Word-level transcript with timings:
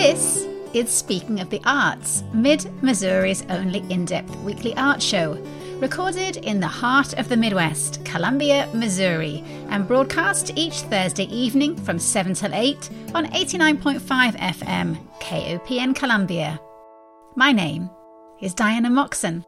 This 0.00 0.46
is 0.74 0.90
Speaking 0.90 1.40
of 1.40 1.50
the 1.50 1.60
Arts, 1.64 2.22
Mid 2.32 2.70
Missouri's 2.84 3.44
only 3.50 3.80
in 3.90 4.04
depth 4.04 4.32
weekly 4.36 4.72
art 4.76 5.02
show, 5.02 5.32
recorded 5.80 6.36
in 6.36 6.60
the 6.60 6.68
heart 6.68 7.14
of 7.14 7.28
the 7.28 7.36
Midwest, 7.36 8.04
Columbia, 8.04 8.70
Missouri, 8.72 9.42
and 9.70 9.88
broadcast 9.88 10.52
each 10.54 10.82
Thursday 10.82 11.24
evening 11.24 11.74
from 11.74 11.98
7 11.98 12.32
till 12.32 12.54
8 12.54 12.90
on 13.12 13.26
89.5 13.26 14.36
FM, 14.36 14.96
KOPN 15.18 15.96
Columbia. 15.96 16.60
My 17.34 17.50
name 17.50 17.90
is 18.40 18.54
Diana 18.54 18.90
Moxon. 18.90 19.44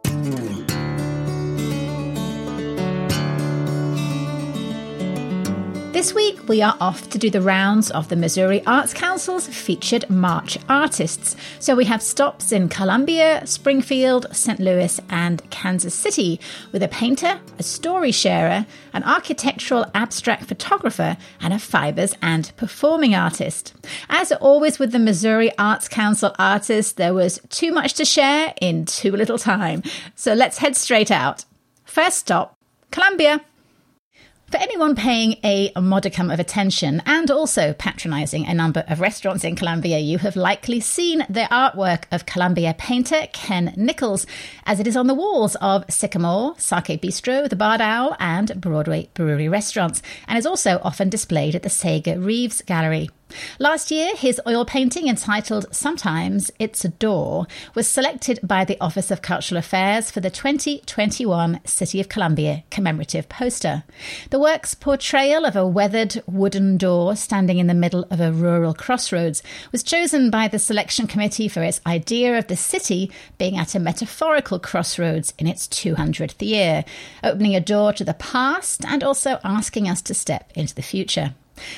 This 6.01 6.15
week, 6.15 6.49
we 6.49 6.63
are 6.63 6.79
off 6.81 7.11
to 7.11 7.19
do 7.19 7.29
the 7.29 7.43
rounds 7.43 7.91
of 7.91 8.09
the 8.09 8.17
Missouri 8.17 8.65
Arts 8.67 8.95
Council's 8.95 9.47
featured 9.47 10.09
March 10.09 10.57
artists. 10.67 11.37
So 11.59 11.77
we 11.77 11.85
have 11.85 12.01
stops 12.01 12.53
in 12.53 12.71
Columbia, 12.71 13.47
Springfield, 13.47 14.27
St. 14.35 14.59
Louis, 14.59 14.99
and 15.11 15.43
Kansas 15.51 15.95
City 15.95 16.41
with 16.73 16.83
a 16.83 16.89
painter, 16.89 17.39
a 17.59 17.63
story 17.63 18.13
sharer, 18.13 18.65
an 18.95 19.05
architectural 19.05 19.85
abstract 19.95 20.45
photographer, 20.45 21.19
and 21.39 21.53
a 21.53 21.59
fibers 21.59 22.15
and 22.23 22.51
performing 22.57 23.15
artist. 23.15 23.75
As 24.09 24.33
always 24.33 24.79
with 24.79 24.93
the 24.93 24.99
Missouri 24.99 25.53
Arts 25.59 25.87
Council 25.87 26.35
artists, 26.39 26.93
there 26.93 27.13
was 27.13 27.43
too 27.51 27.73
much 27.73 27.93
to 27.93 28.07
share 28.07 28.55
in 28.59 28.87
too 28.87 29.13
little 29.13 29.37
time. 29.37 29.83
So 30.15 30.33
let's 30.33 30.57
head 30.57 30.77
straight 30.77 31.11
out. 31.11 31.45
First 31.85 32.17
stop, 32.17 32.57
Columbia. 32.91 33.43
For 34.51 34.57
anyone 34.57 34.97
paying 34.97 35.37
a 35.45 35.71
modicum 35.81 36.29
of 36.29 36.41
attention 36.41 37.01
and 37.07 37.31
also 37.31 37.73
patronising 37.73 38.47
a 38.47 38.55
number 38.55 38.83
of 38.89 38.99
restaurants 38.99 39.45
in 39.45 39.55
Columbia, 39.55 40.01
you 40.01 40.19
have 40.19 40.35
likely 40.35 40.81
seen 40.81 41.25
the 41.31 41.47
artwork 41.53 42.07
of 42.11 42.27
Columbia 42.27 42.75
painter 42.77 43.29
Ken 43.33 43.73
Nichols, 43.77 44.27
as 44.67 44.81
it 44.81 44.89
is 44.89 44.97
on 44.97 45.07
the 45.07 45.15
walls 45.15 45.55
of 45.61 45.85
Sycamore, 45.89 46.57
Sake 46.59 47.01
Bistro, 47.01 47.49
the 47.49 47.55
Barred 47.55 47.81
Owl, 47.81 48.17
and 48.19 48.61
Broadway 48.61 49.09
Brewery 49.15 49.49
restaurants, 49.49 50.03
and 50.27 50.37
is 50.37 50.47
also 50.47 50.81
often 50.83 51.09
displayed 51.09 51.55
at 51.55 51.63
the 51.63 51.71
Sager 51.71 52.17
Braudis 52.17 52.67
Gallery. 52.67 53.09
Last 53.59 53.91
year, 53.91 54.15
his 54.17 54.41
oil 54.47 54.65
painting 54.65 55.09
entitled 55.09 55.67
Sometimes 55.71 56.51
It's 56.59 56.85
a 56.85 56.89
Door 56.89 57.47
was 57.75 57.87
selected 57.87 58.39
by 58.43 58.65
the 58.65 58.81
Office 58.81 59.11
of 59.11 59.23
Cultural 59.23 59.59
Affairs 59.59 60.11
for 60.11 60.21
the 60.21 60.31
2021 60.31 61.61
City 61.65 62.01
of 62.01 62.09
Columbia 62.09 62.65
commemorative 62.71 63.29
poster. 63.29 63.85
The 64.31 64.39
work's 64.39 64.75
portrayal 64.75 65.45
of 65.45 65.57
a 65.57 65.67
weathered 65.67 66.23
wooden 66.27 66.77
door 66.77 67.17
standing 67.17 67.59
in 67.59 67.67
the 67.67 67.75
middle 67.75 68.07
of 68.11 68.21
a 68.21 68.33
rural 68.33 68.75
crossroads 68.75 69.43
was 69.73 69.83
chosen 69.83 70.31
by 70.31 70.49
the 70.49 70.59
selection 70.59 71.07
committee 71.07 71.49
for 71.49 71.63
its 71.63 71.81
idea 71.87 72.39
of 72.39 72.47
the 72.47 72.57
city 72.57 73.11
being 73.39 73.57
at 73.57 73.75
a 73.75 73.81
metaphorical 73.81 74.59
crossroads 74.59 75.33
in 75.39 75.47
its 75.47 75.67
200th 75.69 76.47
year, 76.47 76.85
opening 77.23 77.55
a 77.55 77.61
door 77.61 77.93
to 77.93 78.05
the 78.05 78.15
past 78.15 78.85
and 78.85 79.05
also 79.05 79.39
asking 79.45 79.89
us 79.89 80.03
to 80.03 80.15
step 80.15 80.51
into 80.55 80.75
the 80.75 80.83
future. 80.83 81.35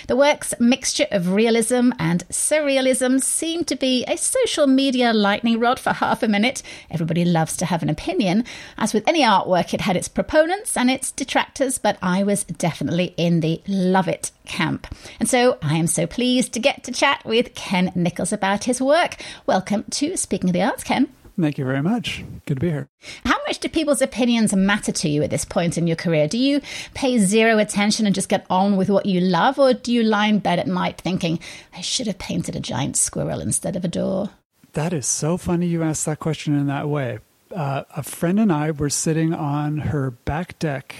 The 0.08 0.16
work's 0.16 0.54
mixture 0.58 1.06
of 1.10 1.32
realism 1.32 1.90
and 1.98 2.26
surrealism 2.28 3.22
seemed 3.22 3.66
to 3.68 3.76
be 3.76 4.04
a 4.04 4.16
social 4.16 4.66
media 4.66 5.12
lightning 5.12 5.60
rod 5.60 5.78
for 5.78 5.92
half 5.92 6.22
a 6.22 6.28
minute. 6.28 6.62
Everybody 6.90 7.24
loves 7.24 7.56
to 7.58 7.66
have 7.66 7.82
an 7.82 7.88
opinion. 7.88 8.44
As 8.78 8.92
with 8.92 9.06
any 9.08 9.22
artwork, 9.22 9.74
it 9.74 9.82
had 9.82 9.96
its 9.96 10.08
proponents 10.08 10.76
and 10.76 10.90
its 10.90 11.10
detractors, 11.10 11.78
but 11.78 11.98
I 12.02 12.22
was 12.22 12.44
definitely 12.44 13.14
in 13.16 13.40
the 13.40 13.62
love 13.66 14.08
it 14.08 14.30
camp. 14.44 14.86
And 15.20 15.28
so 15.28 15.58
I 15.62 15.76
am 15.76 15.86
so 15.86 16.06
pleased 16.06 16.52
to 16.52 16.60
get 16.60 16.84
to 16.84 16.92
chat 16.92 17.24
with 17.24 17.54
Ken 17.54 17.92
Nichols 17.94 18.32
about 18.32 18.64
his 18.64 18.80
work. 18.80 19.16
Welcome 19.46 19.84
to 19.90 20.16
Speaking 20.16 20.50
of 20.50 20.54
the 20.54 20.62
Arts, 20.62 20.84
Ken. 20.84 21.08
Thank 21.40 21.58
you 21.58 21.64
very 21.64 21.82
much. 21.82 22.24
Good 22.46 22.56
to 22.56 22.60
be 22.60 22.70
here. 22.70 22.88
How 23.24 23.38
much 23.46 23.58
do 23.58 23.68
people's 23.68 24.02
opinions 24.02 24.54
matter 24.54 24.92
to 24.92 25.08
you 25.08 25.22
at 25.22 25.30
this 25.30 25.44
point 25.44 25.78
in 25.78 25.86
your 25.86 25.96
career? 25.96 26.28
Do 26.28 26.38
you 26.38 26.60
pay 26.94 27.18
zero 27.18 27.58
attention 27.58 28.06
and 28.06 28.14
just 28.14 28.28
get 28.28 28.46
on 28.50 28.76
with 28.76 28.90
what 28.90 29.06
you 29.06 29.20
love, 29.20 29.58
or 29.58 29.72
do 29.72 29.92
you 29.92 30.02
lie 30.02 30.26
in 30.26 30.40
bed 30.40 30.58
at 30.58 30.66
night 30.66 31.00
thinking, 31.00 31.38
I 31.74 31.80
should 31.80 32.06
have 32.06 32.18
painted 32.18 32.54
a 32.54 32.60
giant 32.60 32.96
squirrel 32.96 33.40
instead 33.40 33.76
of 33.76 33.84
a 33.84 33.88
door? 33.88 34.30
That 34.74 34.92
is 34.92 35.06
so 35.06 35.36
funny 35.36 35.66
you 35.66 35.82
asked 35.82 36.06
that 36.06 36.18
question 36.18 36.58
in 36.58 36.66
that 36.66 36.88
way. 36.88 37.18
Uh, 37.54 37.84
a 37.94 38.02
friend 38.02 38.40
and 38.40 38.52
I 38.52 38.70
were 38.70 38.90
sitting 38.90 39.34
on 39.34 39.78
her 39.78 40.10
back 40.10 40.58
deck 40.58 40.94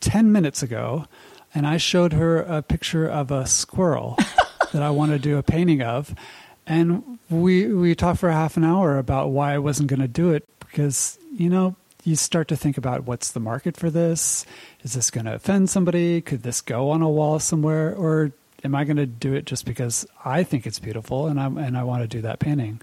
10 0.00 0.32
minutes 0.32 0.62
ago, 0.62 1.06
and 1.54 1.66
I 1.66 1.76
showed 1.76 2.12
her 2.12 2.40
a 2.40 2.62
picture 2.62 3.06
of 3.06 3.30
a 3.30 3.46
squirrel 3.46 4.16
that 4.72 4.82
I 4.82 4.90
want 4.90 5.12
to 5.12 5.18
do 5.18 5.38
a 5.38 5.42
painting 5.42 5.82
of 5.82 6.14
and 6.66 7.18
we 7.30 7.66
we 7.72 7.94
talked 7.94 8.20
for 8.20 8.28
a 8.28 8.34
half 8.34 8.56
an 8.56 8.64
hour 8.64 8.98
about 8.98 9.30
why 9.30 9.54
I 9.54 9.58
wasn't 9.58 9.88
going 9.88 10.00
to 10.00 10.08
do 10.08 10.30
it 10.30 10.46
because 10.60 11.18
you 11.32 11.48
know 11.48 11.76
you 12.04 12.16
start 12.16 12.48
to 12.48 12.56
think 12.56 12.76
about 12.76 13.04
what's 13.04 13.30
the 13.30 13.40
market 13.40 13.76
for 13.76 13.90
this. 13.90 14.44
Is 14.82 14.94
this 14.94 15.10
going 15.10 15.26
to 15.26 15.34
offend 15.34 15.70
somebody? 15.70 16.20
Could 16.20 16.42
this 16.42 16.60
go 16.60 16.90
on 16.90 17.02
a 17.02 17.08
wall 17.08 17.38
somewhere, 17.38 17.94
or 17.94 18.32
am 18.64 18.74
I 18.74 18.84
going 18.84 18.96
to 18.96 19.06
do 19.06 19.34
it 19.34 19.44
just 19.44 19.64
because 19.64 20.06
I 20.24 20.42
think 20.42 20.66
it's 20.66 20.78
beautiful 20.78 21.26
and 21.26 21.40
I 21.40 21.46
and 21.46 21.76
I 21.76 21.84
want 21.84 22.02
to 22.02 22.08
do 22.08 22.20
that 22.22 22.38
painting? 22.38 22.80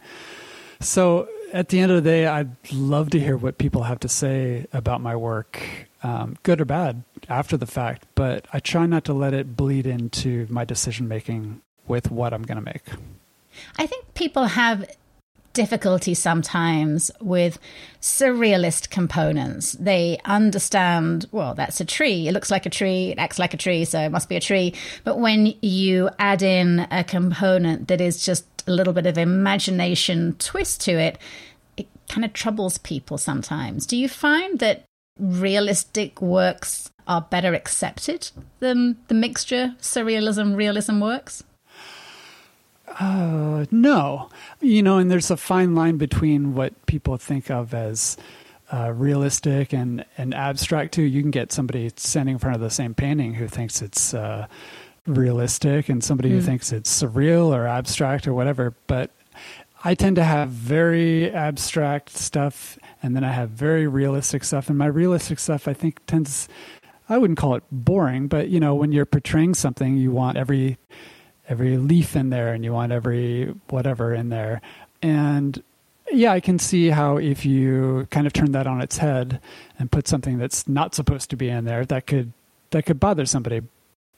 So 0.80 1.28
at 1.52 1.70
the 1.70 1.80
end 1.80 1.92
of 1.92 2.02
the 2.04 2.10
day, 2.10 2.26
I'd 2.26 2.56
love 2.72 3.10
to 3.12 3.20
hear 3.20 3.36
what 3.36 3.58
people 3.58 3.84
have 3.84 4.00
to 4.02 4.08
say 4.08 4.66
about 4.72 5.02
my 5.02 5.16
work, 5.16 5.62
um, 6.04 6.38
good 6.44 6.62
or 6.62 6.66
bad, 6.66 7.04
after 7.28 7.58
the 7.58 7.66
fact. 7.66 8.06
But 8.16 8.46
I 8.54 8.60
try 8.60 8.86
not 8.86 9.04
to 9.06 9.14
let 9.14 9.34
it 9.34 9.58
bleed 9.58 9.86
into 9.86 10.48
my 10.50 10.64
decision 10.64 11.08
making 11.08 11.62
with 11.88 12.12
what 12.12 12.34
I'm 12.34 12.44
going 12.44 12.64
to 12.64 12.64
make. 12.64 12.86
I 13.78 13.86
think 13.86 14.14
people 14.14 14.46
have 14.46 14.86
difficulty 15.54 16.14
sometimes 16.14 17.12
with 17.20 17.60
surrealist 18.02 18.90
components. 18.90 19.74
They 19.74 20.20
understand, 20.26 21.26
well, 21.32 21.54
that's 21.54 21.82
a 21.82 21.86
tree. 21.86 22.28
It 22.28 22.34
looks 22.34 22.52
like 22.52 22.66
a 22.66 22.70
tree. 22.70 23.10
It 23.10 23.20
acts 23.20 23.40
like 23.40 23.54
a 23.54 23.58
tree, 23.58 23.86
so 23.86 24.00
it 24.00 24.10
must 24.10 24.30
be 24.30 24.36
a 24.36 24.42
tree. 24.42 24.74
But 25.04 25.20
when 25.20 25.56
you 25.62 26.10
add 26.20 26.42
in 26.42 26.88
a 26.92 27.04
component 27.04 27.88
that 27.88 28.00
is 28.00 28.24
just 28.24 28.46
a 28.68 28.72
little 28.72 28.94
bit 28.94 29.06
of 29.06 29.18
imagination 29.18 30.36
twist 30.40 30.82
to 30.82 30.92
it, 30.92 31.18
it 31.78 31.88
kind 32.08 32.24
of 32.24 32.34
troubles 32.34 32.78
people 32.78 33.18
sometimes. 33.18 33.86
Do 33.86 33.98
you 33.98 34.08
find 34.08 34.60
that 34.60 34.86
realistic 35.20 36.22
works 36.22 36.90
are 37.08 37.22
better 37.22 37.54
accepted 37.54 38.32
than 38.60 38.98
the 39.08 39.16
mixture 39.16 39.76
surrealism 39.82 40.56
realism 40.56 41.00
works? 41.02 41.44
Uh, 43.00 43.66
no. 43.72 44.30
You 44.62 44.84
know, 44.84 44.98
and 44.98 45.12
there's 45.12 45.32
a 45.32 45.38
fine 45.38 45.76
line 45.76 45.98
between 45.98 46.56
what 46.56 46.86
people 46.86 47.18
think 47.18 47.50
of 47.52 47.74
as 47.74 48.18
uh, 48.72 48.92
realistic 48.92 49.74
and, 49.74 50.06
and 50.18 50.34
abstract, 50.34 50.94
too. 50.94 51.04
You 51.04 51.22
can 51.22 51.32
get 51.32 51.52
somebody 51.52 51.92
standing 51.96 52.34
in 52.34 52.40
front 52.40 52.56
of 52.56 52.62
the 52.62 52.70
same 52.70 52.94
painting 52.94 53.34
who 53.34 53.48
thinks 53.48 53.82
it's 53.82 54.14
uh, 54.14 54.48
realistic 55.06 55.90
and 55.90 56.04
somebody 56.04 56.30
mm. 56.30 56.34
who 56.34 56.42
thinks 56.42 56.72
it's 56.72 57.02
surreal 57.02 57.48
or 57.48 57.68
abstract 57.68 58.28
or 58.28 58.34
whatever. 58.34 58.76
But 58.88 59.12
I 59.84 59.96
tend 59.96 60.18
to 60.18 60.24
have 60.24 60.50
very 60.50 61.32
abstract 61.32 62.10
stuff 62.10 62.78
and 63.02 63.16
then 63.16 63.24
I 63.24 63.32
have 63.32 63.50
very 63.50 63.88
realistic 63.88 64.44
stuff. 64.44 64.70
And 64.70 64.78
my 64.78 64.88
realistic 64.88 65.40
stuff, 65.40 65.68
I 65.68 65.74
think, 65.74 66.06
tends, 66.06 66.50
I 67.08 67.18
wouldn't 67.18 67.40
call 67.40 67.56
it 67.56 67.64
boring, 67.72 68.28
but, 68.28 68.50
you 68.50 68.60
know, 68.60 68.76
when 68.76 68.92
you're 68.92 69.06
portraying 69.06 69.54
something, 69.56 69.96
you 69.96 70.12
want 70.12 70.38
every 70.38 70.78
every 71.50 71.78
leaf 71.78 72.16
in 72.16 72.30
there 72.30 72.54
and 72.54 72.64
you 72.64 72.72
want 72.72 72.92
every 72.92 73.54
whatever 73.70 74.14
in 74.14 74.30
there. 74.30 74.62
And 75.02 75.62
yeah, 76.12 76.32
I 76.32 76.40
can 76.40 76.60
see 76.60 76.90
how 76.90 77.18
if 77.18 77.46
you 77.46 78.08
kind 78.12 78.28
of 78.28 78.34
turn 78.34 78.52
that 78.54 78.68
on 78.68 78.82
its 78.82 78.98
head 78.98 79.42
and 79.78 79.92
put 79.92 80.08
something 80.08 80.38
that's 80.38 80.68
not 80.68 80.96
supposed 80.96 81.30
to 81.32 81.36
be 81.36 81.50
in 81.50 81.66
there, 81.66 81.86
that 81.86 82.08
could 82.08 82.32
that 82.70 82.86
could 82.86 83.00
bother 83.00 83.26
somebody. 83.26 83.62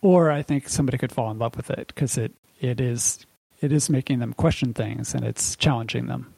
Or 0.02 0.32
I 0.32 0.42
think 0.42 0.68
somebody 0.68 0.98
could 0.98 1.12
fall 1.12 1.32
in 1.32 1.40
love 1.40 1.56
with 1.56 1.70
it 1.70 1.88
because 1.88 2.18
it 2.18 2.34
it 2.60 2.80
is 2.80 3.26
it 3.62 3.72
is 3.72 3.90
making 3.90 4.20
them 4.20 4.34
question 4.34 4.74
things 4.74 5.14
and 5.14 5.24
it's 5.24 5.56
challenging 5.56 6.08
them. 6.08 6.34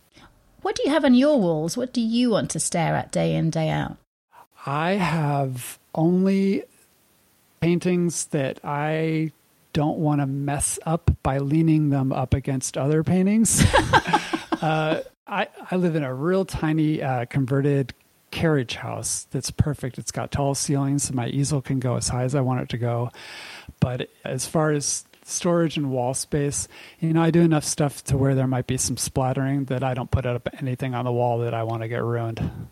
What 0.62 0.76
do 0.76 0.84
you 0.86 0.92
have 0.92 1.06
on 1.06 1.14
your 1.14 1.40
walls? 1.40 1.76
What 1.76 1.92
do 1.92 2.02
you 2.02 2.30
want 2.30 2.50
to 2.52 2.60
stare 2.60 2.96
at 2.96 3.12
day 3.12 3.36
in 3.36 3.50
day 3.50 3.70
out? 3.70 3.98
I 4.66 4.92
have 4.92 5.78
only 5.94 6.64
paintings 7.60 8.26
that 8.28 8.60
I 8.64 9.32
don't 9.74 9.98
want 9.98 10.22
to 10.22 10.28
mess 10.28 10.80
up 10.86 11.12
by 11.24 11.40
leaning 11.40 11.90
them 11.90 12.12
up 12.14 12.34
against 12.34 12.78
other 12.78 13.04
paintings. 13.04 13.64
uh, 14.62 15.02
I, 15.28 15.48
I 15.72 15.76
live 15.76 15.96
in 15.96 16.04
a 16.04 16.14
real 16.14 16.46
tiny 16.46 17.02
uh, 17.02 17.26
converted 17.26 17.94
carriage 18.32 18.76
house 18.76 19.28
that's 19.32 19.52
perfect. 19.52 19.98
It's 19.98 20.12
got 20.12 20.32
tall 20.32 20.56
ceilings, 20.56 21.04
so 21.04 21.14
my 21.14 21.28
easel 21.28 21.62
can 21.62 21.80
go 21.80 21.96
as 21.96 22.08
high 22.08 22.24
as 22.24 22.36
I 22.36 22.42
want 22.42 22.62
it 22.62 22.70
to 22.70 22.78
go. 22.78 23.12
But 23.80 24.10
as 24.24 24.46
far 24.48 24.72
as 24.72 25.06
storage 25.24 25.78
and 25.78 25.92
wall 25.92 26.14
space, 26.14 26.68
you 27.00 27.14
know, 27.14 27.24
I 27.24 27.32
do 27.32 27.42
enough 27.42 27.64
stuff 27.64 28.04
to 28.06 28.18
where 28.18 28.36
there 28.36 28.48
might 28.48 28.68
be 28.68 28.78
some 28.78 28.98
splattering 28.98 29.66
that 29.66 29.84
I 29.84 29.94
don't 29.94 30.12
put 30.12 30.26
up 30.26 30.50
anything 30.60 30.94
on 30.94 31.06
the 31.06 31.12
wall 31.12 31.40
that 31.40 31.54
I 31.54 31.64
want 31.64 31.82
to 31.82 31.88
get 31.88 32.04
ruined. 32.04 32.68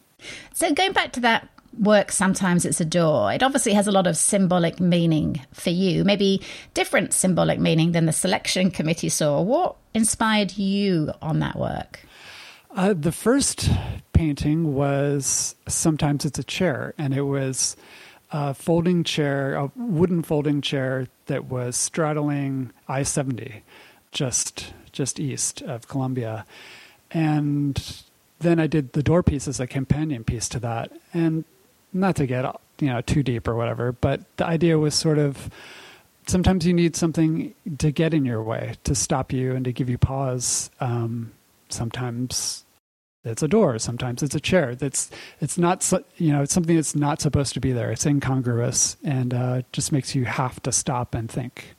So 0.54 0.74
going 0.74 0.94
back 0.94 1.14
to 1.14 1.20
that 1.22 1.48
work 1.80 2.12
sometimes 2.12 2.66
it's 2.66 2.82
a 2.82 2.86
door. 2.86 3.32
It 3.32 3.44
obviously 3.44 3.74
has 3.74 3.88
a 3.88 3.92
lot 3.92 4.08
of 4.08 4.18
symbolic 4.18 4.80
meaning 4.80 5.42
for 5.54 5.70
you, 5.70 6.04
maybe 6.04 6.42
different 6.74 7.14
symbolic 7.14 7.60
meaning 7.60 7.94
than 7.94 8.06
the 8.06 8.14
selection 8.14 8.72
committee 8.72 9.10
saw. 9.10 9.42
What 9.42 9.76
inspired 9.94 10.58
you 10.58 11.12
on 11.22 11.40
that 11.40 11.58
work? 11.58 12.02
Uh, 12.76 12.94
the 12.94 13.12
first 13.12 13.70
painting 14.14 14.74
was 14.74 15.56
sometimes 15.68 16.26
it's 16.26 16.40
a 16.40 16.44
chair, 16.44 16.94
and 16.98 17.14
it 17.14 17.24
was 17.24 17.76
a 18.32 18.54
folding 18.54 19.04
chair, 19.04 19.56
a 19.56 19.72
wooden 19.76 20.24
folding 20.24 20.62
chair 20.62 21.08
that 21.26 21.46
was 21.46 21.76
straddling 21.76 22.72
I 22.88 23.04
seventy, 23.04 23.64
just 24.12 24.74
just 24.94 25.20
east 25.20 25.62
of 25.62 25.88
Columbia, 25.88 26.46
and 27.12 28.04
then 28.40 28.60
I 28.60 28.68
did 28.68 28.94
the 28.94 29.04
door 29.04 29.22
piece 29.22 29.48
as 29.48 29.60
a 29.60 29.68
companion 29.68 30.24
piece 30.24 30.48
to 30.50 30.60
that, 30.60 30.92
and 31.14 31.44
not 31.94 32.16
to 32.18 32.26
get 32.26 32.46
you 32.80 32.88
know 32.88 33.02
too 33.02 33.24
deep 33.24 33.48
or 33.48 33.56
whatever, 33.56 33.92
but 33.92 34.22
the 34.38 34.46
idea 34.46 34.78
was 34.78 34.96
sort 34.96 35.18
of 35.18 35.50
sometimes 36.28 36.66
you 36.66 36.74
need 36.74 36.96
something 36.96 37.54
to 37.78 37.92
get 37.92 38.14
in 38.14 38.26
your 38.26 38.44
way 38.44 38.76
to 38.84 38.96
stop 38.96 39.34
you 39.34 39.56
and 39.56 39.66
to 39.66 39.74
give 39.74 39.90
you 39.90 39.98
pause. 39.98 40.70
Um, 40.80 41.32
sometimes 41.70 42.66
it's 43.24 43.44
a 43.44 43.48
door 43.48 43.78
sometimes 43.78 44.24
it's 44.24 44.36
a 44.36 44.40
chair. 44.40 44.76
That's 44.76 45.12
it's 45.40 45.58
not 45.58 45.92
you 46.18 46.32
know 46.32 46.42
it's 46.42 46.54
something 46.54 46.76
that's 46.76 46.96
not 46.96 47.22
supposed 47.22 47.54
to 47.54 47.60
be 47.60 47.72
there. 47.72 47.92
It's 47.92 48.06
incongruous 48.06 48.98
and 49.04 49.34
uh, 49.34 49.62
just 49.72 49.92
makes 49.92 50.16
you 50.16 50.26
have 50.26 50.62
to 50.64 50.72
stop 50.72 51.14
and 51.14 51.30
think. 51.30 51.76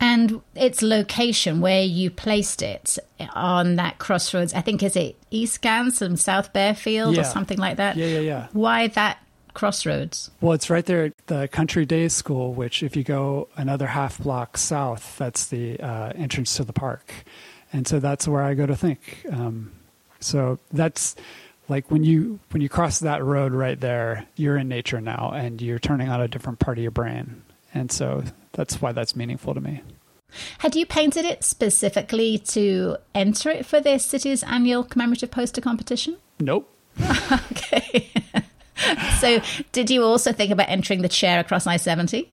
And 0.00 0.42
its 0.54 0.82
location 0.82 1.60
where 1.60 1.82
you 1.82 2.10
placed 2.10 2.60
it 2.60 2.98
on 3.32 3.76
that 3.76 3.98
crossroads 3.98 4.52
i 4.52 4.60
think 4.60 4.82
is 4.82 4.96
it 4.96 5.16
east 5.30 5.62
gans 5.62 6.02
and 6.02 6.18
south 6.18 6.52
bearfield 6.52 7.14
yeah. 7.14 7.22
or 7.22 7.24
something 7.24 7.58
like 7.58 7.78
that? 7.78 7.96
Yeah 7.96 8.06
yeah 8.06 8.20
yeah. 8.20 8.48
Why 8.52 8.88
that 8.88 9.18
crossroads 9.54 10.30
well 10.40 10.52
it's 10.52 10.68
right 10.68 10.86
there 10.86 11.04
at 11.04 11.26
the 11.26 11.48
country 11.48 11.86
day 11.86 12.08
school 12.08 12.52
which 12.52 12.82
if 12.82 12.96
you 12.96 13.04
go 13.04 13.48
another 13.56 13.86
half 13.86 14.18
block 14.18 14.58
south 14.58 15.16
that's 15.16 15.46
the 15.46 15.78
uh, 15.80 16.12
entrance 16.14 16.56
to 16.56 16.64
the 16.64 16.72
park 16.72 17.12
and 17.72 17.86
so 17.86 17.98
that's 18.00 18.28
where 18.28 18.42
i 18.42 18.54
go 18.54 18.66
to 18.66 18.76
think 18.76 19.24
um, 19.32 19.72
so 20.20 20.58
that's 20.72 21.14
like 21.68 21.90
when 21.90 22.04
you 22.04 22.40
when 22.50 22.60
you 22.60 22.68
cross 22.68 23.00
that 23.00 23.24
road 23.24 23.52
right 23.52 23.80
there, 23.80 24.26
you're 24.36 24.56
in 24.56 24.68
nature 24.68 25.00
now, 25.00 25.32
and 25.34 25.60
you're 25.62 25.78
turning 25.78 26.08
on 26.08 26.20
a 26.20 26.28
different 26.28 26.58
part 26.58 26.78
of 26.78 26.82
your 26.82 26.90
brain, 26.90 27.42
and 27.72 27.90
so 27.90 28.22
that's 28.52 28.80
why 28.82 28.92
that's 28.92 29.16
meaningful 29.16 29.54
to 29.54 29.60
me. 29.60 29.82
Had 30.58 30.74
you 30.74 30.84
painted 30.84 31.24
it 31.24 31.44
specifically 31.44 32.38
to 32.38 32.96
enter 33.14 33.50
it 33.50 33.64
for 33.64 33.80
this 33.80 34.04
city's 34.04 34.42
annual 34.42 34.82
commemorative 34.82 35.30
poster 35.30 35.60
competition? 35.60 36.16
Nope. 36.40 36.70
okay. 37.50 38.10
so, 39.20 39.40
did 39.72 39.90
you 39.90 40.02
also 40.02 40.32
think 40.32 40.50
about 40.50 40.68
entering 40.68 41.02
the 41.02 41.08
chair 41.08 41.40
across 41.40 41.66
I 41.66 41.76
70? 41.76 42.30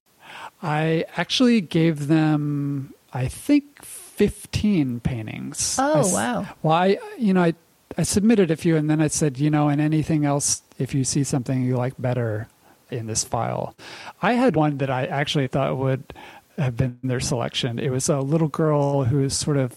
I 0.62 1.04
actually 1.16 1.60
gave 1.60 2.08
them, 2.08 2.94
I 3.12 3.28
think, 3.28 3.84
15 3.84 5.00
paintings. 5.00 5.76
Oh, 5.78 6.08
I, 6.10 6.12
wow. 6.12 6.46
Well, 6.62 6.74
I, 6.74 6.98
you 7.18 7.32
know, 7.34 7.42
I 7.42 7.54
I 7.98 8.04
submitted 8.04 8.50
a 8.50 8.56
few, 8.56 8.76
and 8.76 8.88
then 8.88 9.00
I 9.00 9.08
said, 9.08 9.38
you 9.38 9.50
know, 9.50 9.68
and 9.68 9.80
anything 9.80 10.24
else, 10.24 10.62
if 10.78 10.94
you 10.94 11.04
see 11.04 11.24
something 11.24 11.62
you 11.62 11.76
like 11.76 11.94
better 11.98 12.48
in 12.90 13.06
this 13.06 13.24
file. 13.24 13.74
I 14.20 14.34
had 14.34 14.56
one 14.56 14.78
that 14.78 14.90
I 14.90 15.06
actually 15.06 15.46
thought 15.46 15.76
would 15.76 16.14
have 16.58 16.76
been 16.76 16.98
their 17.02 17.20
selection. 17.20 17.78
It 17.78 17.90
was 17.90 18.08
a 18.08 18.20
little 18.20 18.48
girl 18.48 19.04
who 19.04 19.18
was 19.18 19.36
sort 19.36 19.56
of 19.56 19.74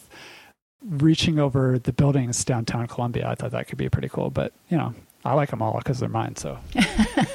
reaching 0.84 1.40
over 1.40 1.80
the 1.80 1.94
buildings 1.94 2.44
downtown 2.44 2.88
Columbia. 2.88 3.28
I 3.28 3.36
thought 3.36 3.52
that 3.52 3.68
could 3.68 3.78
be 3.78 3.90
pretty 3.90 4.10
cool, 4.10 4.30
but 4.30 4.54
you 4.70 4.78
know, 4.78 4.94
I 5.26 5.34
like 5.34 5.50
them 5.50 5.62
all 5.62 5.80
because 5.80 6.00
they're 6.00 6.08
mine, 6.08 6.36
so 6.36 6.60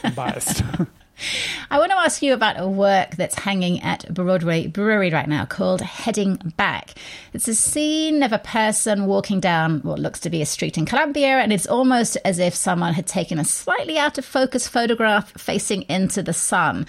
I'm 0.04 0.14
biased. 0.14 0.62
I 1.70 1.78
want 1.78 1.92
to 1.92 1.98
ask 1.98 2.22
you 2.22 2.32
about 2.32 2.60
a 2.60 2.68
work 2.68 3.16
that's 3.16 3.38
hanging 3.38 3.80
at 3.82 4.12
Broadway 4.12 4.66
Brewery 4.66 5.10
right 5.10 5.28
now 5.28 5.44
called 5.44 5.80
Heading 5.80 6.36
Back. 6.56 6.94
It's 7.32 7.48
a 7.48 7.54
scene 7.54 8.22
of 8.22 8.32
a 8.32 8.38
person 8.38 9.06
walking 9.06 9.40
down 9.40 9.80
what 9.80 9.98
looks 9.98 10.20
to 10.20 10.30
be 10.30 10.42
a 10.42 10.46
street 10.46 10.78
in 10.78 10.86
Columbia, 10.86 11.38
and 11.38 11.52
it's 11.52 11.66
almost 11.66 12.16
as 12.24 12.38
if 12.38 12.54
someone 12.54 12.94
had 12.94 13.06
taken 13.06 13.38
a 13.38 13.44
slightly 13.44 13.98
out 13.98 14.18
of 14.18 14.24
focus 14.24 14.68
photograph 14.68 15.32
facing 15.38 15.82
into 15.82 16.22
the 16.22 16.32
sun. 16.32 16.86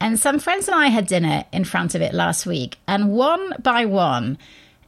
And 0.00 0.18
some 0.18 0.38
friends 0.38 0.66
and 0.66 0.74
I 0.74 0.86
had 0.86 1.06
dinner 1.06 1.44
in 1.52 1.64
front 1.64 1.94
of 1.94 2.02
it 2.02 2.14
last 2.14 2.46
week, 2.46 2.78
and 2.86 3.12
one 3.12 3.52
by 3.62 3.84
one, 3.84 4.38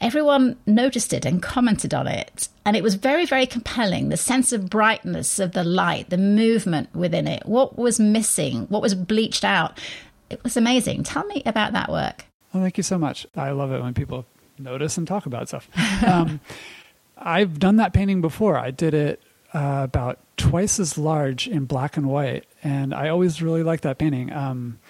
everyone 0.02 0.56
noticed 0.66 1.12
it 1.12 1.24
and 1.24 1.42
commented 1.42 1.94
on 1.94 2.06
it. 2.06 2.48
And 2.64 2.76
it 2.76 2.82
was 2.82 2.96
very, 2.96 3.24
very 3.24 3.46
compelling. 3.46 4.08
The 4.08 4.16
sense 4.16 4.52
of 4.52 4.68
brightness 4.68 5.38
of 5.38 5.52
the 5.52 5.64
light, 5.64 6.10
the 6.10 6.18
movement 6.18 6.94
within 6.94 7.26
it, 7.26 7.46
what 7.46 7.78
was 7.78 7.98
missing, 7.98 8.66
what 8.68 8.82
was 8.82 8.94
bleached 8.94 9.44
out. 9.44 9.80
It 10.28 10.42
was 10.44 10.56
amazing. 10.56 11.04
Tell 11.04 11.24
me 11.26 11.42
about 11.46 11.72
that 11.72 11.90
work. 11.90 12.26
Well, 12.52 12.62
thank 12.62 12.76
you 12.76 12.82
so 12.82 12.98
much. 12.98 13.26
I 13.36 13.52
love 13.52 13.72
it 13.72 13.80
when 13.80 13.94
people 13.94 14.26
notice 14.58 14.98
and 14.98 15.06
talk 15.06 15.26
about 15.26 15.48
stuff. 15.48 15.68
um, 16.04 16.40
I've 17.16 17.58
done 17.58 17.76
that 17.76 17.92
painting 17.92 18.20
before. 18.20 18.58
I 18.58 18.70
did 18.70 18.94
it 18.94 19.22
uh, 19.54 19.80
about 19.84 20.18
twice 20.36 20.80
as 20.80 20.98
large 20.98 21.46
in 21.46 21.66
black 21.66 21.96
and 21.96 22.08
white, 22.08 22.44
and 22.64 22.92
I 22.92 23.08
always 23.08 23.40
really 23.40 23.62
liked 23.62 23.84
that 23.84 23.98
painting. 23.98 24.32
Um, 24.32 24.80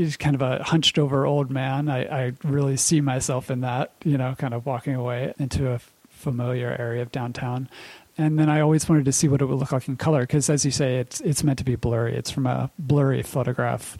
he's 0.00 0.16
kind 0.16 0.34
of 0.34 0.42
a 0.42 0.62
hunched 0.62 0.98
over 0.98 1.26
old 1.26 1.50
man. 1.50 1.88
I, 1.88 2.04
I 2.04 2.32
really 2.42 2.76
see 2.76 3.00
myself 3.00 3.50
in 3.50 3.60
that, 3.60 3.92
you 4.02 4.16
know, 4.16 4.34
kind 4.38 4.54
of 4.54 4.64
walking 4.64 4.94
away 4.94 5.34
into 5.38 5.70
a 5.70 5.80
familiar 6.08 6.74
area 6.78 7.02
of 7.02 7.12
downtown. 7.12 7.68
And 8.16 8.38
then 8.38 8.48
I 8.48 8.60
always 8.60 8.88
wanted 8.88 9.04
to 9.04 9.12
see 9.12 9.28
what 9.28 9.40
it 9.40 9.46
would 9.46 9.58
look 9.58 9.72
like 9.72 9.88
in 9.88 9.96
color 9.96 10.22
because, 10.22 10.50
as 10.50 10.64
you 10.64 10.70
say, 10.70 10.96
it's 10.96 11.20
it's 11.20 11.44
meant 11.44 11.58
to 11.58 11.64
be 11.64 11.76
blurry. 11.76 12.14
It's 12.14 12.30
from 12.30 12.46
a 12.46 12.70
blurry 12.78 13.22
photograph, 13.22 13.96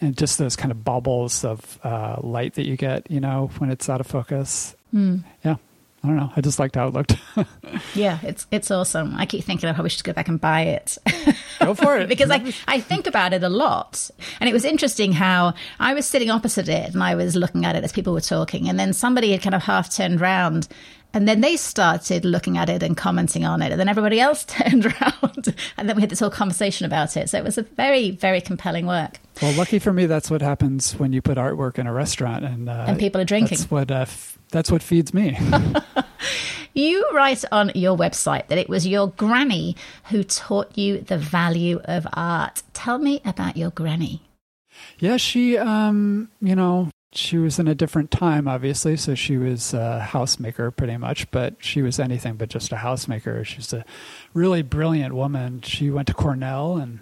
and 0.00 0.16
just 0.16 0.38
those 0.38 0.56
kind 0.56 0.70
of 0.70 0.84
bubbles 0.84 1.44
of 1.44 1.78
uh, 1.82 2.16
light 2.20 2.54
that 2.54 2.66
you 2.66 2.76
get, 2.76 3.10
you 3.10 3.20
know, 3.20 3.50
when 3.58 3.70
it's 3.70 3.88
out 3.88 4.00
of 4.00 4.06
focus. 4.06 4.74
Mm. 4.94 5.24
Yeah, 5.44 5.56
I 6.02 6.06
don't 6.06 6.16
know. 6.16 6.32
I 6.36 6.40
just 6.40 6.60
liked 6.60 6.76
how 6.76 6.86
it 6.86 6.94
looked. 6.94 7.16
yeah, 7.94 8.20
it's 8.22 8.46
it's 8.52 8.70
awesome. 8.70 9.16
I 9.16 9.26
keep 9.26 9.42
thinking 9.42 9.68
I 9.68 9.72
probably 9.72 9.90
should 9.90 10.04
go 10.04 10.12
back 10.12 10.28
and 10.28 10.40
buy 10.40 10.62
it. 10.62 10.96
Go 11.60 11.74
for 11.74 11.98
it. 11.98 12.08
because 12.08 12.30
I, 12.30 12.52
I 12.68 12.80
think 12.80 13.08
about 13.08 13.32
it 13.32 13.42
a 13.42 13.48
lot. 13.48 14.08
And 14.38 14.48
it 14.48 14.52
was 14.52 14.64
interesting 14.64 15.12
how 15.12 15.54
I 15.80 15.94
was 15.94 16.06
sitting 16.06 16.30
opposite 16.30 16.68
it 16.68 16.94
and 16.94 17.02
I 17.02 17.16
was 17.16 17.34
looking 17.34 17.64
at 17.64 17.74
it 17.74 17.82
as 17.82 17.92
people 17.92 18.12
were 18.12 18.20
talking. 18.20 18.68
And 18.68 18.78
then 18.78 18.92
somebody 18.92 19.32
had 19.32 19.42
kind 19.42 19.56
of 19.56 19.62
half 19.62 19.90
turned 19.90 20.20
around 20.20 20.68
and 21.14 21.26
then 21.26 21.40
they 21.40 21.56
started 21.56 22.24
looking 22.24 22.58
at 22.58 22.68
it 22.68 22.82
and 22.82 22.96
commenting 22.96 23.44
on 23.44 23.62
it. 23.62 23.70
And 23.70 23.80
then 23.80 23.88
everybody 23.88 24.20
else 24.20 24.44
turned 24.46 24.86
around. 24.86 25.54
and 25.76 25.88
then 25.88 25.96
we 25.96 26.02
had 26.02 26.10
this 26.10 26.20
whole 26.20 26.30
conversation 26.30 26.86
about 26.86 27.16
it. 27.16 27.30
So 27.30 27.38
it 27.38 27.44
was 27.44 27.58
a 27.58 27.62
very, 27.62 28.10
very 28.10 28.40
compelling 28.40 28.86
work. 28.86 29.18
Well, 29.40 29.52
lucky 29.54 29.78
for 29.78 29.92
me, 29.92 30.06
that's 30.06 30.30
what 30.30 30.42
happens 30.42 30.92
when 30.98 31.12
you 31.12 31.22
put 31.22 31.38
artwork 31.38 31.78
in 31.78 31.86
a 31.86 31.92
restaurant 31.92 32.44
and, 32.44 32.68
uh, 32.68 32.84
and 32.88 32.98
people 32.98 33.20
are 33.20 33.24
drinking. 33.24 33.58
That's 33.58 33.70
what, 33.70 33.90
uh, 33.90 34.00
f- 34.00 34.38
that's 34.50 34.70
what 34.70 34.82
feeds 34.82 35.14
me. 35.14 35.38
You 36.78 37.10
write 37.12 37.44
on 37.50 37.72
your 37.74 37.96
website 37.96 38.46
that 38.46 38.56
it 38.58 38.68
was 38.68 38.86
your 38.86 39.08
granny 39.08 39.74
who 40.10 40.22
taught 40.22 40.78
you 40.78 41.00
the 41.00 41.18
value 41.18 41.80
of 41.86 42.06
art. 42.12 42.62
Tell 42.72 42.98
me 42.98 43.20
about 43.24 43.56
your 43.56 43.70
granny. 43.70 44.22
Yeah, 45.00 45.16
she, 45.16 45.58
um, 45.58 46.30
you 46.40 46.54
know, 46.54 46.88
she 47.12 47.38
was 47.38 47.58
in 47.58 47.66
a 47.68 47.74
different 47.74 48.10
time, 48.10 48.46
obviously. 48.46 48.96
So 48.96 49.14
she 49.14 49.36
was 49.36 49.72
a 49.72 50.06
housemaker 50.10 50.74
pretty 50.74 50.96
much, 50.96 51.30
but 51.30 51.54
she 51.58 51.82
was 51.82 51.98
anything 51.98 52.34
but 52.34 52.48
just 52.50 52.72
a 52.72 52.76
housemaker. 52.76 53.44
She's 53.44 53.72
a 53.72 53.84
really 54.34 54.62
brilliant 54.62 55.14
woman. 55.14 55.62
She 55.62 55.90
went 55.90 56.08
to 56.08 56.14
Cornell 56.14 56.76
and 56.76 57.00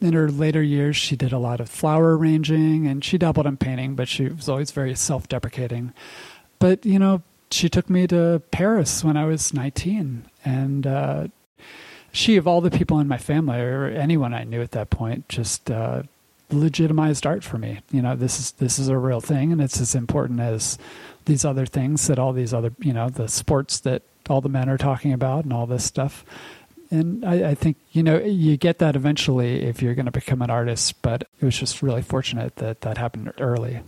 in 0.00 0.14
her 0.14 0.30
later 0.30 0.62
years, 0.62 0.96
she 0.96 1.14
did 1.14 1.32
a 1.32 1.38
lot 1.38 1.60
of 1.60 1.68
flower 1.68 2.16
arranging 2.16 2.86
and 2.86 3.04
she 3.04 3.18
dabbled 3.18 3.46
in 3.46 3.56
painting, 3.56 3.94
but 3.94 4.08
she 4.08 4.28
was 4.28 4.48
always 4.48 4.70
very 4.70 4.94
self 4.94 5.28
deprecating. 5.28 5.92
But, 6.58 6.84
you 6.86 6.98
know, 6.98 7.22
she 7.50 7.68
took 7.68 7.90
me 7.90 8.06
to 8.06 8.42
Paris 8.50 9.04
when 9.04 9.16
I 9.16 9.24
was 9.24 9.52
19. 9.52 10.24
And 10.44 10.86
uh, 10.86 11.28
she, 12.12 12.36
of 12.36 12.46
all 12.46 12.60
the 12.60 12.70
people 12.70 12.98
in 12.98 13.08
my 13.08 13.18
family 13.18 13.58
or 13.58 13.86
anyone 13.86 14.32
I 14.32 14.44
knew 14.44 14.62
at 14.62 14.72
that 14.72 14.90
point, 14.90 15.28
just 15.28 15.70
uh, 15.70 16.04
legitimized 16.52 17.26
art 17.26 17.44
for 17.44 17.58
me. 17.58 17.80
You 17.90 18.02
know, 18.02 18.16
this 18.16 18.38
is 18.38 18.52
this 18.52 18.78
is 18.78 18.88
a 18.88 18.98
real 18.98 19.20
thing, 19.20 19.52
and 19.52 19.60
it's 19.60 19.80
as 19.80 19.94
important 19.94 20.40
as 20.40 20.78
these 21.24 21.44
other 21.44 21.66
things 21.66 22.06
that 22.06 22.18
all 22.18 22.32
these 22.32 22.52
other, 22.54 22.72
you 22.78 22.92
know, 22.92 23.08
the 23.08 23.28
sports 23.28 23.80
that 23.80 24.02
all 24.28 24.40
the 24.40 24.48
men 24.48 24.68
are 24.68 24.78
talking 24.78 25.12
about 25.12 25.44
and 25.44 25.52
all 25.52 25.66
this 25.66 25.84
stuff. 25.84 26.24
And 26.90 27.24
I, 27.24 27.50
I 27.50 27.54
think 27.54 27.76
you 27.92 28.02
know 28.02 28.18
you 28.18 28.56
get 28.56 28.78
that 28.78 28.96
eventually 28.96 29.62
if 29.62 29.80
you're 29.80 29.94
going 29.94 30.06
to 30.06 30.12
become 30.12 30.42
an 30.42 30.50
artist. 30.50 31.00
But 31.02 31.22
it 31.40 31.44
was 31.44 31.56
just 31.56 31.82
really 31.82 32.02
fortunate 32.02 32.56
that 32.56 32.80
that 32.82 32.98
happened 32.98 33.32
early. 33.38 33.80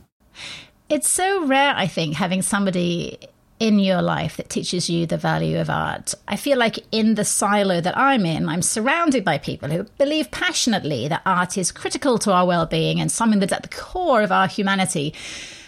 It's 0.88 1.10
so 1.10 1.46
rare, 1.46 1.74
I 1.74 1.86
think, 1.86 2.14
having 2.16 2.42
somebody 2.42 3.18
in 3.62 3.78
your 3.78 4.02
life 4.02 4.38
that 4.38 4.50
teaches 4.50 4.90
you 4.90 5.06
the 5.06 5.16
value 5.16 5.56
of 5.60 5.70
art. 5.70 6.14
I 6.26 6.34
feel 6.34 6.58
like 6.58 6.84
in 6.90 7.14
the 7.14 7.24
silo 7.24 7.80
that 7.80 7.96
I'm 7.96 8.26
in, 8.26 8.48
I'm 8.48 8.60
surrounded 8.60 9.24
by 9.24 9.38
people 9.38 9.70
who 9.70 9.84
believe 9.98 10.32
passionately 10.32 11.06
that 11.06 11.22
art 11.24 11.56
is 11.56 11.70
critical 11.70 12.18
to 12.18 12.32
our 12.32 12.44
well 12.44 12.66
being 12.66 13.00
and 13.00 13.08
something 13.08 13.38
that's 13.38 13.52
at 13.52 13.62
the 13.62 13.68
core 13.68 14.22
of 14.22 14.32
our 14.32 14.48
humanity. 14.48 15.14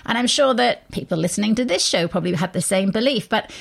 And 0.06 0.18
I'm 0.18 0.26
sure 0.26 0.54
that 0.54 0.90
people 0.90 1.16
listening 1.16 1.54
to 1.54 1.64
this 1.64 1.86
show 1.86 2.08
probably 2.08 2.32
have 2.32 2.52
the 2.52 2.60
same 2.60 2.90
belief. 2.90 3.28
But 3.28 3.52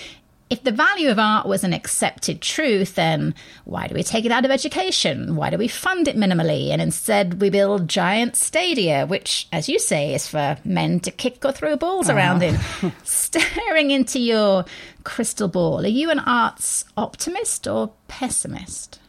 if 0.54 0.64
the 0.64 0.72
value 0.72 1.10
of 1.10 1.18
art 1.18 1.48
was 1.48 1.64
an 1.64 1.74
accepted 1.74 2.40
truth, 2.40 2.94
then 2.94 3.34
why 3.66 3.88
do 3.88 3.96
we 3.96 4.04
take 4.04 4.24
it 4.24 4.32
out 4.32 4.46
of 4.46 4.52
education? 4.52 5.36
Why 5.36 5.50
do 5.50 5.58
we 5.58 5.68
fund 5.68 6.08
it 6.08 6.16
minimally? 6.16 6.70
And 6.70 6.80
instead, 6.80 7.42
we 7.42 7.50
build 7.50 7.88
giant 7.88 8.36
stadia, 8.36 9.08
which, 9.08 9.48
as 9.52 9.68
you 9.68 9.80
say, 9.80 10.14
is 10.14 10.28
for 10.28 10.58
men 10.64 11.00
to 11.00 11.10
kick 11.10 11.44
or 11.44 11.52
throw 11.52 11.76
balls 11.76 12.08
around 12.08 12.44
in. 12.44 12.60
Staring 13.04 13.90
into 13.90 14.20
your 14.20 14.64
crystal 15.04 15.48
ball, 15.48 15.84
are 15.84 15.88
you 15.88 16.12
an 16.12 16.20
arts 16.20 16.86
optimist 16.96 17.68
or 17.68 17.92
pessimist? 18.08 19.00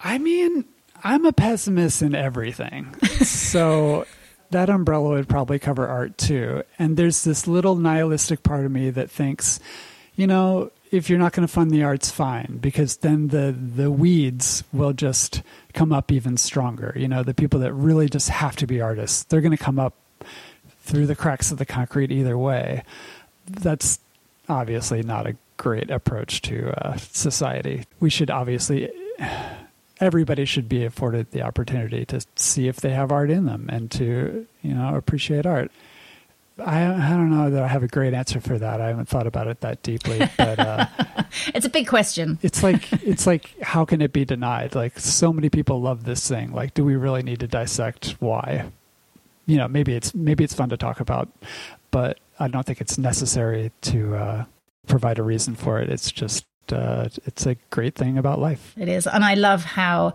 I 0.00 0.18
mean, 0.18 0.66
I'm 1.02 1.26
a 1.26 1.32
pessimist 1.32 2.00
in 2.00 2.14
everything. 2.14 2.94
so 3.24 4.06
that 4.50 4.70
umbrella 4.70 5.08
would 5.08 5.28
probably 5.28 5.58
cover 5.58 5.88
art 5.88 6.16
too. 6.16 6.62
And 6.78 6.96
there's 6.96 7.24
this 7.24 7.48
little 7.48 7.74
nihilistic 7.74 8.44
part 8.44 8.64
of 8.64 8.70
me 8.70 8.90
that 8.90 9.10
thinks, 9.10 9.58
you 10.16 10.26
know, 10.26 10.70
if 10.90 11.08
you're 11.08 11.18
not 11.18 11.32
going 11.32 11.46
to 11.46 11.52
fund 11.52 11.70
the 11.70 11.82
arts, 11.82 12.10
fine, 12.10 12.58
because 12.60 12.98
then 12.98 13.28
the 13.28 13.52
the 13.52 13.90
weeds 13.90 14.62
will 14.72 14.92
just 14.92 15.42
come 15.72 15.92
up 15.92 16.12
even 16.12 16.36
stronger. 16.36 16.92
You 16.96 17.08
know, 17.08 17.22
the 17.22 17.34
people 17.34 17.60
that 17.60 17.72
really 17.72 18.08
just 18.08 18.28
have 18.28 18.56
to 18.56 18.66
be 18.66 18.80
artists, 18.80 19.24
they're 19.24 19.40
going 19.40 19.56
to 19.56 19.62
come 19.62 19.78
up 19.78 19.94
through 20.82 21.06
the 21.06 21.16
cracks 21.16 21.50
of 21.50 21.58
the 21.58 21.64
concrete 21.64 22.12
either 22.12 22.36
way. 22.36 22.82
That's 23.48 23.98
obviously 24.48 25.02
not 25.02 25.26
a 25.26 25.36
great 25.56 25.90
approach 25.90 26.42
to 26.42 26.72
uh, 26.86 26.96
society. 26.96 27.84
We 28.00 28.10
should 28.10 28.30
obviously 28.30 28.90
everybody 30.00 30.44
should 30.44 30.68
be 30.68 30.84
afforded 30.84 31.30
the 31.30 31.42
opportunity 31.42 32.04
to 32.04 32.20
see 32.34 32.66
if 32.66 32.80
they 32.80 32.90
have 32.90 33.12
art 33.12 33.30
in 33.30 33.46
them 33.46 33.68
and 33.70 33.90
to 33.92 34.46
you 34.60 34.74
know 34.74 34.94
appreciate 34.96 35.46
art. 35.46 35.70
I, 36.58 36.84
I 36.84 37.10
don't 37.10 37.30
know 37.30 37.50
that 37.50 37.62
I 37.62 37.68
have 37.68 37.82
a 37.82 37.88
great 37.88 38.14
answer 38.14 38.40
for 38.40 38.58
that. 38.58 38.80
I 38.80 38.88
haven't 38.88 39.08
thought 39.08 39.26
about 39.26 39.46
it 39.46 39.60
that 39.60 39.82
deeply, 39.82 40.18
but 40.36 40.58
uh, 40.58 40.86
it's 41.54 41.64
a 41.66 41.70
big 41.70 41.86
question. 41.86 42.38
It's 42.42 42.62
like 42.62 42.92
it's 43.02 43.26
like 43.26 43.58
how 43.62 43.84
can 43.84 44.02
it 44.02 44.12
be 44.12 44.24
denied? 44.24 44.74
Like 44.74 44.98
so 44.98 45.32
many 45.32 45.48
people 45.48 45.80
love 45.80 46.04
this 46.04 46.28
thing. 46.28 46.52
Like, 46.52 46.74
do 46.74 46.84
we 46.84 46.96
really 46.96 47.22
need 47.22 47.40
to 47.40 47.48
dissect 47.48 48.16
why? 48.20 48.70
You 49.46 49.56
know, 49.56 49.68
maybe 49.68 49.94
it's 49.94 50.14
maybe 50.14 50.44
it's 50.44 50.54
fun 50.54 50.68
to 50.68 50.76
talk 50.76 51.00
about, 51.00 51.28
but 51.90 52.18
I 52.38 52.48
don't 52.48 52.66
think 52.66 52.80
it's 52.80 52.98
necessary 52.98 53.72
to 53.82 54.14
uh, 54.14 54.44
provide 54.86 55.18
a 55.18 55.22
reason 55.22 55.54
for 55.54 55.80
it. 55.80 55.88
It's 55.88 56.12
just 56.12 56.44
uh, 56.70 57.08
it's 57.24 57.46
a 57.46 57.56
great 57.70 57.94
thing 57.94 58.18
about 58.18 58.38
life. 58.38 58.74
It 58.76 58.88
is, 58.88 59.06
and 59.06 59.24
I 59.24 59.34
love 59.34 59.64
how 59.64 60.12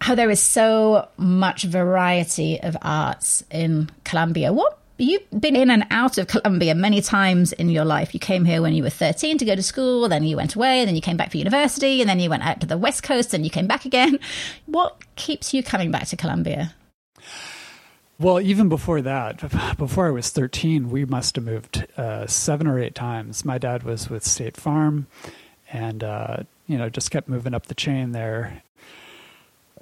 how 0.00 0.16
there 0.16 0.30
is 0.30 0.40
so 0.40 1.08
much 1.16 1.62
variety 1.62 2.60
of 2.60 2.76
arts 2.82 3.44
in 3.50 3.88
Columbia. 4.04 4.52
What 4.52 4.81
you've 5.02 5.28
been 5.38 5.56
in 5.56 5.70
and 5.70 5.86
out 5.90 6.18
of 6.18 6.28
Columbia 6.28 6.74
many 6.74 7.00
times 7.00 7.52
in 7.52 7.68
your 7.68 7.84
life. 7.84 8.14
You 8.14 8.20
came 8.20 8.44
here 8.44 8.62
when 8.62 8.74
you 8.74 8.82
were 8.82 8.90
13 8.90 9.38
to 9.38 9.44
go 9.44 9.54
to 9.54 9.62
school, 9.62 10.08
then 10.08 10.24
you 10.24 10.36
went 10.36 10.54
away, 10.54 10.84
then 10.84 10.94
you 10.94 11.00
came 11.00 11.16
back 11.16 11.30
for 11.30 11.36
university, 11.36 12.00
and 12.00 12.08
then 12.08 12.20
you 12.20 12.30
went 12.30 12.44
out 12.44 12.60
to 12.60 12.66
the 12.66 12.78
West 12.78 13.02
Coast 13.02 13.34
and 13.34 13.44
you 13.44 13.50
came 13.50 13.66
back 13.66 13.84
again. 13.84 14.18
What 14.66 15.02
keeps 15.16 15.52
you 15.52 15.62
coming 15.62 15.90
back 15.90 16.06
to 16.08 16.16
Columbia? 16.16 16.74
Well, 18.18 18.40
even 18.40 18.68
before 18.68 19.02
that, 19.02 19.40
before 19.76 20.06
I 20.06 20.10
was 20.10 20.30
13, 20.30 20.90
we 20.90 21.04
must 21.04 21.36
have 21.36 21.44
moved 21.44 21.86
uh, 21.96 22.26
seven 22.26 22.66
or 22.66 22.78
eight 22.78 22.94
times. 22.94 23.44
My 23.44 23.58
dad 23.58 23.82
was 23.82 24.08
with 24.08 24.24
State 24.24 24.56
Farm 24.56 25.06
and 25.72 26.04
uh, 26.04 26.36
you 26.66 26.78
know 26.78 26.88
just 26.88 27.10
kept 27.10 27.28
moving 27.28 27.54
up 27.54 27.66
the 27.66 27.74
chain 27.74 28.12
there. 28.12 28.62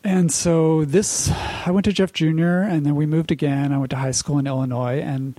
And 0.03 0.33
so 0.33 0.85
this, 0.85 1.31
I 1.67 1.71
went 1.71 1.85
to 1.85 1.93
Jeff 1.93 2.13
Junior, 2.13 2.63
and 2.63 2.87
then 2.87 2.97
we 2.97 3.07
moved 3.07 3.31
again. 3.31 3.73
I 3.73 3.79
went 3.79 3.91
to 3.91 3.97
high 3.97 4.13
school 4.13 4.39
in 4.39 4.47
Illinois, 4.47 5.01
and 5.01 5.39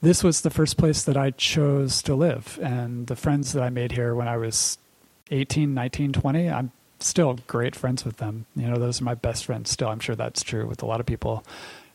this 0.00 0.24
was 0.24 0.40
the 0.40 0.50
first 0.50 0.76
place 0.76 1.02
that 1.04 1.16
I 1.16 1.30
chose 1.30 2.02
to 2.02 2.14
live. 2.14 2.58
And 2.62 3.06
the 3.06 3.16
friends 3.16 3.52
that 3.52 3.62
I 3.62 3.68
made 3.68 3.92
here 3.92 4.14
when 4.14 4.28
I 4.28 4.36
was 4.36 4.78
18, 5.30 5.74
19, 5.74 6.12
20, 6.12 6.50
I'm 6.50 6.72
still 7.00 7.38
great 7.46 7.76
friends 7.76 8.04
with 8.04 8.16
them. 8.16 8.46
You 8.56 8.68
know, 8.68 8.76
those 8.76 9.00
are 9.00 9.04
my 9.04 9.14
best 9.14 9.44
friends 9.44 9.70
still. 9.70 9.88
I'm 9.88 10.00
sure 10.00 10.16
that's 10.16 10.42
true 10.42 10.66
with 10.66 10.82
a 10.82 10.86
lot 10.86 11.00
of 11.00 11.06
people. 11.06 11.44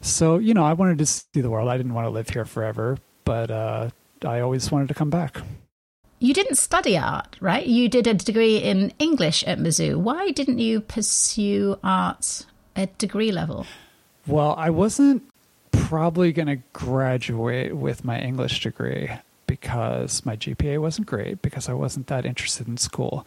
So, 0.01 0.37
you 0.37 0.53
know, 0.53 0.65
I 0.65 0.73
wanted 0.73 0.99
to 0.99 1.05
see 1.05 1.41
the 1.41 1.49
world. 1.49 1.67
I 1.69 1.77
didn't 1.77 1.93
want 1.93 2.05
to 2.05 2.11
live 2.11 2.29
here 2.29 2.45
forever, 2.45 2.99
but 3.23 3.49
uh, 3.49 3.89
I 4.23 4.41
always 4.41 4.71
wanted 4.71 4.89
to 4.89 4.93
come 4.93 5.09
back 5.09 5.41
you 6.19 6.33
didn't 6.33 6.55
study 6.55 6.97
art, 6.97 7.37
right? 7.39 7.65
You 7.65 7.89
did 7.89 8.07
a 8.07 8.13
degree 8.13 8.57
in 8.57 8.91
English 8.99 9.43
at 9.43 9.59
Mizzou. 9.59 9.97
Why 9.97 10.31
didn't 10.31 10.59
you 10.59 10.81
pursue 10.81 11.77
arts 11.83 12.45
at 12.75 12.97
degree 12.97 13.31
level? 13.31 13.65
Well, 14.25 14.55
I 14.57 14.69
wasn't 14.69 15.23
probably 15.71 16.31
going 16.31 16.47
to 16.47 16.57
graduate 16.73 17.75
with 17.75 18.03
my 18.03 18.19
English 18.19 18.61
degree 18.61 19.11
because 19.45 20.25
my 20.25 20.35
GPA 20.35 20.81
wasn't 20.81 21.07
great, 21.07 21.41
because 21.41 21.69
I 21.69 21.73
wasn't 21.73 22.07
that 22.07 22.25
interested 22.25 22.67
in 22.67 22.77
school. 22.77 23.25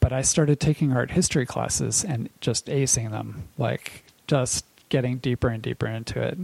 But 0.00 0.12
I 0.12 0.22
started 0.22 0.58
taking 0.58 0.92
art 0.92 1.12
history 1.12 1.46
classes 1.46 2.04
and 2.04 2.28
just 2.40 2.66
acing 2.66 3.10
them, 3.10 3.48
like 3.56 4.02
just 4.26 4.64
getting 4.88 5.18
deeper 5.18 5.48
and 5.48 5.62
deeper 5.62 5.86
into 5.86 6.20
it. 6.20 6.36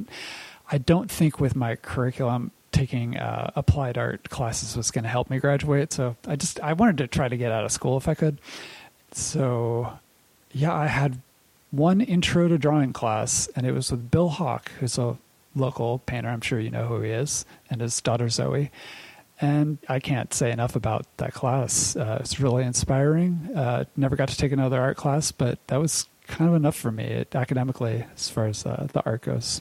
I 0.71 0.79
don't 0.79 1.11
think 1.11 1.41
with 1.41 1.57
my 1.57 1.75
curriculum 1.75 2.53
taking 2.77 3.17
uh, 3.17 3.51
applied 3.57 3.97
art 3.97 4.29
classes 4.29 4.77
was 4.77 4.91
going 4.91 5.05
to 5.05 5.09
help 5.09 5.31
me 5.31 5.39
graduate. 5.39 5.93
So 5.93 6.17
I 6.27 6.37
just 6.37 6.61
I 6.61 6.75
wanted 6.75 6.99
to 6.99 7.07
try 7.07 7.29
to 7.29 7.37
get 7.37 7.51
out 7.51 7.65
of 7.65 7.73
school 7.73 7.97
if 7.97 8.07
I 8.07 8.15
could. 8.15 8.39
So 9.13 9.99
yeah, 10.53 10.75
I 10.75 10.87
had 10.87 11.19
one 11.71 12.01
intro 12.01 12.49
to 12.49 12.59
drawing 12.59 12.93
class, 12.93 13.49
and 13.57 13.67
it 13.67 13.73
was 13.73 13.91
with 13.91 14.11
Bill 14.11 14.29
Hawk, 14.29 14.71
who's 14.79 14.99
a 14.99 15.17
local 15.55 16.01
painter. 16.01 16.29
I'm 16.29 16.43
sure 16.43 16.61
you 16.61 16.71
know 16.71 16.87
who 16.87 17.01
he 17.01 17.11
is, 17.11 17.47
and 17.71 17.81
his 17.81 18.01
daughter 18.01 18.29
Zoe. 18.29 18.71
And 19.41 19.79
I 19.89 19.99
can't 19.99 20.33
say 20.33 20.51
enough 20.51 20.77
about 20.77 21.05
that 21.19 21.35
class. 21.35 21.97
Uh, 21.97 22.19
it's 22.21 22.41
really 22.41 22.65
inspiring. 22.65 23.51
Uh, 23.55 23.85
never 23.97 24.17
got 24.17 24.29
to 24.29 24.37
take 24.37 24.53
another 24.53 24.81
art 24.81 24.97
class, 24.97 25.33
but 25.33 25.59
that 25.67 25.81
was 25.81 26.07
kind 26.27 26.49
of 26.49 26.57
enough 26.57 26.77
for 26.77 26.91
me 26.91 27.25
academically 27.35 28.05
as 28.15 28.29
far 28.29 28.47
as 28.47 28.65
uh, 28.67 28.87
the 28.93 29.05
art 29.05 29.23
goes. 29.23 29.61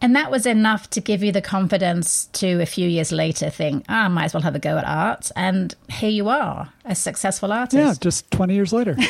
And 0.00 0.14
that 0.14 0.30
was 0.30 0.46
enough 0.46 0.88
to 0.90 1.00
give 1.00 1.24
you 1.24 1.32
the 1.32 1.42
confidence 1.42 2.26
to 2.34 2.60
a 2.60 2.66
few 2.66 2.88
years 2.88 3.10
later 3.10 3.50
think, 3.50 3.84
ah, 3.88 4.04
I 4.04 4.08
might 4.08 4.26
as 4.26 4.34
well 4.34 4.42
have 4.42 4.54
a 4.54 4.60
go 4.60 4.78
at 4.78 4.84
art. 4.84 5.32
And 5.34 5.74
here 5.90 6.10
you 6.10 6.28
are, 6.28 6.72
a 6.84 6.94
successful 6.94 7.52
artist. 7.52 7.74
Yeah, 7.74 7.94
just 7.98 8.30
20 8.30 8.54
years 8.54 8.72
later. 8.72 8.96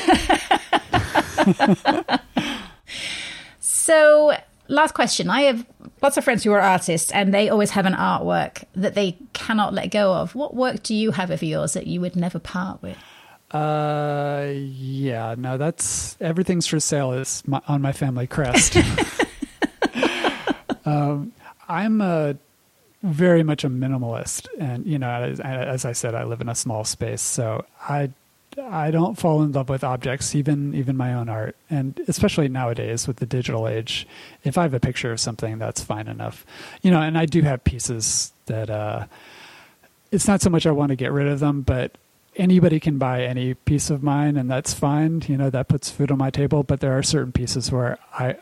so, 3.61 4.35
last 4.69 4.95
question. 4.95 5.29
I 5.29 5.43
have 5.43 5.67
lots 6.01 6.17
of 6.17 6.25
friends 6.25 6.43
who 6.43 6.53
are 6.53 6.61
artists 6.61 7.13
and 7.13 7.35
they 7.35 7.51
always 7.51 7.71
have 7.71 7.85
an 7.85 7.95
artwork 7.95 8.65
that 8.75 8.95
they 8.95 9.19
cannot 9.35 9.75
let 9.75 9.91
go 9.91 10.15
of. 10.15 10.35
What 10.35 10.55
work 10.55 10.83
do 10.83 10.95
you 10.95 11.11
have 11.11 11.31
of 11.31 11.43
yours 11.43 11.75
that 11.75 11.87
you 11.87 12.01
would 12.01 12.17
never 12.17 12.39
part 12.39 12.83
with? 12.83 12.97
Uh, 13.51 14.53
yeah, 14.55 15.35
no, 15.39 15.57
that's 15.57 16.17
everything's 16.21 16.67
for 16.67 16.81
sale 16.81 17.13
is 17.13 17.43
my, 17.47 17.63
on 17.67 17.81
my 17.81 17.93
family 17.93 18.27
crest. 18.27 18.77
Um, 20.89 21.33
I'm 21.69 22.01
a 22.01 22.37
very 23.03 23.43
much 23.43 23.65
a 23.65 23.71
minimalist, 23.71 24.49
and 24.59 24.87
you 24.87 24.99
know, 24.99 25.11
as, 25.11 25.41
as, 25.41 25.85
I 25.85 25.93
said, 25.93 26.15
I 26.15 26.25
live 26.25 26.41
in 26.41 26.49
a 26.49 26.55
small 26.55 26.85
space, 26.85 27.23
so 27.23 27.65
I 27.81 28.11
I 28.61 28.91
don't 28.91 29.17
fall 29.17 29.43
in 29.43 29.53
love 29.53 29.69
with 29.69 29.85
objects, 29.85 30.35
even 30.35 30.75
even 30.75 30.97
my 30.97 31.15
own 31.15 31.29
art, 31.29 31.57
and 31.71 32.01
especially 32.09 32.49
nowadays 32.49 33.07
with 33.07 33.19
the 33.19 33.27
digital 33.27 33.69
age. 33.69 34.07
If 34.45 34.59
I 34.59 34.63
have 34.63 34.75
a 34.75 34.81
picture 34.81 35.13
of 35.13 35.21
something, 35.21 35.59
that's 35.59 35.83
fine 35.83 36.09
enough, 36.09 36.45
you 36.83 36.91
know. 36.91 37.01
And 37.01 37.17
I 37.17 37.27
do 37.27 37.43
have 37.43 37.63
pieces 37.65 38.33
that 38.47 38.71
uh, 38.71 39.07
it's 40.11 40.27
not 40.27 40.41
so 40.41 40.51
much 40.51 40.67
I 40.67 40.71
want 40.73 40.91
to 40.91 40.97
get 40.97 41.13
rid 41.13 41.29
of 41.29 41.39
them, 41.39 41.63
but 41.63 41.97
anybody 42.37 42.81
can 42.81 42.99
buy 42.99 43.25
any 43.25 43.55
piece 43.55 43.91
of 43.91 44.03
mine, 44.03 44.37
and 44.37 44.51
that's 44.51 44.73
fine. 44.73 45.23
You 45.29 45.37
know, 45.37 45.51
that 45.51 45.69
puts 45.69 45.91
food 45.91 46.11
on 46.11 46.19
my 46.19 46.31
table. 46.31 46.63
But 46.63 46.81
there 46.81 46.97
are 46.97 47.03
certain 47.03 47.33
pieces 47.33 47.71
where 47.71 47.99
I 48.13 48.37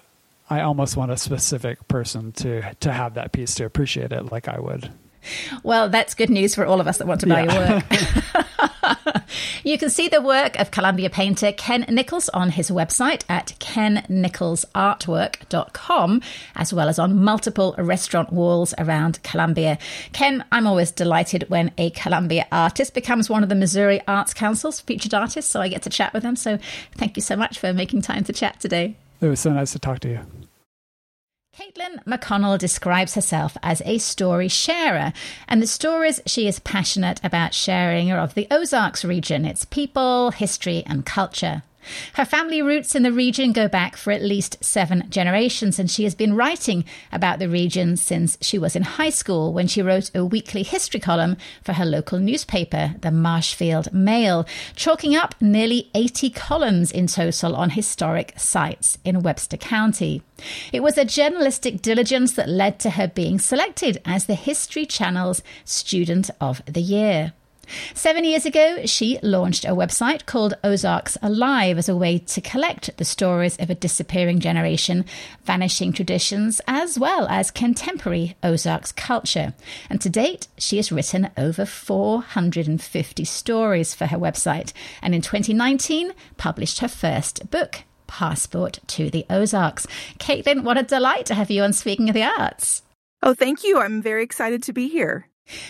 I 0.49 0.61
almost 0.61 0.97
want 0.97 1.11
a 1.11 1.17
specific 1.17 1.89
person 1.89 2.33
to 2.33 2.75
to 2.81 2.93
have 2.93 3.15
that 3.15 3.33
piece 3.33 3.55
to 3.57 3.65
appreciate 3.65 4.13
it 4.13 4.31
like 4.31 4.49
I 4.49 4.61
would. 4.61 4.91
Well, 5.63 5.89
that's 5.89 6.15
good 6.15 6.31
news 6.31 6.55
for 6.55 6.65
all 6.65 6.81
of 6.81 6.87
us 6.87 6.97
that 6.99 7.07
want 7.07 7.21
to 7.23 7.27
buy 7.27 7.45
yeah. 7.45 7.53
your 7.53 7.63
work. 7.75 7.85
you 9.65 9.79
can 9.79 9.91
see 9.91 10.09
the 10.09 10.23
work 10.23 10.59
of 10.59 10.71
Columbia 10.71 11.11
painter 11.11 11.53
Ken 11.53 11.85
Nichols 11.89 12.29
on 12.31 12.51
his 12.51 12.71
website 12.71 13.25
at 13.29 13.55
kennicholsartwork.com, 13.59 16.23
as 16.55 16.73
well 16.73 16.89
as 16.89 16.99
on 16.99 17.23
multiple 17.23 17.75
restaurant 17.79 18.33
walls 18.33 18.73
around 18.79 19.23
Columbia. 19.23 19.77
Ken, 20.13 20.43
I'm 20.53 20.67
always 20.67 20.91
delighted 20.91 21.49
when 21.49 21.73
a 21.79 21.91
Columbia 21.91 22.47
artist 22.53 22.95
becomes 22.95 23.29
one 23.29 23.43
of 23.43 23.49
the 23.49 23.55
Missouri 23.55 24.01
Arts 24.07 24.33
Council's 24.35 24.81
featured 24.81 25.15
artists, 25.15 25.51
so 25.51 25.61
I 25.61 25.69
get 25.69 25.83
to 25.83 25.91
chat 25.91 26.13
with 26.13 26.23
them. 26.23 26.37
So 26.37 26.59
thank 26.97 27.17
you 27.17 27.23
so 27.23 27.37
much 27.37 27.59
for 27.59 27.73
making 27.73 28.03
time 28.03 28.25
to 28.25 28.33
chat 28.33 28.61
today. 28.61 28.97
It 29.21 29.29
was 29.29 29.41
so 29.41 29.53
nice 29.53 29.73
to 29.73 29.79
talk 29.79 30.01
to 30.01 30.09
you. 30.09 30.21
Kaitlyn 31.57 32.05
McConnell 32.05 32.59
describes 32.59 33.15
herself 33.15 33.57
as 33.63 33.81
a 33.87 33.97
story 33.97 34.49
sharer, 34.49 35.15
and 35.49 35.63
the 35.63 35.67
stories 35.67 36.21
she 36.27 36.47
is 36.47 36.59
passionate 36.61 37.19
about 37.25 37.55
sharing 37.55 38.13
are 38.13 38.19
of 38.19 38.35
the 38.35 38.47
Ozarks 38.51 39.07
region, 39.07 39.47
its 39.47 39.65
people, 39.65 40.33
history, 40.33 40.83
and 40.87 41.07
culture. 41.07 41.63
Her 42.15 42.25
family 42.25 42.63
roots 42.63 42.95
in 42.95 43.03
the 43.03 43.13
region 43.13 43.53
go 43.53 43.69
back 43.69 43.97
for 43.97 44.11
at 44.11 44.23
least 44.23 44.63
seven 44.65 45.05
generations, 45.09 45.79
and 45.79 45.91
she 45.91 46.05
has 46.05 46.15
been 46.15 46.37
writing 46.37 46.85
about 47.13 47.39
the 47.39 47.49
region 47.49 47.97
since 47.97 48.39
she 48.41 48.59
was 48.59 48.77
in 48.77 48.83
high 48.83 49.11
school 49.11 49.53
when 49.53 49.67
she 49.67 49.83
wrote 49.83 50.11
a 50.15 50.25
weekly 50.25 50.63
history 50.63 51.01
column 51.01 51.37
for 51.63 51.75
her 51.75 51.85
local 51.85 52.19
newspaper, 52.19 52.95
the 53.01 53.11
Marshfield 53.11 53.93
Mail, 53.93 54.47
chalking 54.75 55.15
up 55.17 55.35
nearly 55.41 55.91
80 55.95 56.31
columns 56.31 56.93
in 56.93 57.07
total 57.07 57.55
on 57.57 57.71
historic 57.71 58.33
sites 58.37 58.99
in 59.05 59.23
Webster 59.23 59.57
County. 59.57 60.23
It 60.73 60.83
was 60.83 60.99
a 60.99 61.05
journalistic 61.05 61.83
diligence 61.83 62.35
that 62.35 62.49
led 62.49 62.79
to 62.81 62.91
her 62.91 63.09
being 63.09 63.39
selected 63.39 64.01
as 64.05 64.27
the 64.27 64.35
History 64.35 64.87
Channel's 64.87 65.43
Student 65.65 66.31
of 66.41 66.63
the 66.67 66.83
Year. 66.83 67.33
Seven 67.95 68.25
years 68.25 68.47
ago, 68.47 68.87
she 68.87 69.19
launched 69.23 69.65
a 69.65 69.69
website 69.69 70.27
called 70.27 70.55
Ozarks 70.63 71.19
Alive 71.23 71.79
as 71.79 71.89
a 71.89 71.97
way 71.97 72.19
to 72.19 72.41
collect 72.41 72.97
the 72.97 73.05
stories 73.05 73.57
of 73.59 73.71
a 73.71 73.75
disappearing 73.75 74.39
generation, 74.39 75.05
vanishing 75.45 75.93
traditions, 75.93 76.61
as 76.67 76.99
well 76.99 77.27
as 77.29 77.51
contemporary 77.51 78.37
Ozarks 78.43 78.93
culture. 78.93 79.55
And 79.91 80.01
to 80.01 80.11
date, 80.11 80.49
she 80.59 80.77
has 80.77 80.93
written 80.93 81.31
over 81.37 81.67
450 81.67 83.25
stories 83.25 83.95
for 83.95 84.07
her 84.07 84.19
website, 84.19 84.73
and 85.03 85.15
in 85.15 85.23
2019 85.23 86.13
published 86.37 86.81
her 86.81 86.89
first 86.89 87.51
book, 87.51 87.83
Passport 88.07 88.79
to 88.87 89.11
the 89.11 89.27
Ozarks. 89.29 89.87
Kaitlyn, 90.19 90.63
what 90.63 90.79
a 90.79 90.83
delight 90.83 91.27
to 91.27 91.35
have 91.35 91.51
you 91.51 91.63
on 91.63 91.73
Speaking 91.73 92.09
of 92.09 92.15
the 92.15 92.23
Arts. 92.23 92.83
Oh, 93.23 93.35
thank 93.35 93.65
you. 93.65 93.79
I'm 93.79 94.03
very 94.03 94.23
excited 94.23 94.63
to 94.65 94.73
be 94.73 94.89
here. 94.89 95.29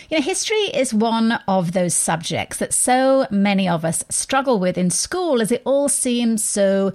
You 0.09 0.17
know, 0.17 0.23
history 0.23 0.57
is 0.73 0.93
one 0.93 1.33
of 1.47 1.73
those 1.73 1.93
subjects 1.93 2.57
that 2.57 2.73
so 2.73 3.27
many 3.29 3.69
of 3.69 3.85
us 3.85 4.03
struggle 4.09 4.59
with 4.59 4.77
in 4.77 4.89
school 4.89 5.41
as 5.41 5.51
it 5.51 5.61
all 5.65 5.87
seems 5.87 6.43
so 6.43 6.93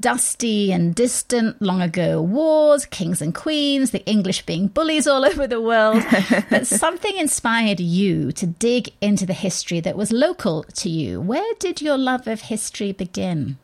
dusty 0.00 0.72
and 0.72 0.94
distant 0.94 1.62
long 1.62 1.80
ago 1.80 2.20
wars, 2.20 2.86
kings 2.86 3.22
and 3.22 3.34
queens, 3.34 3.92
the 3.92 4.04
English 4.06 4.44
being 4.46 4.66
bullies 4.66 5.06
all 5.06 5.24
over 5.30 5.46
the 5.46 5.60
world. 5.60 6.02
but 6.50 6.66
something 6.84 7.16
inspired 7.16 7.78
you 7.78 8.32
to 8.32 8.46
dig 8.46 8.90
into 9.00 9.24
the 9.24 9.32
history 9.32 9.78
that 9.80 9.96
was 9.96 10.10
local 10.10 10.64
to 10.64 10.88
you. 10.88 11.20
Where 11.20 11.54
did 11.60 11.80
your 11.80 11.98
love 11.98 12.26
of 12.26 12.42
history 12.42 12.90
begin? 12.90 13.58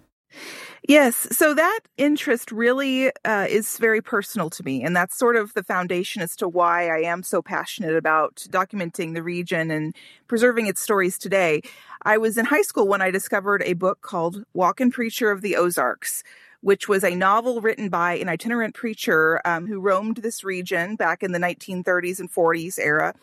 Yes. 0.89 1.29
So 1.37 1.55
that 1.55 1.81
interest 1.99 2.51
really 2.51 3.11
uh, 3.25 3.47
is 3.49 3.77
very 3.77 4.01
personal 4.01 4.49
to 4.51 4.63
me. 4.65 4.83
And 4.83 4.97
that's 4.97 5.17
sort 5.17 5.37
of 5.37 5.53
the 5.55 5.63
foundation 5.63 6.23
as 6.23 6.35
to 6.37 6.49
why 6.49 6.89
I 6.89 7.01
am 7.03 7.23
so 7.23 7.43
passionate 7.43 7.95
about 7.97 8.37
documenting 8.51 9.15
the 9.15 9.23
region 9.23 9.71
and 9.71 9.95
preserving 10.27 10.67
its 10.67 10.81
stories 10.81 11.19
today. 11.19 11.61
I 12.03 12.17
was 12.17 12.39
in 12.39 12.47
high 12.47 12.63
school 12.63 12.89
when 12.89 13.03
I 13.03 13.11
discovered 13.11 13.63
a 13.65 13.75
book 13.75 14.01
called 14.01 14.45
Walkin' 14.55 14.91
Preacher 14.91 15.31
of 15.31 15.43
the 15.43 15.57
Ozarks, 15.57 16.23
which 16.63 16.89
was 16.89 17.05
a 17.05 17.15
novel 17.15 17.61
written 17.61 17.91
by 17.91 18.15
an 18.15 18.29
itinerant 18.29 18.75
preacher 18.75 19.41
um, 19.45 19.67
who 19.67 19.81
roamed 19.81 20.19
this 20.19 20.43
region 20.45 20.97
back 20.97 21.23
in 21.23 21.33
the 21.33 21.39
1930s 21.39 22.21
and 22.21 22.33
40s 22.33 22.79
era 22.79 23.15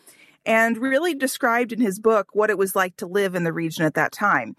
and 0.46 0.78
really 0.78 1.14
described 1.14 1.72
in 1.72 1.80
his 1.80 1.98
book 1.98 2.28
what 2.32 2.50
it 2.50 2.58
was 2.58 2.76
like 2.76 2.96
to 2.96 3.06
live 3.06 3.34
in 3.34 3.44
the 3.44 3.52
region 3.52 3.84
at 3.84 3.94
that 3.94 4.12
time 4.12 4.54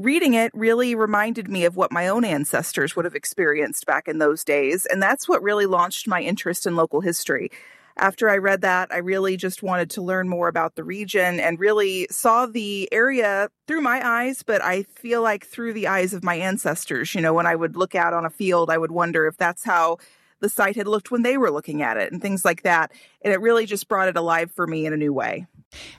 reading 0.00 0.32
it 0.32 0.50
really 0.54 0.94
reminded 0.94 1.48
me 1.48 1.66
of 1.66 1.76
what 1.76 1.92
my 1.92 2.08
own 2.08 2.24
ancestors 2.24 2.96
would 2.96 3.04
have 3.04 3.14
experienced 3.14 3.84
back 3.84 4.08
in 4.08 4.18
those 4.18 4.44
days. 4.44 4.86
And 4.86 5.02
that's 5.02 5.28
what 5.28 5.42
really 5.42 5.66
launched 5.66 6.08
my 6.08 6.22
interest 6.22 6.66
in 6.66 6.74
local 6.74 7.02
history. 7.02 7.50
After 7.98 8.30
I 8.30 8.38
read 8.38 8.62
that, 8.62 8.90
I 8.90 8.98
really 8.98 9.36
just 9.36 9.62
wanted 9.62 9.90
to 9.90 10.02
learn 10.02 10.26
more 10.26 10.48
about 10.48 10.74
the 10.74 10.84
region 10.84 11.38
and 11.38 11.60
really 11.60 12.06
saw 12.10 12.46
the 12.46 12.88
area 12.90 13.50
through 13.66 13.82
my 13.82 14.00
eyes, 14.02 14.42
but 14.42 14.64
I 14.64 14.84
feel 14.84 15.20
like 15.20 15.44
through 15.44 15.74
the 15.74 15.88
eyes 15.88 16.14
of 16.14 16.24
my 16.24 16.36
ancestors. 16.36 17.14
You 17.14 17.20
know, 17.20 17.34
when 17.34 17.46
I 17.46 17.54
would 17.54 17.76
look 17.76 17.94
out 17.94 18.14
on 18.14 18.24
a 18.24 18.30
field, 18.30 18.70
I 18.70 18.78
would 18.78 18.90
wonder 18.90 19.26
if 19.26 19.36
that's 19.36 19.64
how 19.64 19.98
the 20.40 20.48
site 20.48 20.76
had 20.76 20.88
looked 20.88 21.10
when 21.10 21.22
they 21.22 21.36
were 21.36 21.50
looking 21.50 21.82
at 21.82 21.98
it 21.98 22.10
and 22.10 22.22
things 22.22 22.42
like 22.42 22.62
that. 22.62 22.90
And 23.20 23.34
it 23.34 23.40
really 23.42 23.66
just 23.66 23.86
brought 23.86 24.08
it 24.08 24.16
alive 24.16 24.50
for 24.50 24.66
me 24.66 24.86
in 24.86 24.94
a 24.94 24.96
new 24.96 25.12
way. 25.12 25.46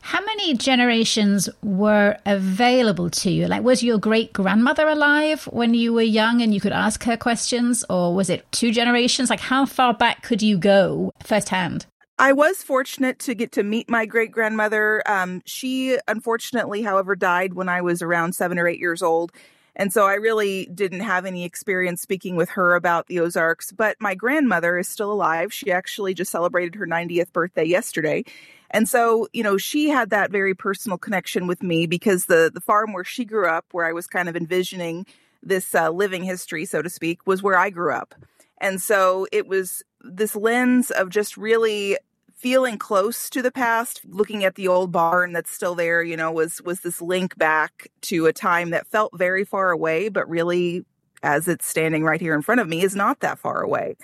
How 0.01 0.23
many 0.25 0.55
generations 0.55 1.49
were 1.63 2.17
available 2.25 3.09
to 3.09 3.31
you? 3.31 3.47
Like, 3.47 3.63
was 3.63 3.81
your 3.81 3.97
great 3.97 4.33
grandmother 4.33 4.87
alive 4.87 5.45
when 5.45 5.73
you 5.73 5.93
were 5.93 6.01
young 6.01 6.41
and 6.41 6.53
you 6.53 6.59
could 6.59 6.73
ask 6.73 7.03
her 7.03 7.15
questions? 7.15 7.85
Or 7.89 8.13
was 8.13 8.29
it 8.29 8.45
two 8.51 8.71
generations? 8.71 9.29
Like, 9.29 9.39
how 9.39 9.65
far 9.65 9.93
back 9.93 10.23
could 10.23 10.41
you 10.41 10.57
go 10.57 11.13
firsthand? 11.23 11.85
I 12.19 12.33
was 12.33 12.61
fortunate 12.61 13.19
to 13.19 13.33
get 13.33 13.51
to 13.53 13.63
meet 13.63 13.89
my 13.89 14.05
great 14.05 14.31
grandmother. 14.31 15.01
Um, 15.07 15.41
she 15.45 15.97
unfortunately, 16.07 16.81
however, 16.81 17.15
died 17.15 17.53
when 17.53 17.69
I 17.69 17.81
was 17.81 18.01
around 18.01 18.35
seven 18.35 18.59
or 18.59 18.67
eight 18.67 18.79
years 18.79 19.01
old. 19.01 19.31
And 19.75 19.93
so 19.93 20.05
I 20.05 20.15
really 20.15 20.65
didn't 20.73 20.99
have 20.99 21.25
any 21.25 21.45
experience 21.45 22.01
speaking 22.01 22.35
with 22.35 22.49
her 22.51 22.75
about 22.75 23.07
the 23.07 23.19
Ozarks. 23.21 23.71
But 23.71 23.95
my 23.99 24.15
grandmother 24.15 24.77
is 24.77 24.87
still 24.87 25.11
alive. 25.11 25.53
She 25.53 25.71
actually 25.71 26.13
just 26.13 26.31
celebrated 26.31 26.75
her 26.75 26.85
90th 26.85 27.31
birthday 27.31 27.63
yesterday. 27.63 28.25
And 28.71 28.87
so, 28.87 29.27
you 29.33 29.43
know, 29.43 29.57
she 29.57 29.89
had 29.89 30.09
that 30.09 30.31
very 30.31 30.55
personal 30.55 30.97
connection 30.97 31.45
with 31.45 31.61
me 31.61 31.85
because 31.85 32.25
the 32.25 32.49
the 32.53 32.61
farm 32.61 32.93
where 32.93 33.03
she 33.03 33.25
grew 33.25 33.47
up, 33.47 33.65
where 33.71 33.85
I 33.85 33.93
was 33.93 34.07
kind 34.07 34.27
of 34.29 34.35
envisioning 34.35 35.05
this 35.43 35.75
uh, 35.75 35.89
living 35.89 36.23
history, 36.23 36.65
so 36.65 36.81
to 36.81 36.89
speak, 36.89 37.27
was 37.27 37.43
where 37.43 37.57
I 37.57 37.69
grew 37.69 37.93
up. 37.93 38.15
And 38.59 38.81
so 38.81 39.27
it 39.31 39.47
was 39.47 39.83
this 40.01 40.35
lens 40.35 40.91
of 40.91 41.09
just 41.09 41.35
really 41.35 41.97
feeling 42.35 42.77
close 42.77 43.29
to 43.29 43.41
the 43.41 43.51
past, 43.51 44.01
looking 44.07 44.43
at 44.43 44.55
the 44.55 44.67
old 44.67 44.91
barn 44.91 45.31
that's 45.31 45.51
still 45.51 45.75
there, 45.75 46.01
you 46.01 46.17
know, 46.17 46.31
was 46.31 46.61
was 46.63 46.79
this 46.81 47.01
link 47.01 47.37
back 47.37 47.87
to 48.01 48.25
a 48.25 48.33
time 48.33 48.69
that 48.69 48.87
felt 48.87 49.15
very 49.17 49.43
far 49.43 49.71
away, 49.71 50.09
but 50.09 50.29
really 50.29 50.85
as 51.23 51.47
it's 51.47 51.67
standing 51.67 52.03
right 52.03 52.21
here 52.21 52.33
in 52.33 52.41
front 52.41 52.61
of 52.61 52.67
me 52.67 52.81
is 52.81 52.95
not 52.95 53.19
that 53.19 53.37
far 53.37 53.61
away. 53.61 53.95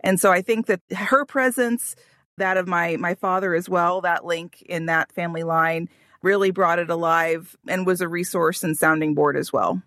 And 0.00 0.18
so 0.18 0.32
I 0.32 0.42
think 0.42 0.66
that 0.66 0.80
her 0.94 1.24
presence 1.24 1.94
that 2.38 2.56
of 2.56 2.66
my 2.66 2.96
my 2.96 3.14
father 3.14 3.54
as 3.54 3.68
well 3.68 4.00
that 4.00 4.24
link 4.24 4.62
in 4.62 4.86
that 4.86 5.12
family 5.12 5.42
line 5.42 5.88
really 6.22 6.50
brought 6.50 6.78
it 6.78 6.88
alive 6.88 7.56
and 7.68 7.86
was 7.86 8.00
a 8.00 8.08
resource 8.08 8.62
and 8.62 8.76
sounding 8.76 9.14
board 9.14 9.36
as 9.36 9.52
well. 9.52 9.82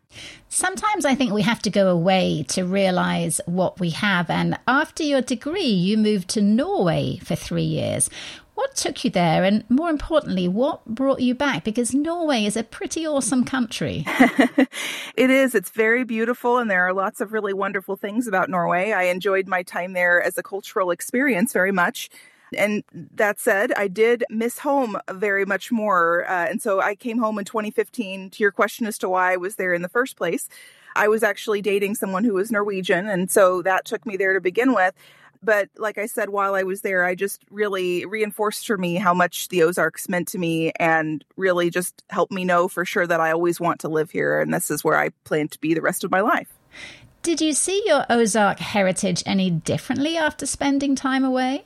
Sometimes 0.49 1.05
I 1.05 1.15
think 1.15 1.31
we 1.31 1.41
have 1.41 1.61
to 1.63 1.69
go 1.69 1.87
away 1.87 2.45
to 2.49 2.63
realize 2.63 3.41
what 3.45 3.79
we 3.79 3.89
have. 3.91 4.29
And 4.29 4.57
after 4.67 5.03
your 5.03 5.21
degree, 5.21 5.63
you 5.63 5.97
moved 5.97 6.29
to 6.29 6.41
Norway 6.41 7.17
for 7.23 7.35
three 7.35 7.63
years. 7.63 8.09
What 8.55 8.75
took 8.75 9.03
you 9.03 9.11
there? 9.11 9.43
And 9.43 9.69
more 9.69 9.89
importantly, 9.89 10.47
what 10.47 10.85
brought 10.85 11.19
you 11.19 11.35
back? 11.35 11.65
Because 11.65 11.93
Norway 11.93 12.45
is 12.45 12.55
a 12.55 12.63
pretty 12.63 13.05
awesome 13.05 13.43
country. 13.43 14.05
it 14.07 15.29
is. 15.29 15.53
It's 15.55 15.69
very 15.71 16.05
beautiful, 16.05 16.57
and 16.57 16.71
there 16.71 16.87
are 16.87 16.93
lots 16.93 17.19
of 17.19 17.33
really 17.33 17.53
wonderful 17.53 17.97
things 17.97 18.27
about 18.27 18.49
Norway. 18.49 18.93
I 18.93 19.03
enjoyed 19.03 19.49
my 19.49 19.63
time 19.63 19.91
there 19.91 20.21
as 20.21 20.37
a 20.37 20.43
cultural 20.43 20.91
experience 20.91 21.51
very 21.51 21.73
much. 21.73 22.09
And 22.55 22.83
that 22.93 23.39
said, 23.39 23.71
I 23.73 23.87
did 23.87 24.23
miss 24.29 24.59
home 24.59 24.97
very 25.11 25.45
much 25.45 25.71
more. 25.71 26.29
Uh, 26.29 26.47
and 26.47 26.61
so 26.61 26.81
I 26.81 26.95
came 26.95 27.17
home 27.17 27.39
in 27.39 27.45
2015 27.45 28.31
to 28.31 28.43
your 28.43 28.51
question 28.51 28.85
as 28.85 28.97
to 28.99 29.09
why 29.09 29.33
I 29.33 29.37
was 29.37 29.55
there 29.55 29.73
in 29.73 29.81
the 29.81 29.89
first 29.89 30.17
place. 30.17 30.49
I 30.95 31.07
was 31.07 31.23
actually 31.23 31.61
dating 31.61 31.95
someone 31.95 32.23
who 32.23 32.33
was 32.33 32.51
Norwegian. 32.51 33.07
And 33.07 33.29
so 33.29 33.61
that 33.63 33.85
took 33.85 34.05
me 34.05 34.17
there 34.17 34.33
to 34.33 34.41
begin 34.41 34.73
with. 34.73 34.93
But 35.43 35.69
like 35.77 35.97
I 35.97 36.07
said, 36.07 36.29
while 36.29 36.55
I 36.55 36.63
was 36.63 36.81
there, 36.81 37.05
I 37.05 37.13
just 37.13 37.43
really 37.51 38.05
reinforced 38.05 38.65
for 38.65 38.77
me 38.77 38.95
how 38.95 39.13
much 39.13 39.49
the 39.49 39.61
Ozarks 39.63 40.09
meant 40.09 40.27
to 40.29 40.39
me 40.39 40.71
and 40.79 41.23
really 41.37 41.69
just 41.69 42.03
helped 42.09 42.31
me 42.31 42.45
know 42.45 42.67
for 42.67 42.83
sure 42.83 43.05
that 43.05 43.19
I 43.19 43.31
always 43.31 43.59
want 43.59 43.81
to 43.81 43.87
live 43.87 44.09
here. 44.09 44.39
And 44.39 44.53
this 44.53 44.71
is 44.71 44.83
where 44.83 44.97
I 44.97 45.09
plan 45.23 45.47
to 45.49 45.59
be 45.59 45.73
the 45.73 45.81
rest 45.81 46.03
of 46.03 46.09
my 46.09 46.21
life. 46.21 46.47
Did 47.21 47.41
you 47.41 47.53
see 47.53 47.83
your 47.85 48.05
Ozark 48.09 48.59
heritage 48.59 49.23
any 49.25 49.49
differently 49.49 50.17
after 50.17 50.45
spending 50.45 50.95
time 50.95 51.23
away? 51.23 51.65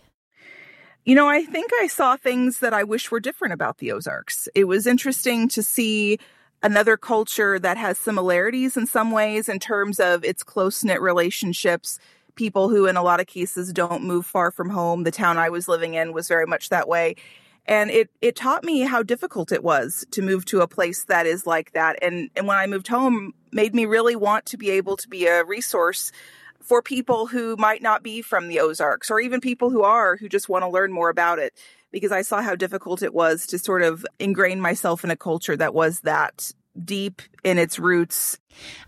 You 1.10 1.16
know, 1.16 1.28
I 1.28 1.44
think 1.44 1.72
I 1.82 1.88
saw 1.88 2.18
things 2.18 2.60
that 2.60 2.72
I 2.72 2.84
wish 2.84 3.10
were 3.10 3.20
different 3.20 3.56
about 3.56 3.80
the 3.80 3.92
Ozarks. 3.94 4.48
It 4.54 4.66
was 4.66 4.86
interesting 4.86 5.48
to 5.48 5.64
see 5.64 6.20
another 6.62 6.98
culture 6.98 7.58
that 7.58 7.78
has 7.78 7.98
similarities 7.98 8.78
in 8.78 8.86
some 8.86 9.10
ways 9.10 9.50
in 9.50 9.58
terms 9.58 10.00
of 10.00 10.24
its 10.24 10.44
close 10.44 10.84
knit 10.84 11.02
relationships. 11.02 11.98
People 12.36 12.70
who, 12.70 12.86
in 12.86 12.96
a 12.96 13.02
lot 13.02 13.20
of 13.20 13.26
cases, 13.26 13.74
don't 13.74 14.04
move 14.04 14.24
far 14.24 14.52
from 14.52 14.70
home. 14.70 15.02
The 15.02 15.10
town 15.10 15.40
I 15.40 15.50
was 15.50 15.68
living 15.68 15.96
in 15.96 16.14
was 16.14 16.28
very 16.28 16.46
much 16.46 16.70
that 16.70 16.88
way. 16.88 17.16
And 17.66 17.90
it, 17.90 18.12
it 18.22 18.36
taught 18.36 18.64
me 18.64 18.82
how 18.82 19.02
difficult 19.02 19.52
it 19.52 19.64
was 19.64 20.06
to 20.12 20.22
move 20.22 20.46
to 20.46 20.62
a 20.62 20.68
place 20.68 21.06
that 21.06 21.26
is 21.26 21.48
like 21.48 21.72
that. 21.72 21.98
And, 22.04 22.30
and 22.36 22.46
when 22.46 22.60
I 22.60 22.68
moved 22.68 22.88
home, 22.88 23.34
made 23.52 23.74
me 23.74 23.86
really 23.88 24.16
want 24.16 24.46
to 24.46 24.58
be 24.58 24.70
able 24.70 24.96
to 24.98 25.10
be 25.10 25.26
a 25.26 25.44
resource 25.44 26.12
for 26.62 26.82
people 26.82 27.28
who 27.28 27.56
might 27.58 27.82
not 27.82 28.04
be 28.04 28.22
from 28.22 28.48
the 28.48 28.60
Ozarks 28.60 29.10
or 29.10 29.20
even 29.20 29.42
people 29.42 29.70
who 29.70 29.84
are 29.84 30.18
who 30.18 30.30
just 30.30 30.50
want 30.50 30.64
to 30.64 30.70
learn 30.70 30.92
more 30.92 31.10
about 31.10 31.40
it 31.40 31.54
because 31.92 32.12
I 32.12 32.22
saw 32.22 32.42
how 32.42 32.56
difficult 32.56 33.02
it 33.02 33.14
was 33.14 33.48
to 33.48 33.60
sort 33.60 33.82
of 33.82 34.06
ingrain 34.20 34.62
myself 34.62 35.04
in 35.04 35.12
a 35.12 35.16
culture 35.16 35.58
that 35.58 35.74
was 35.74 36.02
that 36.02 36.52
deep 36.84 37.22
in 37.44 37.58
its 37.58 37.80
roots. 37.80 38.38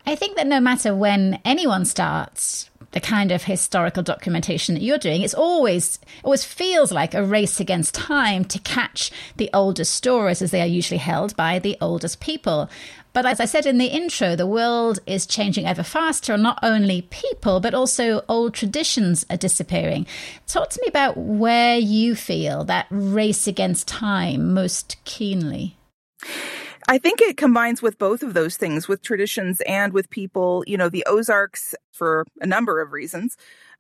I 0.06 0.16
think 0.16 0.38
that 0.38 0.48
no 0.48 0.60
matter 0.60 0.96
when 0.96 1.40
anyone 1.46 1.86
starts, 1.86 2.70
the 2.92 3.00
kind 3.00 3.32
of 3.32 3.44
historical 3.44 4.04
documentation 4.04 4.76
that 4.76 4.84
you're 4.84 4.98
doing, 4.98 5.22
it's 5.22 5.34
always 5.34 6.00
always 6.24 6.44
feels 6.44 6.92
like 6.92 7.14
a 7.14 7.24
race 7.24 7.60
against 7.60 7.96
time 7.96 8.44
to 8.46 8.60
catch 8.60 9.12
the 9.38 9.50
oldest 9.54 9.94
stories 9.94 10.42
as 10.42 10.52
they 10.52 10.62
are 10.62 10.68
usually 10.68 10.98
held 10.98 11.36
by 11.36 11.60
the 11.60 11.78
oldest 11.80 12.20
people. 12.20 12.70
But 13.14 13.26
as 13.26 13.40
I 13.40 13.46
said 13.46 13.66
in 13.66 13.78
the 13.78 13.88
intro, 13.88 14.36
the 14.36 14.48
world 14.48 15.00
is 15.06 15.26
changing 15.26 15.66
ever 15.66 15.84
faster, 15.84 16.34
and 16.34 16.44
not 16.44 16.60
only 16.64 17.02
people, 17.04 17.60
but 17.60 17.74
also 17.74 18.24
old 18.30 18.54
traditions 18.54 19.26
are 19.30 19.38
disappearing. 19.38 20.08
Talk 20.48 20.70
to 20.70 20.80
me 20.82 20.88
about 20.88 21.18
where 21.18 21.78
you 21.78 22.16
feel 22.16 22.64
that 22.66 22.88
race 22.90 23.48
against 23.48 23.88
time 23.88 24.54
most 24.54 24.96
keenly. 25.04 25.76
I 26.88 26.98
think 26.98 27.22
it 27.22 27.38
combines 27.38 27.82
with 27.82 27.98
both 27.98 28.24
of 28.24 28.34
those 28.34 28.58
things, 28.58 28.88
with 28.88 29.02
traditions 29.02 29.62
and 29.68 29.94
with 29.94 30.10
people. 30.10 30.64
You 30.66 30.78
know, 30.78 30.90
the 30.90 31.06
Ozarks, 31.06 31.76
for 31.92 32.26
a 32.40 32.48
number 32.48 32.82
of 32.82 32.92
reasons, 32.92 33.38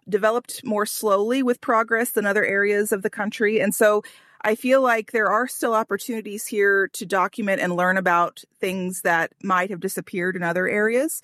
developed 0.09 0.61
more 0.65 0.85
slowly 0.85 1.41
with 1.41 1.61
progress 1.61 2.11
than 2.11 2.25
other 2.25 2.43
areas 2.43 2.91
of 2.91 3.01
the 3.01 3.09
country. 3.09 3.59
And 3.59 3.73
so 3.73 4.03
I 4.43 4.55
feel 4.55 4.81
like 4.81 5.11
there 5.11 5.31
are 5.31 5.47
still 5.47 5.73
opportunities 5.73 6.47
here 6.47 6.87
to 6.93 7.05
document 7.05 7.61
and 7.61 7.75
learn 7.75 7.97
about 7.97 8.43
things 8.59 9.01
that 9.01 9.33
might 9.43 9.69
have 9.69 9.79
disappeared 9.79 10.35
in 10.35 10.43
other 10.43 10.67
areas. 10.67 11.21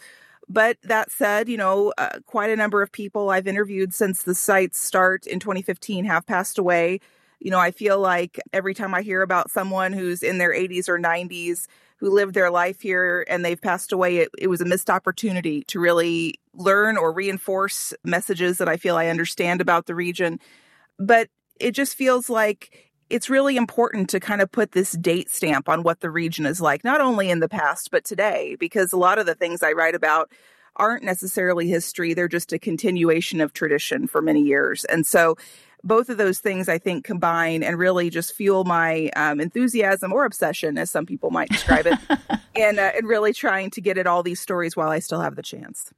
But 0.49 0.77
that 0.83 1.11
said, 1.11 1.49
you 1.49 1.57
know, 1.57 1.93
uh, 1.97 2.19
quite 2.25 2.49
a 2.49 2.55
number 2.55 2.81
of 2.81 2.91
people 2.91 3.29
I've 3.29 3.47
interviewed 3.47 3.93
since 3.93 4.23
the 4.23 4.35
site's 4.35 4.79
start 4.79 5.27
in 5.27 5.39
2015 5.39 6.05
have 6.05 6.25
passed 6.25 6.57
away. 6.57 6.99
You 7.39 7.51
know, 7.51 7.59
I 7.59 7.71
feel 7.71 7.99
like 7.99 8.39
every 8.53 8.73
time 8.73 8.93
I 8.93 9.01
hear 9.01 9.21
about 9.21 9.51
someone 9.51 9.93
who's 9.93 10.23
in 10.23 10.37
their 10.37 10.53
80s 10.53 10.87
or 10.87 10.97
90s 10.97 11.67
who 11.97 12.11
lived 12.11 12.33
their 12.33 12.51
life 12.51 12.81
here 12.81 13.25
and 13.27 13.43
they've 13.43 13.61
passed 13.61 13.91
away, 13.91 14.17
it, 14.17 14.29
it 14.37 14.47
was 14.47 14.61
a 14.61 14.65
missed 14.65 14.89
opportunity 14.89 15.63
to 15.63 15.79
really 15.79 16.35
learn 16.53 16.97
or 16.97 17.11
reinforce 17.11 17.93
messages 18.03 18.59
that 18.59 18.69
I 18.69 18.77
feel 18.77 18.95
I 18.95 19.07
understand 19.07 19.59
about 19.59 19.85
the 19.85 19.95
region. 19.95 20.39
But 20.97 21.29
it 21.59 21.71
just 21.71 21.95
feels 21.95 22.29
like 22.29 22.86
it's 23.09 23.29
really 23.29 23.55
important 23.55 24.09
to 24.09 24.19
kind 24.19 24.41
of 24.41 24.51
put 24.51 24.71
this 24.71 24.91
date 24.93 25.29
stamp 25.29 25.69
on 25.69 25.83
what 25.83 26.01
the 26.01 26.09
region 26.09 26.45
is 26.45 26.59
like, 26.59 26.83
not 26.83 27.01
only 27.01 27.29
in 27.29 27.39
the 27.39 27.49
past, 27.49 27.89
but 27.91 28.03
today, 28.03 28.55
because 28.59 28.91
a 28.91 28.97
lot 28.97 29.19
of 29.19 29.25
the 29.25 29.35
things 29.35 29.63
I 29.63 29.71
write 29.71 29.95
about 29.95 30.31
aren't 30.75 31.03
necessarily 31.03 31.67
history. 31.67 32.13
They're 32.13 32.27
just 32.27 32.53
a 32.53 32.59
continuation 32.59 33.41
of 33.41 33.53
tradition 33.53 34.07
for 34.07 34.21
many 34.21 34.41
years. 34.41 34.85
And 34.85 35.05
so 35.05 35.35
both 35.83 36.09
of 36.09 36.17
those 36.17 36.39
things 36.39 36.69
I 36.69 36.77
think 36.77 37.05
combine 37.05 37.63
and 37.63 37.77
really 37.77 38.09
just 38.09 38.33
fuel 38.33 38.63
my 38.63 39.09
um, 39.15 39.39
enthusiasm 39.39 40.11
or 40.11 40.25
obsession, 40.25 40.77
as 40.77 40.91
some 40.91 41.05
people 41.05 41.31
might 41.31 41.49
describe 41.49 41.87
it, 41.87 41.97
and 42.55 42.79
uh, 42.79 42.91
and 42.95 43.07
really 43.07 43.33
trying 43.33 43.71
to 43.71 43.81
get 43.81 43.97
at 43.97 44.07
all 44.07 44.23
these 44.23 44.39
stories 44.39 44.75
while 44.75 44.89
I 44.89 44.99
still 44.99 45.21
have 45.21 45.35
the 45.35 45.43
chance. 45.43 45.91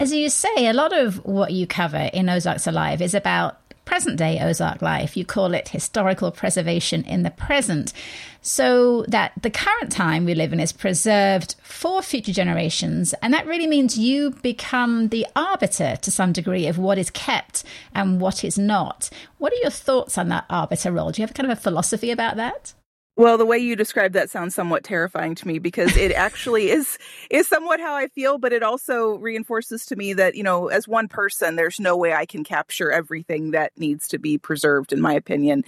As 0.00 0.12
you 0.12 0.28
say, 0.30 0.66
a 0.66 0.72
lot 0.72 0.96
of 0.96 1.24
what 1.24 1.52
you 1.52 1.66
cover 1.66 2.10
in 2.12 2.28
Ozarks 2.28 2.66
Alive 2.66 3.02
is 3.02 3.14
about 3.14 3.58
present 3.88 4.18
day 4.18 4.38
Ozark 4.38 4.82
life. 4.82 5.16
You 5.16 5.24
call 5.24 5.54
it 5.54 5.70
historical 5.70 6.30
preservation 6.30 7.04
in 7.04 7.22
the 7.22 7.30
present, 7.30 7.94
so 8.42 9.06
that 9.08 9.32
the 9.40 9.50
current 9.50 9.90
time 9.90 10.26
we 10.26 10.34
live 10.34 10.52
in 10.52 10.60
is 10.60 10.72
preserved 10.72 11.56
for 11.62 12.02
future 12.02 12.34
generations. 12.34 13.14
And 13.22 13.32
that 13.32 13.46
really 13.46 13.66
means 13.66 13.96
you 13.98 14.32
become 14.42 15.08
the 15.08 15.26
arbiter 15.34 15.96
to 16.02 16.10
some 16.10 16.32
degree 16.32 16.66
of 16.66 16.76
what 16.76 16.98
is 16.98 17.08
kept 17.10 17.64
and 17.94 18.20
what 18.20 18.44
is 18.44 18.58
not. 18.58 19.08
What 19.38 19.54
are 19.54 19.62
your 19.62 19.70
thoughts 19.70 20.18
on 20.18 20.28
that 20.28 20.44
arbiter 20.50 20.92
role? 20.92 21.10
Do 21.10 21.22
you 21.22 21.26
have 21.26 21.34
kind 21.34 21.50
of 21.50 21.56
a 21.56 21.60
philosophy 21.60 22.10
about 22.10 22.36
that? 22.36 22.74
Well, 23.18 23.36
the 23.36 23.44
way 23.44 23.58
you 23.58 23.74
describe 23.74 24.12
that 24.12 24.30
sounds 24.30 24.54
somewhat 24.54 24.84
terrifying 24.84 25.34
to 25.36 25.48
me 25.48 25.58
because 25.58 25.96
it 25.96 26.12
actually 26.16 26.70
is 26.70 26.98
is 27.30 27.48
somewhat 27.48 27.80
how 27.80 27.94
I 27.94 28.06
feel, 28.06 28.38
but 28.38 28.52
it 28.52 28.62
also 28.62 29.16
reinforces 29.16 29.84
to 29.86 29.96
me 29.96 30.14
that, 30.14 30.36
you 30.36 30.44
know, 30.44 30.68
as 30.68 30.86
one 30.86 31.08
person, 31.08 31.56
there's 31.56 31.80
no 31.80 31.96
way 31.96 32.14
I 32.14 32.26
can 32.26 32.44
capture 32.44 32.92
everything 32.92 33.50
that 33.50 33.72
needs 33.76 34.06
to 34.10 34.18
be 34.18 34.38
preserved 34.38 34.92
in 34.92 35.00
my 35.00 35.14
opinion. 35.14 35.64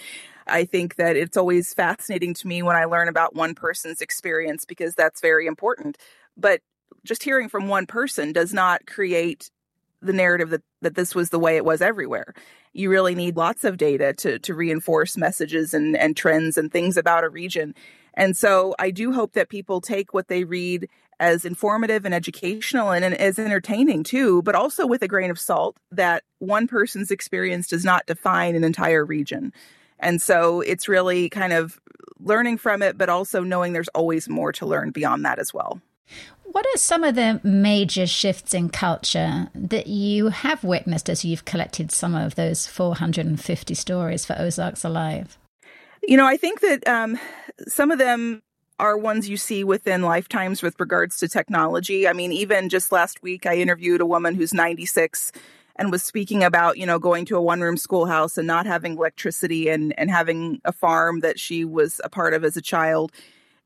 I 0.46 0.64
think 0.64 0.94
that 0.96 1.16
it's 1.16 1.36
always 1.36 1.74
fascinating 1.74 2.34
to 2.34 2.46
me 2.46 2.62
when 2.62 2.76
I 2.76 2.84
learn 2.84 3.08
about 3.08 3.34
one 3.34 3.56
person's 3.56 4.00
experience 4.00 4.64
because 4.64 4.94
that's 4.94 5.20
very 5.20 5.46
important. 5.48 5.98
But 6.36 6.60
just 7.04 7.24
hearing 7.24 7.48
from 7.48 7.68
one 7.68 7.86
person 7.86 8.32
does 8.32 8.54
not 8.54 8.86
create 8.86 9.50
the 10.02 10.12
narrative 10.12 10.50
that, 10.50 10.62
that 10.82 10.94
this 10.94 11.14
was 11.14 11.30
the 11.30 11.38
way 11.38 11.56
it 11.56 11.64
was 11.64 11.80
everywhere 11.80 12.34
you 12.72 12.90
really 12.90 13.14
need 13.14 13.36
lots 13.36 13.64
of 13.64 13.76
data 13.76 14.12
to 14.12 14.38
to 14.38 14.54
reinforce 14.54 15.16
messages 15.16 15.74
and 15.74 15.96
and 15.96 16.16
trends 16.16 16.56
and 16.56 16.70
things 16.70 16.96
about 16.96 17.24
a 17.24 17.28
region. 17.28 17.74
And 18.14 18.36
so 18.36 18.74
I 18.78 18.90
do 18.90 19.12
hope 19.12 19.32
that 19.34 19.48
people 19.48 19.80
take 19.80 20.12
what 20.12 20.28
they 20.28 20.44
read 20.44 20.88
as 21.20 21.44
informative 21.44 22.04
and 22.04 22.14
educational 22.14 22.90
and, 22.90 23.04
and 23.04 23.14
as 23.14 23.38
entertaining 23.38 24.02
too, 24.02 24.42
but 24.42 24.54
also 24.54 24.86
with 24.86 25.02
a 25.02 25.08
grain 25.08 25.30
of 25.30 25.38
salt 25.38 25.76
that 25.92 26.24
one 26.38 26.66
person's 26.66 27.10
experience 27.10 27.68
does 27.68 27.84
not 27.84 28.06
define 28.06 28.56
an 28.56 28.64
entire 28.64 29.04
region. 29.04 29.52
And 29.98 30.20
so 30.20 30.62
it's 30.62 30.88
really 30.88 31.28
kind 31.28 31.52
of 31.52 31.78
learning 32.18 32.56
from 32.56 32.82
it, 32.82 32.96
but 32.96 33.10
also 33.10 33.42
knowing 33.42 33.74
there's 33.74 33.88
always 33.88 34.28
more 34.28 34.50
to 34.52 34.66
learn 34.66 34.90
beyond 34.90 35.24
that 35.26 35.38
as 35.38 35.52
well. 35.52 35.80
What 36.52 36.66
are 36.66 36.78
some 36.78 37.04
of 37.04 37.14
the 37.14 37.40
major 37.44 38.08
shifts 38.08 38.54
in 38.54 38.70
culture 38.70 39.48
that 39.54 39.86
you 39.86 40.30
have 40.30 40.64
witnessed 40.64 41.08
as 41.08 41.24
you've 41.24 41.44
collected 41.44 41.92
some 41.92 42.16
of 42.16 42.34
those 42.34 42.66
450 42.66 43.72
stories 43.74 44.24
for 44.24 44.34
Ozarks 44.36 44.82
Alive? 44.82 45.38
You 46.02 46.16
know, 46.16 46.26
I 46.26 46.36
think 46.36 46.60
that 46.60 46.88
um, 46.88 47.20
some 47.68 47.92
of 47.92 47.98
them 47.98 48.42
are 48.80 48.96
ones 48.96 49.28
you 49.28 49.36
see 49.36 49.62
within 49.62 50.02
lifetimes 50.02 50.60
with 50.60 50.80
regards 50.80 51.18
to 51.18 51.28
technology. 51.28 52.08
I 52.08 52.14
mean, 52.14 52.32
even 52.32 52.68
just 52.68 52.90
last 52.90 53.22
week, 53.22 53.46
I 53.46 53.58
interviewed 53.58 54.00
a 54.00 54.06
woman 54.06 54.34
who's 54.34 54.52
96 54.52 55.30
and 55.76 55.92
was 55.92 56.02
speaking 56.02 56.42
about, 56.42 56.78
you 56.78 56.86
know, 56.86 56.98
going 56.98 57.26
to 57.26 57.36
a 57.36 57.42
one 57.42 57.60
room 57.60 57.76
schoolhouse 57.76 58.36
and 58.36 58.48
not 58.48 58.66
having 58.66 58.96
electricity 58.96 59.68
and, 59.68 59.96
and 59.96 60.10
having 60.10 60.60
a 60.64 60.72
farm 60.72 61.20
that 61.20 61.38
she 61.38 61.64
was 61.64 62.00
a 62.02 62.08
part 62.08 62.34
of 62.34 62.42
as 62.42 62.56
a 62.56 62.62
child 62.62 63.12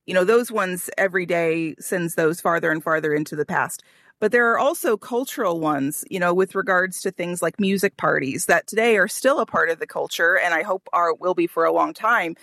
you 0.06 0.14
know, 0.14 0.24
those 0.24 0.52
ones 0.52 0.90
every 0.98 1.26
day 1.26 1.74
sends 1.78 2.14
those 2.14 2.40
farther 2.40 2.70
and 2.70 2.82
farther 2.82 3.14
into 3.14 3.36
the 3.36 3.46
past. 3.46 3.82
But 4.20 4.32
there 4.32 4.50
are 4.52 4.58
also 4.58 4.96
cultural 4.96 5.60
ones, 5.60 6.04
you 6.10 6.20
know, 6.20 6.32
with 6.32 6.54
regards 6.54 7.00
to 7.02 7.10
things 7.10 7.42
like 7.42 7.58
music 7.58 7.96
parties 7.96 8.46
that 8.46 8.66
today 8.66 8.96
are 8.96 9.08
still 9.08 9.40
a 9.40 9.46
part 9.46 9.70
of 9.70 9.80
the 9.80 9.86
culture 9.86 10.38
and 10.38 10.54
I 10.54 10.62
hope 10.62 10.88
are 10.92 11.14
will 11.14 11.34
be 11.34 11.46
for 11.46 11.64
a 11.64 11.72
long 11.72 11.92
time. 11.92 12.36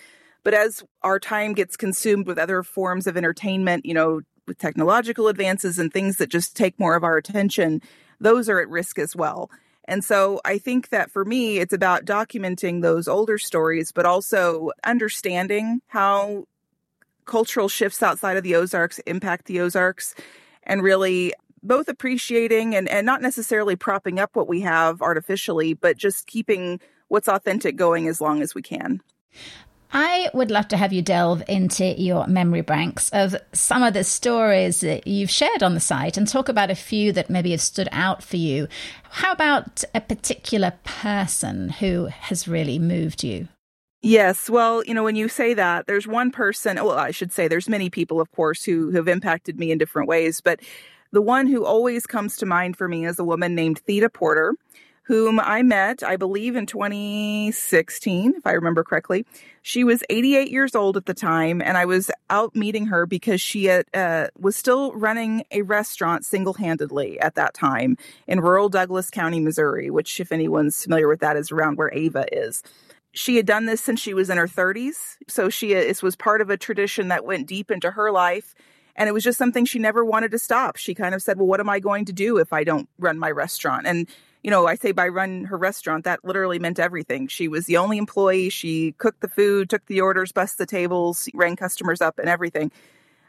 But 0.44 0.54
as 0.54 0.84
our 1.02 1.18
time 1.18 1.54
gets 1.54 1.76
consumed 1.76 2.26
with 2.26 2.38
other 2.38 2.62
forms 2.62 3.06
of 3.06 3.16
entertainment, 3.16 3.86
you 3.86 3.94
know, 3.94 4.20
with 4.46 4.58
technological 4.58 5.28
advances 5.28 5.78
and 5.78 5.92
things 5.92 6.16
that 6.18 6.28
just 6.28 6.56
take 6.56 6.78
more 6.78 6.94
of 6.94 7.04
our 7.04 7.16
attention, 7.16 7.80
those 8.20 8.48
are 8.48 8.60
at 8.60 8.68
risk 8.68 8.98
as 8.98 9.16
well. 9.16 9.50
And 9.86 10.04
so 10.04 10.40
I 10.44 10.58
think 10.58 10.90
that 10.90 11.10
for 11.10 11.24
me, 11.24 11.58
it's 11.58 11.72
about 11.72 12.04
documenting 12.04 12.82
those 12.82 13.08
older 13.08 13.38
stories, 13.38 13.92
but 13.92 14.06
also 14.06 14.70
understanding 14.84 15.80
how 15.88 16.44
cultural 17.32 17.66
shifts 17.66 18.02
outside 18.02 18.36
of 18.36 18.42
the 18.42 18.54
Ozarks 18.54 18.98
impact 19.06 19.46
the 19.46 19.58
Ozarks 19.58 20.14
and 20.64 20.82
really 20.82 21.32
both 21.62 21.88
appreciating 21.88 22.74
and, 22.74 22.86
and 22.90 23.06
not 23.06 23.22
necessarily 23.22 23.74
propping 23.74 24.18
up 24.18 24.36
what 24.36 24.48
we 24.48 24.60
have 24.60 25.00
artificially, 25.00 25.72
but 25.72 25.96
just 25.96 26.26
keeping 26.26 26.78
what's 27.08 27.28
authentic 27.28 27.74
going 27.74 28.06
as 28.06 28.20
long 28.20 28.42
as 28.42 28.54
we 28.54 28.60
can. 28.60 29.00
I 29.94 30.28
would 30.34 30.50
love 30.50 30.68
to 30.68 30.76
have 30.76 30.92
you 30.92 31.00
delve 31.00 31.42
into 31.48 31.86
your 31.98 32.26
memory 32.26 32.60
banks 32.60 33.08
of 33.14 33.34
some 33.54 33.82
of 33.82 33.94
the 33.94 34.04
stories 34.04 34.80
that 34.82 35.06
you've 35.06 35.30
shared 35.30 35.62
on 35.62 35.72
the 35.72 35.80
site 35.80 36.18
and 36.18 36.28
talk 36.28 36.50
about 36.50 36.70
a 36.70 36.74
few 36.74 37.12
that 37.12 37.30
maybe 37.30 37.52
have 37.52 37.62
stood 37.62 37.88
out 37.92 38.22
for 38.22 38.36
you. 38.36 38.68
How 39.04 39.32
about 39.32 39.84
a 39.94 40.02
particular 40.02 40.74
person 40.84 41.70
who 41.70 42.06
has 42.06 42.46
really 42.46 42.78
moved 42.78 43.24
you? 43.24 43.48
Yes. 44.02 44.50
Well, 44.50 44.82
you 44.84 44.94
know, 44.94 45.04
when 45.04 45.14
you 45.14 45.28
say 45.28 45.54
that, 45.54 45.86
there's 45.86 46.08
one 46.08 46.32
person, 46.32 46.76
well, 46.76 46.90
I 46.92 47.12
should 47.12 47.32
say 47.32 47.46
there's 47.46 47.68
many 47.68 47.88
people, 47.88 48.20
of 48.20 48.30
course, 48.32 48.64
who 48.64 48.90
have 48.90 49.06
impacted 49.06 49.58
me 49.60 49.70
in 49.70 49.78
different 49.78 50.08
ways, 50.08 50.40
but 50.40 50.58
the 51.12 51.22
one 51.22 51.46
who 51.46 51.64
always 51.64 52.04
comes 52.04 52.36
to 52.38 52.46
mind 52.46 52.76
for 52.76 52.88
me 52.88 53.06
is 53.06 53.18
a 53.20 53.24
woman 53.24 53.54
named 53.54 53.78
Theda 53.80 54.08
Porter, 54.10 54.54
whom 55.04 55.38
I 55.38 55.62
met, 55.62 56.02
I 56.02 56.16
believe, 56.16 56.56
in 56.56 56.66
2016, 56.66 58.34
if 58.36 58.46
I 58.46 58.52
remember 58.52 58.82
correctly. 58.82 59.24
She 59.62 59.84
was 59.84 60.02
88 60.10 60.50
years 60.50 60.74
old 60.74 60.96
at 60.96 61.06
the 61.06 61.14
time, 61.14 61.60
and 61.60 61.76
I 61.76 61.84
was 61.84 62.10
out 62.30 62.56
meeting 62.56 62.86
her 62.86 63.06
because 63.06 63.40
she 63.40 63.66
had, 63.66 63.84
uh, 63.94 64.28
was 64.38 64.56
still 64.56 64.92
running 64.94 65.44
a 65.52 65.62
restaurant 65.62 66.24
single 66.24 66.54
handedly 66.54 67.20
at 67.20 67.34
that 67.36 67.54
time 67.54 67.96
in 68.26 68.40
rural 68.40 68.68
Douglas 68.68 69.10
County, 69.10 69.38
Missouri, 69.38 69.90
which, 69.90 70.18
if 70.18 70.32
anyone's 70.32 70.82
familiar 70.82 71.06
with 71.08 71.20
that, 71.20 71.36
is 71.36 71.52
around 71.52 71.76
where 71.78 71.92
Ava 71.92 72.26
is 72.32 72.62
she 73.12 73.36
had 73.36 73.46
done 73.46 73.66
this 73.66 73.80
since 73.80 74.00
she 74.00 74.14
was 74.14 74.30
in 74.30 74.38
her 74.38 74.48
30s. 74.48 75.16
So 75.28 75.48
she 75.50 75.74
this 75.74 76.02
was 76.02 76.16
part 76.16 76.40
of 76.40 76.50
a 76.50 76.56
tradition 76.56 77.08
that 77.08 77.24
went 77.24 77.46
deep 77.46 77.70
into 77.70 77.92
her 77.92 78.10
life. 78.10 78.54
And 78.96 79.08
it 79.08 79.12
was 79.12 79.24
just 79.24 79.38
something 79.38 79.64
she 79.64 79.78
never 79.78 80.04
wanted 80.04 80.30
to 80.32 80.38
stop. 80.38 80.76
She 80.76 80.94
kind 80.94 81.14
of 81.14 81.22
said, 81.22 81.38
Well, 81.38 81.46
what 81.46 81.60
am 81.60 81.68
I 81.68 81.80
going 81.80 82.04
to 82.06 82.12
do 82.12 82.38
if 82.38 82.52
I 82.52 82.64
don't 82.64 82.88
run 82.98 83.18
my 83.18 83.30
restaurant? 83.30 83.86
And, 83.86 84.08
you 84.42 84.50
know, 84.50 84.66
I 84.66 84.74
say 84.74 84.92
by 84.92 85.08
run 85.08 85.44
her 85.44 85.56
restaurant, 85.56 86.04
that 86.04 86.24
literally 86.24 86.58
meant 86.58 86.78
everything. 86.78 87.28
She 87.28 87.48
was 87.48 87.66
the 87.66 87.76
only 87.76 87.96
employee. 87.96 88.50
She 88.50 88.92
cooked 88.92 89.20
the 89.20 89.28
food, 89.28 89.70
took 89.70 89.86
the 89.86 90.00
orders, 90.00 90.32
bussed 90.32 90.58
the 90.58 90.66
tables, 90.66 91.28
rang 91.32 91.56
customers 91.56 92.00
up, 92.00 92.18
and 92.18 92.28
everything. 92.28 92.70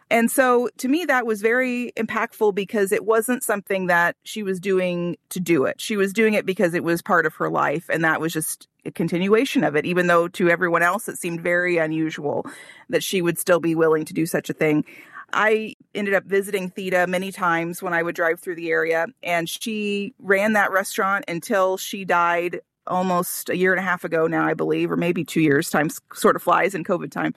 And 0.09 0.29
so 0.29 0.69
to 0.77 0.87
me, 0.87 1.05
that 1.05 1.25
was 1.25 1.41
very 1.41 1.91
impactful 1.97 2.53
because 2.55 2.91
it 2.91 3.05
wasn't 3.05 3.43
something 3.43 3.87
that 3.87 4.15
she 4.23 4.43
was 4.43 4.59
doing 4.59 5.17
to 5.29 5.39
do 5.39 5.65
it. 5.65 5.81
She 5.81 5.97
was 5.97 6.13
doing 6.13 6.33
it 6.33 6.45
because 6.45 6.73
it 6.73 6.83
was 6.83 7.01
part 7.01 7.25
of 7.25 7.35
her 7.35 7.49
life. 7.49 7.89
And 7.89 8.03
that 8.03 8.21
was 8.21 8.33
just 8.33 8.67
a 8.85 8.91
continuation 8.91 9.63
of 9.63 9.75
it, 9.75 9.85
even 9.85 10.07
though 10.07 10.27
to 10.29 10.49
everyone 10.49 10.83
else 10.83 11.07
it 11.07 11.17
seemed 11.17 11.41
very 11.41 11.77
unusual 11.77 12.45
that 12.89 13.03
she 13.03 13.21
would 13.21 13.39
still 13.39 13.59
be 13.59 13.75
willing 13.75 14.05
to 14.05 14.13
do 14.13 14.25
such 14.25 14.49
a 14.49 14.53
thing. 14.53 14.85
I 15.33 15.73
ended 15.95 16.13
up 16.13 16.25
visiting 16.25 16.69
Theda 16.69 17.07
many 17.07 17.31
times 17.31 17.81
when 17.81 17.93
I 17.93 18.03
would 18.03 18.15
drive 18.15 18.39
through 18.39 18.55
the 18.55 18.69
area, 18.69 19.07
and 19.23 19.49
she 19.49 20.13
ran 20.19 20.53
that 20.53 20.71
restaurant 20.71 21.25
until 21.27 21.77
she 21.77 22.05
died 22.05 22.61
almost 22.85 23.49
a 23.49 23.57
year 23.57 23.73
and 23.73 23.79
a 23.79 23.83
half 23.83 24.03
ago 24.03 24.27
now, 24.27 24.45
I 24.45 24.53
believe, 24.53 24.91
or 24.91 24.97
maybe 24.97 25.23
two 25.23 25.41
years. 25.41 25.69
Time 25.69 25.89
sort 26.13 26.35
of 26.35 26.43
flies 26.43 26.75
in 26.75 26.83
COVID 26.83 27.11
time. 27.11 27.33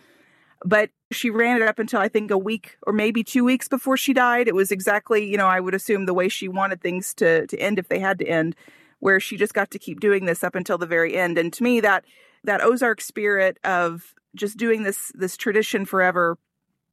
But 0.66 0.90
she 1.12 1.31
ran 1.31 1.62
it 1.62 1.68
up 1.68 1.79
until 1.79 2.00
I 2.00 2.09
think 2.09 2.33
a 2.33 2.37
week 2.37 2.76
or 2.87 2.92
maybe 2.92 3.22
two 3.22 3.44
weeks 3.44 3.68
before 3.68 3.96
she 3.96 4.12
died. 4.12 4.48
It 4.48 4.55
was 4.55 4.72
exactly, 4.72 5.24
you 5.24 5.37
know, 5.37 5.46
I 5.46 5.61
would 5.61 5.74
assume 5.74 6.07
the 6.07 6.14
way 6.14 6.29
she 6.29 6.48
wanted 6.48 6.81
things 6.81 7.14
to 7.14 7.46
to 7.46 7.57
end 7.59 7.79
if 7.79 7.88
they 7.88 8.00
had 8.00 8.18
to 8.18 8.26
end, 8.26 8.57
where 8.98 9.20
she 9.20 9.37
just 9.37 9.55
got 9.55 9.70
to 9.70 9.79
keep 9.79 10.00
doing 10.00 10.26
this 10.26 10.42
up 10.42 10.57
until 10.57 10.76
the 10.76 10.87
very 10.87 11.16
end. 11.16 11.38
And 11.38 11.52
to 11.52 11.62
me, 11.62 11.79
that 11.81 12.05
that 12.42 12.62
Ozark 12.62 13.00
spirit 13.00 13.59
of 13.62 14.12
just 14.35 14.57
doing 14.57 14.83
this 14.83 15.12
this 15.14 15.37
tradition 15.37 15.85
forever 15.87 16.37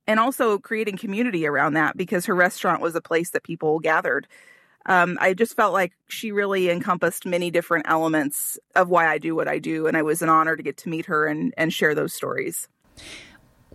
and 0.05 0.19
also 0.19 0.59
creating 0.59 0.97
community 0.97 1.47
around 1.47 1.73
that 1.73 1.97
because 1.97 2.27
her 2.27 2.35
restaurant 2.35 2.81
was 2.81 2.95
a 2.95 3.01
place 3.01 3.31
that 3.31 3.43
people 3.43 3.79
gathered. 3.79 4.27
Um, 4.85 5.17
I 5.21 5.33
just 5.33 5.55
felt 5.55 5.73
like 5.73 5.93
she 6.09 6.31
really 6.31 6.69
encompassed 6.69 7.25
many 7.25 7.49
different 7.49 7.85
elements 7.87 8.59
of 8.75 8.89
why 8.89 9.07
I 9.07 9.17
do 9.17 9.33
what 9.33 9.47
I 9.47 9.57
do, 9.57 9.87
and 9.87 9.95
it 9.95 10.03
was 10.03 10.21
an 10.21 10.29
honor 10.29 10.57
to 10.57 10.63
get 10.63 10.77
to 10.77 10.89
meet 10.89 11.05
her 11.05 11.25
and, 11.25 11.53
and 11.57 11.73
share 11.73 11.95
those 11.95 12.13
stories. 12.13 12.67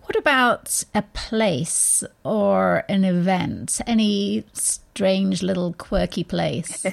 What 0.08 0.16
about 0.16 0.84
a 0.94 1.02
place 1.02 2.02
or 2.24 2.82
an 2.88 3.04
event? 3.04 3.82
Any 3.86 4.46
strange 4.54 5.42
little 5.42 5.74
quirky 5.74 6.24
place? 6.24 6.86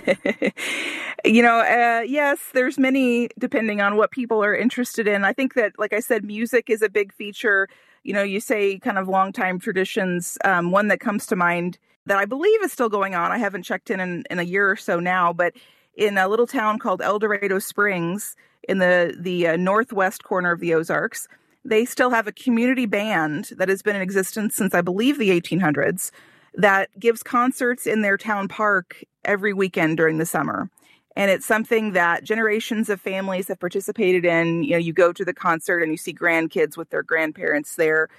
you 1.25 1.41
know, 1.41 1.59
uh, 1.59 2.01
yes, 2.05 2.39
there's 2.53 2.77
many 2.77 3.29
depending 3.39 3.79
on 3.79 3.95
what 3.95 4.11
people 4.11 4.43
are 4.43 4.53
interested 4.53 5.07
in. 5.07 5.23
I 5.23 5.31
think 5.31 5.53
that, 5.53 5.79
like 5.79 5.93
I 5.93 6.01
said, 6.01 6.25
music 6.25 6.69
is 6.69 6.81
a 6.81 6.89
big 6.89 7.13
feature. 7.13 7.69
You 8.03 8.11
know, 8.11 8.21
you 8.21 8.41
say 8.41 8.79
kind 8.79 8.97
of 8.97 9.07
long 9.07 9.31
time 9.31 9.59
traditions. 9.59 10.37
Um, 10.43 10.71
one 10.71 10.89
that 10.89 10.99
comes 10.99 11.25
to 11.27 11.37
mind 11.37 11.77
that 12.07 12.17
I 12.17 12.25
believe 12.25 12.61
is 12.63 12.73
still 12.73 12.89
going 12.89 13.15
on. 13.15 13.31
I 13.31 13.37
haven't 13.37 13.63
checked 13.63 13.89
in, 13.89 14.01
in 14.01 14.25
in 14.29 14.39
a 14.39 14.43
year 14.43 14.69
or 14.69 14.75
so 14.75 14.99
now, 14.99 15.31
but 15.31 15.53
in 15.95 16.17
a 16.17 16.27
little 16.27 16.47
town 16.47 16.79
called 16.79 17.01
El 17.01 17.19
Dorado 17.19 17.59
Springs 17.59 18.35
in 18.67 18.79
the 18.79 19.15
the 19.17 19.47
uh, 19.47 19.55
northwest 19.55 20.25
corner 20.25 20.51
of 20.51 20.59
the 20.59 20.73
Ozarks 20.73 21.29
they 21.65 21.83
still 21.83 22.11
have 22.11 22.27
a 22.27 22.31
community 22.31 22.85
band 22.85 23.49
that 23.57 23.69
has 23.69 23.81
been 23.81 23.95
in 23.95 24.01
existence 24.01 24.55
since 24.55 24.73
I 24.73 24.81
believe 24.81 25.17
the 25.17 25.31
1800s 25.31 26.11
that 26.53 26.97
gives 26.97 27.23
concerts 27.23 27.85
in 27.87 28.01
their 28.01 28.17
town 28.17 28.47
park 28.47 29.03
every 29.25 29.51
weekend 29.51 29.97
during 29.97 30.19
the 30.19 30.25
summer. 30.25 30.69
And 31.17 31.31
it's 31.31 31.45
something 31.45 31.93
that 31.93 32.23
generations 32.23 32.89
of 32.89 33.01
families 33.01 33.47
have 33.47 33.59
participated 33.59 34.25
in. 34.25 34.63
You 34.63 34.71
know, 34.71 34.77
you 34.77 34.93
go 34.93 35.11
to 35.11 35.25
the 35.25 35.33
concert 35.33 35.79
and 35.79 35.91
you 35.91 35.97
see 35.97 36.13
grandkids 36.13 36.77
with 36.77 36.89
their 36.91 37.03
grandparents 37.03 37.75
there. 37.75 38.09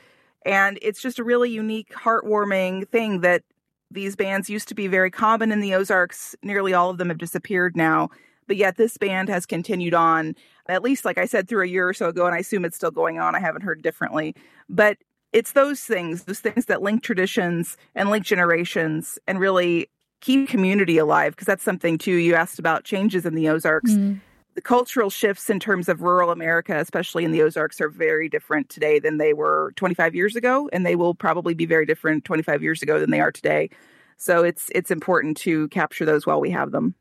And 0.45 0.79
it's 0.83 1.01
just 1.01 1.19
a 1.19 1.25
really 1.25 1.51
unique, 1.51 1.93
heartwarming 1.93 2.89
thing 2.89 3.21
that 3.21 3.43
these 3.91 4.17
bands 4.17 4.51
used 4.51 4.69
to 4.69 4.75
be 4.75 4.89
very 4.89 5.11
common 5.11 5.53
in 5.53 5.61
the 5.61 5.75
Ozarks. 5.75 6.35
Nearly 6.43 6.75
all 6.75 6.91
of 6.91 6.99
them 6.99 7.09
have 7.09 7.19
disappeared 7.19 7.77
now. 7.77 8.11
But 8.47 8.57
yet 8.57 8.77
this 8.77 8.97
band 8.97 9.29
has 9.29 9.45
continued 9.45 9.95
on 9.95 10.35
at 10.69 10.83
least 10.83 11.05
like 11.05 11.19
I 11.19 11.27
said 11.27 11.49
through 11.49 11.65
a 11.65 11.69
year 11.69 11.89
or 11.89 11.95
so 11.95 12.09
ago, 12.09 12.27
and 12.27 12.35
I 12.35 12.39
assume 12.39 12.65
it's 12.65 12.77
still 12.77 12.91
going 12.91 13.19
on. 13.19 13.35
I 13.35 13.41
haven't 13.41 13.63
heard 13.63 13.83
differently, 13.83 14.35
but 14.69 14.99
it's 15.33 15.53
those 15.53 15.81
things, 15.81 16.25
those 16.25 16.41
things 16.41 16.67
that 16.67 16.83
link 16.83 17.03
traditions 17.03 17.77
and 17.95 18.11
link 18.11 18.25
generations 18.25 19.19
and 19.27 19.39
really 19.41 19.89
keep 20.21 20.49
community 20.49 20.99
alive. 20.99 21.33
Because 21.33 21.47
that's 21.47 21.65
something 21.65 21.99
too. 21.99 22.15
You 22.15 22.35
asked 22.35 22.59
about 22.59 22.85
changes 22.85 23.27
in 23.27 23.35
the 23.35 23.49
Ozarks. 23.49 23.93
Mm. 23.93 24.21
The 24.55 24.63
cultural 24.63 25.11
shifts 25.11 25.51
in 25.51 25.61
terms 25.61 25.87
of 25.87 26.01
rural 26.01 26.31
America, 26.31 26.79
especially 26.79 27.27
in 27.27 27.33
the 27.33 27.43
Ozarks, 27.43 27.79
are 27.83 27.91
very 27.91 28.27
different 28.27 28.71
today 28.71 28.99
than 28.99 29.19
they 29.19 29.35
were 29.35 29.75
25 29.77 30.15
years 30.15 30.35
ago, 30.35 30.71
and 30.73 30.87
they 30.87 30.97
will 30.97 31.15
probably 31.15 31.53
be 31.53 31.67
very 31.67 31.85
different 31.85 32.25
25 32.25 32.63
years 32.63 32.83
ago 32.83 32.99
than 32.99 33.11
they 33.11 33.21
are 33.21 33.31
today. 33.31 33.69
So 34.17 34.43
it's 34.43 34.71
it's 34.75 34.91
important 34.91 35.37
to 35.39 35.69
capture 35.69 36.07
those 36.07 36.27
while 36.27 36.41
we 36.41 36.51
have 36.51 36.71
them. 36.71 36.95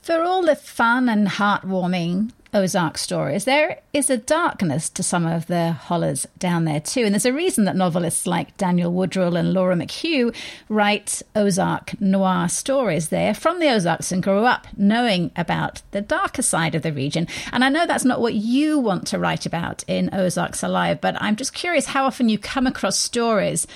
For 0.00 0.22
all 0.22 0.42
the 0.42 0.56
fun 0.56 1.10
and 1.10 1.28
heartwarming 1.28 2.32
Ozark 2.56 2.96
stories, 2.96 3.44
there 3.44 3.80
is 3.92 4.08
a 4.08 4.16
darkness 4.16 4.88
to 4.88 5.02
some 5.02 5.26
of 5.26 5.46
the 5.46 5.72
hollers 5.72 6.26
down 6.38 6.64
there 6.64 6.80
too. 6.80 7.02
And 7.02 7.12
there's 7.12 7.26
a 7.26 7.32
reason 7.32 7.66
that 7.66 7.76
novelists 7.76 8.26
like 8.26 8.56
Daniel 8.56 8.90
Woodrell 8.90 9.38
and 9.38 9.52
Laura 9.52 9.76
McHugh 9.76 10.34
write 10.70 11.22
Ozark 11.34 12.00
noir 12.00 12.48
stories 12.48 13.10
there 13.10 13.34
from 13.34 13.60
the 13.60 13.68
Ozarks 13.68 14.10
and 14.10 14.22
grew 14.22 14.44
up 14.44 14.66
knowing 14.74 15.32
about 15.36 15.82
the 15.90 16.00
darker 16.00 16.40
side 16.40 16.74
of 16.74 16.80
the 16.80 16.94
region. 16.94 17.28
And 17.52 17.62
I 17.62 17.68
know 17.68 17.86
that's 17.86 18.06
not 18.06 18.22
what 18.22 18.34
you 18.34 18.78
want 18.78 19.06
to 19.08 19.18
write 19.18 19.44
about 19.44 19.84
in 19.86 20.08
Ozarks 20.14 20.62
Alive, 20.62 21.00
but 21.02 21.20
I'm 21.20 21.36
just 21.36 21.52
curious 21.52 21.84
how 21.86 22.06
often 22.06 22.30
you 22.30 22.38
come 22.38 22.66
across 22.66 22.98
stories 22.98 23.66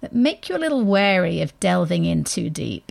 that 0.00 0.14
make 0.14 0.48
you 0.48 0.56
a 0.56 0.58
little 0.58 0.82
wary 0.82 1.42
of 1.42 1.58
delving 1.60 2.06
in 2.06 2.24
too 2.24 2.48
deep. 2.48 2.90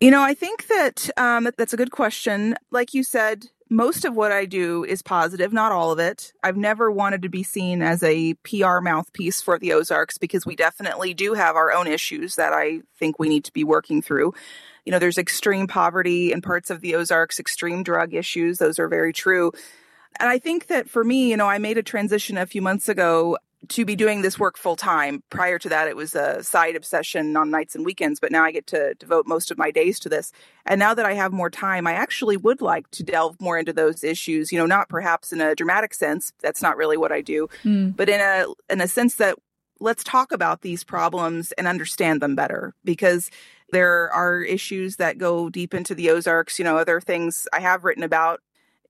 You 0.00 0.10
know, 0.12 0.22
I 0.22 0.32
think 0.32 0.68
that 0.68 1.10
um, 1.16 1.50
that's 1.58 1.72
a 1.72 1.76
good 1.76 1.90
question. 1.90 2.54
Like 2.70 2.94
you 2.94 3.02
said, 3.02 3.46
most 3.70 4.04
of 4.04 4.14
what 4.14 4.32
I 4.32 4.46
do 4.46 4.84
is 4.84 5.02
positive, 5.02 5.52
not 5.52 5.72
all 5.72 5.92
of 5.92 5.98
it. 5.98 6.32
I've 6.42 6.56
never 6.56 6.90
wanted 6.90 7.22
to 7.22 7.28
be 7.28 7.42
seen 7.42 7.82
as 7.82 8.02
a 8.02 8.34
PR 8.44 8.80
mouthpiece 8.80 9.42
for 9.42 9.58
the 9.58 9.72
Ozarks 9.72 10.18
because 10.18 10.46
we 10.46 10.56
definitely 10.56 11.14
do 11.14 11.34
have 11.34 11.56
our 11.56 11.72
own 11.72 11.86
issues 11.86 12.36
that 12.36 12.52
I 12.52 12.80
think 12.98 13.18
we 13.18 13.28
need 13.28 13.44
to 13.44 13.52
be 13.52 13.64
working 13.64 14.00
through. 14.00 14.32
You 14.84 14.92
know, 14.92 14.98
there's 14.98 15.18
extreme 15.18 15.66
poverty 15.66 16.32
in 16.32 16.40
parts 16.40 16.70
of 16.70 16.80
the 16.80 16.94
Ozarks, 16.94 17.38
extreme 17.38 17.82
drug 17.82 18.14
issues. 18.14 18.58
Those 18.58 18.78
are 18.78 18.88
very 18.88 19.12
true. 19.12 19.52
And 20.18 20.28
I 20.28 20.38
think 20.38 20.68
that 20.68 20.88
for 20.88 21.04
me, 21.04 21.30
you 21.30 21.36
know, 21.36 21.48
I 21.48 21.58
made 21.58 21.78
a 21.78 21.82
transition 21.82 22.38
a 22.38 22.46
few 22.46 22.62
months 22.62 22.88
ago 22.88 23.36
to 23.68 23.84
be 23.84 23.96
doing 23.96 24.22
this 24.22 24.38
work 24.38 24.56
full 24.56 24.76
time. 24.76 25.22
Prior 25.30 25.58
to 25.58 25.68
that, 25.68 25.88
it 25.88 25.96
was 25.96 26.14
a 26.14 26.42
side 26.42 26.76
obsession 26.76 27.36
on 27.36 27.50
nights 27.50 27.74
and 27.74 27.84
weekends, 27.84 28.20
but 28.20 28.30
now 28.30 28.44
I 28.44 28.52
get 28.52 28.66
to 28.68 28.94
devote 28.94 29.26
most 29.26 29.50
of 29.50 29.58
my 29.58 29.70
days 29.70 29.98
to 30.00 30.08
this. 30.08 30.32
And 30.64 30.78
now 30.78 30.94
that 30.94 31.04
I 31.04 31.14
have 31.14 31.32
more 31.32 31.50
time, 31.50 31.86
I 31.86 31.92
actually 31.92 32.36
would 32.36 32.60
like 32.60 32.90
to 32.92 33.02
delve 33.02 33.40
more 33.40 33.58
into 33.58 33.72
those 33.72 34.04
issues, 34.04 34.52
you 34.52 34.58
know, 34.58 34.66
not 34.66 34.88
perhaps 34.88 35.32
in 35.32 35.40
a 35.40 35.54
dramatic 35.54 35.92
sense. 35.92 36.32
That's 36.40 36.62
not 36.62 36.76
really 36.76 36.96
what 36.96 37.12
I 37.12 37.20
do, 37.20 37.48
mm. 37.64 37.96
but 37.96 38.08
in 38.08 38.20
a, 38.20 38.46
in 38.70 38.80
a 38.80 38.88
sense 38.88 39.16
that 39.16 39.36
let's 39.80 40.04
talk 40.04 40.32
about 40.32 40.62
these 40.62 40.84
problems 40.84 41.52
and 41.52 41.66
understand 41.66 42.20
them 42.20 42.34
better 42.36 42.74
because 42.84 43.30
there 43.70 44.10
are 44.12 44.40
issues 44.40 44.96
that 44.96 45.18
go 45.18 45.50
deep 45.50 45.74
into 45.74 45.94
the 45.94 46.10
Ozarks, 46.10 46.58
you 46.58 46.64
know, 46.64 46.78
other 46.78 47.00
things 47.00 47.46
I 47.52 47.60
have 47.60 47.84
written 47.84 48.02
about, 48.02 48.40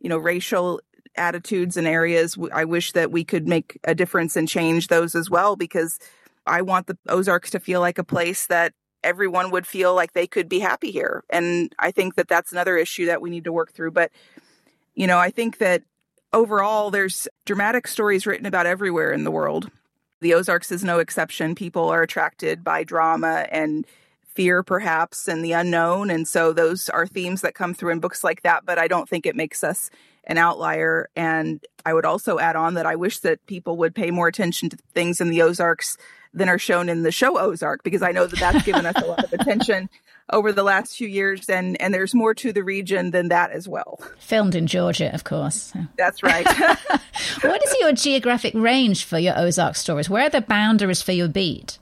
you 0.00 0.08
know, 0.08 0.18
racial 0.18 0.80
attitudes 1.18 1.76
and 1.76 1.86
areas. 1.86 2.38
I 2.52 2.64
wish 2.64 2.92
that 2.92 3.10
we 3.10 3.24
could 3.24 3.46
make 3.46 3.78
a 3.84 3.94
difference 3.94 4.36
and 4.36 4.48
change 4.48 4.88
those 4.88 5.14
as 5.14 5.28
well 5.28 5.56
because 5.56 5.98
I 6.46 6.62
want 6.62 6.86
the 6.86 6.96
Ozarks 7.08 7.50
to 7.50 7.60
feel 7.60 7.80
like 7.80 7.98
a 7.98 8.04
place 8.04 8.46
that 8.46 8.72
everyone 9.04 9.50
would 9.50 9.66
feel 9.66 9.94
like 9.94 10.12
they 10.12 10.26
could 10.26 10.48
be 10.48 10.58
happy 10.58 10.90
here. 10.90 11.24
And 11.30 11.72
I 11.78 11.90
think 11.90 12.14
that 12.16 12.28
that's 12.28 12.52
another 12.52 12.76
issue 12.76 13.06
that 13.06 13.20
we 13.20 13.30
need 13.30 13.44
to 13.44 13.52
work 13.52 13.72
through. 13.72 13.92
But, 13.92 14.10
you 14.94 15.06
know, 15.06 15.18
I 15.18 15.30
think 15.30 15.58
that 15.58 15.82
overall 16.32 16.90
there's 16.90 17.28
dramatic 17.44 17.86
stories 17.86 18.26
written 18.26 18.46
about 18.46 18.66
everywhere 18.66 19.12
in 19.12 19.24
the 19.24 19.30
world. 19.30 19.70
The 20.20 20.34
Ozarks 20.34 20.72
is 20.72 20.82
no 20.82 20.98
exception. 20.98 21.54
People 21.54 21.88
are 21.90 22.02
attracted 22.02 22.64
by 22.64 22.82
drama 22.82 23.46
and 23.50 23.86
fear, 24.34 24.62
perhaps, 24.62 25.28
and 25.28 25.44
the 25.44 25.52
unknown. 25.52 26.10
And 26.10 26.26
so 26.26 26.52
those 26.52 26.88
are 26.88 27.06
themes 27.06 27.42
that 27.42 27.54
come 27.54 27.74
through 27.74 27.92
in 27.92 28.00
books 28.00 28.24
like 28.24 28.42
that. 28.42 28.64
But 28.64 28.78
I 28.78 28.88
don't 28.88 29.08
think 29.08 29.26
it 29.26 29.36
makes 29.36 29.62
us 29.62 29.90
an 30.28 30.38
outlier. 30.38 31.08
And 31.16 31.64
I 31.84 31.94
would 31.94 32.04
also 32.04 32.38
add 32.38 32.54
on 32.54 32.74
that 32.74 32.86
I 32.86 32.96
wish 32.96 33.20
that 33.20 33.44
people 33.46 33.76
would 33.78 33.94
pay 33.94 34.10
more 34.10 34.28
attention 34.28 34.68
to 34.70 34.76
things 34.94 35.20
in 35.20 35.30
the 35.30 35.42
Ozarks 35.42 35.96
than 36.34 36.48
are 36.48 36.58
shown 36.58 36.90
in 36.90 37.02
the 37.02 37.10
show 37.10 37.38
Ozark, 37.38 37.82
because 37.82 38.02
I 38.02 38.12
know 38.12 38.26
that 38.26 38.38
that's 38.38 38.64
given 38.64 38.84
us 38.84 39.02
a 39.02 39.06
lot 39.06 39.24
of 39.24 39.32
attention 39.40 39.88
over 40.30 40.52
the 40.52 40.62
last 40.62 40.96
few 40.96 41.08
years. 41.08 41.48
And, 41.48 41.80
and 41.80 41.92
there's 41.92 42.14
more 42.14 42.34
to 42.34 42.52
the 42.52 42.62
region 42.62 43.10
than 43.10 43.28
that 43.28 43.50
as 43.50 43.66
well. 43.66 43.98
Filmed 44.18 44.54
in 44.54 44.66
Georgia, 44.66 45.12
of 45.14 45.24
course. 45.24 45.72
That's 45.96 46.22
right. 46.22 46.46
what 47.40 47.64
is 47.64 47.74
your 47.80 47.92
geographic 47.92 48.52
range 48.54 49.04
for 49.04 49.18
your 49.18 49.38
Ozark 49.38 49.74
stories? 49.76 50.10
Where 50.10 50.26
are 50.26 50.30
the 50.30 50.42
boundaries 50.42 51.00
for 51.00 51.12
your 51.12 51.28
beat? 51.28 51.78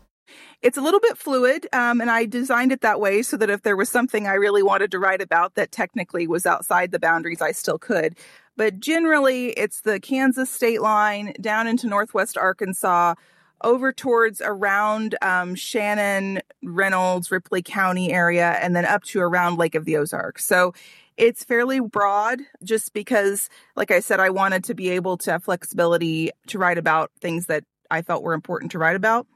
It's 0.67 0.77
a 0.77 0.81
little 0.81 0.99
bit 0.99 1.17
fluid, 1.17 1.69
um, 1.73 2.01
and 2.01 2.11
I 2.11 2.25
designed 2.25 2.73
it 2.73 2.81
that 2.81 2.99
way 2.99 3.23
so 3.23 3.37
that 3.37 3.49
if 3.49 3.63
there 3.63 3.77
was 3.77 3.89
something 3.89 4.27
I 4.27 4.33
really 4.33 4.65
wanted 4.65 4.91
to 4.91 4.99
write 4.99 5.23
about 5.23 5.55
that 5.55 5.71
technically 5.71 6.27
was 6.27 6.45
outside 6.45 6.91
the 6.91 6.99
boundaries, 6.99 7.41
I 7.41 7.53
still 7.53 7.79
could. 7.79 8.17
But 8.57 8.81
generally, 8.81 9.51
it's 9.51 9.83
the 9.83 10.01
Kansas 10.01 10.51
state 10.51 10.83
line 10.83 11.35
down 11.41 11.69
into 11.69 11.87
northwest 11.87 12.37
Arkansas, 12.37 13.15
over 13.63 13.93
towards 13.93 14.41
around 14.41 15.15
um, 15.23 15.55
Shannon, 15.55 16.41
Reynolds, 16.65 17.31
Ripley 17.31 17.63
County 17.63 18.13
area, 18.13 18.59
and 18.61 18.75
then 18.75 18.85
up 18.85 19.05
to 19.05 19.21
around 19.21 19.59
Lake 19.59 19.77
of 19.77 19.85
the 19.85 19.97
Ozarks. 19.97 20.45
So 20.45 20.75
it's 21.17 21.45
fairly 21.45 21.79
broad 21.79 22.41
just 22.65 22.93
because, 22.93 23.49
like 23.77 23.93
I 23.93 24.01
said, 24.01 24.19
I 24.19 24.31
wanted 24.31 24.65
to 24.65 24.75
be 24.75 24.91
able 24.91 25.17
to 25.19 25.31
have 25.31 25.45
flexibility 25.45 26.33
to 26.49 26.59
write 26.59 26.77
about 26.77 27.13
things 27.21 27.47
that 27.47 27.63
I 27.89 28.03
felt 28.03 28.25
were 28.25 28.35
important 28.35 28.73
to 28.73 28.81
write 28.81 28.97
about. 28.97 29.29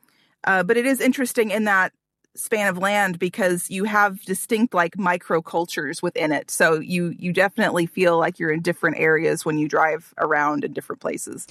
Uh, 0.45 0.63
but 0.63 0.77
it 0.77 0.87
is 0.87 1.01
interesting 1.01 1.51
in 1.51 1.65
that 1.65 1.93
span 2.37 2.69
of 2.69 2.79
land 2.79 3.19
because 3.19 3.69
you 3.71 3.85
have 3.85 4.21
distinct 4.23 4.73
like 4.73 4.97
microcultures 4.97 6.03
within 6.03 6.33
it. 6.33 6.51
So 6.51 6.79
you 6.79 7.15
you 7.19 7.33
definitely 7.33 7.87
feel 7.87 8.19
like 8.19 8.39
you're 8.39 8.53
in 8.53 8.63
different 8.63 8.99
areas 8.99 9.45
when 9.45 9.59
you 9.59 9.69
drive 9.69 10.15
around 10.19 10.65
in 10.65 10.73
different 10.73 11.01
places. 11.01 11.47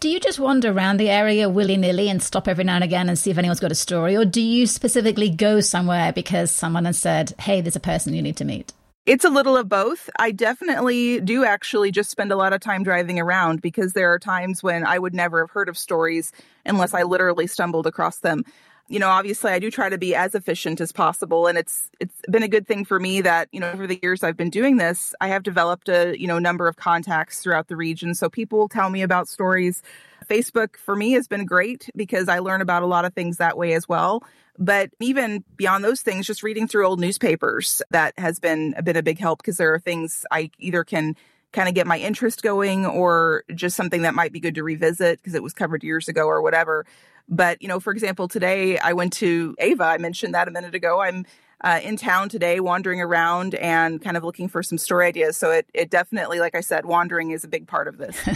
Do 0.00 0.08
you 0.08 0.18
just 0.18 0.40
wander 0.40 0.72
around 0.72 0.98
the 0.98 1.08
area 1.08 1.48
willy 1.48 1.76
nilly 1.76 2.10
and 2.10 2.22
stop 2.22 2.48
every 2.48 2.64
now 2.64 2.74
and 2.74 2.84
again 2.84 3.08
and 3.08 3.18
see 3.18 3.30
if 3.30 3.38
anyone's 3.38 3.60
got 3.60 3.72
a 3.72 3.76
story, 3.76 4.16
or 4.16 4.24
do 4.24 4.40
you 4.40 4.66
specifically 4.66 5.30
go 5.30 5.60
somewhere 5.60 6.12
because 6.12 6.50
someone 6.50 6.84
has 6.84 6.98
said, 6.98 7.34
"Hey, 7.38 7.60
there's 7.60 7.76
a 7.76 7.80
person 7.80 8.14
you 8.14 8.22
need 8.22 8.36
to 8.36 8.44
meet"? 8.44 8.72
It's 9.06 9.24
a 9.24 9.28
little 9.28 9.54
of 9.54 9.68
both. 9.68 10.08
I 10.18 10.30
definitely 10.30 11.20
do 11.20 11.44
actually 11.44 11.90
just 11.90 12.08
spend 12.08 12.32
a 12.32 12.36
lot 12.36 12.54
of 12.54 12.60
time 12.60 12.82
driving 12.82 13.20
around 13.20 13.60
because 13.60 13.92
there 13.92 14.10
are 14.10 14.18
times 14.18 14.62
when 14.62 14.86
I 14.86 14.98
would 14.98 15.12
never 15.12 15.40
have 15.42 15.50
heard 15.50 15.68
of 15.68 15.76
stories 15.76 16.32
unless 16.64 16.94
I 16.94 17.02
literally 17.02 17.46
stumbled 17.46 17.86
across 17.86 18.20
them. 18.20 18.44
You 18.88 18.98
know, 18.98 19.10
obviously 19.10 19.52
I 19.52 19.58
do 19.58 19.70
try 19.70 19.90
to 19.90 19.98
be 19.98 20.14
as 20.14 20.34
efficient 20.34 20.80
as 20.80 20.90
possible 20.90 21.46
and 21.46 21.58
it's 21.58 21.90
it's 22.00 22.18
been 22.30 22.42
a 22.42 22.48
good 22.48 22.66
thing 22.66 22.86
for 22.86 22.98
me 22.98 23.20
that, 23.20 23.48
you 23.52 23.60
know, 23.60 23.70
over 23.70 23.86
the 23.86 23.98
years 24.02 24.22
I've 24.22 24.38
been 24.38 24.50
doing 24.50 24.78
this, 24.78 25.14
I 25.20 25.28
have 25.28 25.42
developed 25.42 25.90
a, 25.90 26.18
you 26.18 26.26
know, 26.26 26.38
number 26.38 26.66
of 26.66 26.76
contacts 26.76 27.42
throughout 27.42 27.68
the 27.68 27.76
region. 27.76 28.14
So 28.14 28.30
people 28.30 28.68
tell 28.70 28.88
me 28.88 29.02
about 29.02 29.28
stories. 29.28 29.82
Facebook 30.30 30.76
for 30.76 30.96
me 30.96 31.12
has 31.12 31.28
been 31.28 31.44
great 31.44 31.90
because 31.94 32.30
I 32.30 32.38
learn 32.38 32.62
about 32.62 32.82
a 32.82 32.86
lot 32.86 33.04
of 33.04 33.12
things 33.12 33.36
that 33.36 33.58
way 33.58 33.74
as 33.74 33.86
well. 33.86 34.22
But 34.58 34.90
even 35.00 35.44
beyond 35.56 35.84
those 35.84 36.00
things, 36.00 36.26
just 36.26 36.42
reading 36.42 36.68
through 36.68 36.86
old 36.86 37.00
newspapers 37.00 37.82
that 37.90 38.16
has 38.18 38.38
been 38.38 38.74
a 38.76 38.82
bit 38.82 38.96
a 38.96 39.02
big 39.02 39.18
help 39.18 39.40
because 39.40 39.56
there 39.56 39.74
are 39.74 39.80
things 39.80 40.24
I 40.30 40.50
either 40.58 40.84
can 40.84 41.16
kind 41.52 41.68
of 41.68 41.74
get 41.74 41.86
my 41.86 41.98
interest 41.98 42.42
going 42.42 42.84
or 42.84 43.44
just 43.54 43.76
something 43.76 44.02
that 44.02 44.14
might 44.14 44.32
be 44.32 44.40
good 44.40 44.56
to 44.56 44.62
revisit 44.62 45.18
because 45.18 45.34
it 45.34 45.42
was 45.42 45.54
covered 45.54 45.82
years 45.82 46.08
ago 46.08 46.26
or 46.26 46.42
whatever. 46.42 46.84
But, 47.28 47.62
you 47.62 47.68
know, 47.68 47.80
for 47.80 47.92
example, 47.92 48.28
today 48.28 48.78
I 48.78 48.92
went 48.92 49.12
to 49.14 49.54
Ava. 49.58 49.84
I 49.84 49.98
mentioned 49.98 50.34
that 50.34 50.46
a 50.46 50.50
minute 50.50 50.74
ago. 50.74 51.00
I'm 51.00 51.24
uh, 51.62 51.80
in 51.82 51.96
town 51.96 52.28
today, 52.28 52.60
wandering 52.60 53.00
around 53.00 53.54
and 53.54 54.02
kind 54.02 54.16
of 54.16 54.24
looking 54.24 54.48
for 54.48 54.62
some 54.62 54.76
story 54.76 55.06
ideas. 55.06 55.36
So 55.36 55.50
it, 55.50 55.66
it 55.72 55.90
definitely, 55.90 56.38
like 56.38 56.54
I 56.54 56.60
said, 56.60 56.84
wandering 56.84 57.30
is 57.30 57.44
a 57.44 57.48
big 57.48 57.66
part 57.66 57.88
of 57.88 57.96
this. 57.96 58.16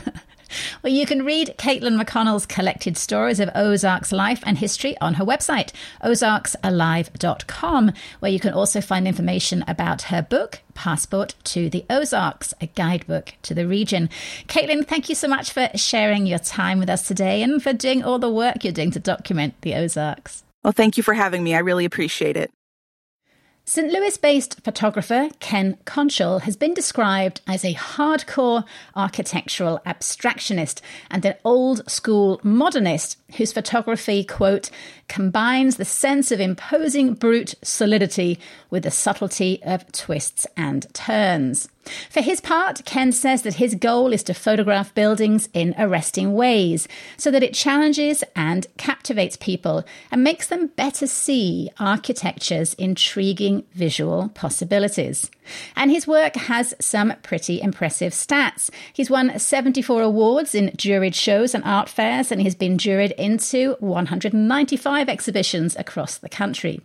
well, 0.82 0.92
you 0.92 1.06
can 1.06 1.24
read 1.24 1.54
Kaitlyn 1.58 2.00
McConnell's 2.00 2.46
collected 2.46 2.96
stories 2.96 3.40
of 3.40 3.50
Ozarks 3.54 4.12
life 4.12 4.42
and 4.44 4.58
history 4.58 4.96
on 5.00 5.14
her 5.14 5.24
website, 5.24 5.72
ozarksalive.com, 6.02 7.92
where 8.20 8.30
you 8.30 8.40
can 8.40 8.52
also 8.52 8.80
find 8.80 9.08
information 9.08 9.64
about 9.66 10.02
her 10.02 10.22
book, 10.22 10.60
Passport 10.74 11.34
to 11.44 11.68
the 11.68 11.84
Ozarks, 11.90 12.54
a 12.60 12.66
guidebook 12.66 13.34
to 13.42 13.54
the 13.54 13.66
region. 13.66 14.08
Kaitlyn, 14.46 14.86
thank 14.86 15.08
you 15.08 15.14
so 15.14 15.28
much 15.28 15.52
for 15.52 15.68
sharing 15.74 16.26
your 16.26 16.38
time 16.38 16.78
with 16.78 16.90
us 16.90 17.06
today 17.06 17.42
and 17.42 17.62
for 17.62 17.72
doing 17.72 18.04
all 18.04 18.18
the 18.18 18.30
work 18.30 18.64
you're 18.64 18.72
doing 18.72 18.90
to 18.92 19.00
document 19.00 19.54
the 19.62 19.74
Ozarks. 19.74 20.44
Well, 20.62 20.72
thank 20.72 20.96
you 20.96 21.02
for 21.02 21.14
having 21.14 21.42
me. 21.42 21.54
I 21.54 21.60
really 21.60 21.84
appreciate 21.84 22.36
it. 22.36 22.50
St. 23.70 23.92
Louis 23.92 24.16
based 24.16 24.64
photographer 24.64 25.28
Ken 25.40 25.76
Konchel 25.84 26.40
has 26.40 26.56
been 26.56 26.72
described 26.72 27.42
as 27.46 27.66
a 27.66 27.74
hardcore 27.74 28.64
architectural 28.96 29.82
abstractionist 29.84 30.80
and 31.10 31.22
an 31.26 31.34
old 31.44 31.82
school 31.86 32.40
modernist 32.42 33.18
whose 33.36 33.52
photography, 33.52 34.24
quote, 34.24 34.70
combines 35.08 35.76
the 35.76 35.84
sense 35.84 36.30
of 36.30 36.40
imposing 36.40 37.14
brute 37.14 37.54
solidity 37.62 38.38
with 38.70 38.84
the 38.84 38.90
subtlety 38.90 39.60
of 39.64 39.90
twists 39.92 40.46
and 40.56 40.92
turns. 40.94 41.68
For 42.10 42.20
his 42.20 42.40
part, 42.40 42.84
Ken 42.84 43.12
says 43.12 43.42
that 43.42 43.54
his 43.54 43.74
goal 43.74 44.12
is 44.12 44.22
to 44.24 44.34
photograph 44.34 44.94
buildings 44.94 45.48
in 45.54 45.74
arresting 45.78 46.34
ways 46.34 46.86
so 47.16 47.30
that 47.30 47.42
it 47.42 47.54
challenges 47.54 48.22
and 48.36 48.66
captivates 48.76 49.36
people 49.36 49.84
and 50.10 50.22
makes 50.22 50.48
them 50.48 50.68
better 50.76 51.06
see 51.06 51.70
architecture's 51.80 52.74
intriguing 52.74 53.64
visual 53.74 54.28
possibilities. 54.34 55.30
And 55.76 55.90
his 55.90 56.06
work 56.06 56.36
has 56.36 56.74
some 56.80 57.14
pretty 57.22 57.60
impressive 57.60 58.12
stats. 58.12 58.70
He's 58.92 59.10
won 59.10 59.38
74 59.38 60.02
awards 60.02 60.54
in 60.54 60.70
juried 60.70 61.14
shows 61.14 61.54
and 61.54 61.64
art 61.64 61.88
fairs, 61.88 62.32
and 62.32 62.40
he's 62.40 62.54
been 62.54 62.78
juried 62.78 63.12
into 63.12 63.76
195 63.80 65.08
exhibitions 65.08 65.76
across 65.76 66.18
the 66.18 66.28
country. 66.28 66.80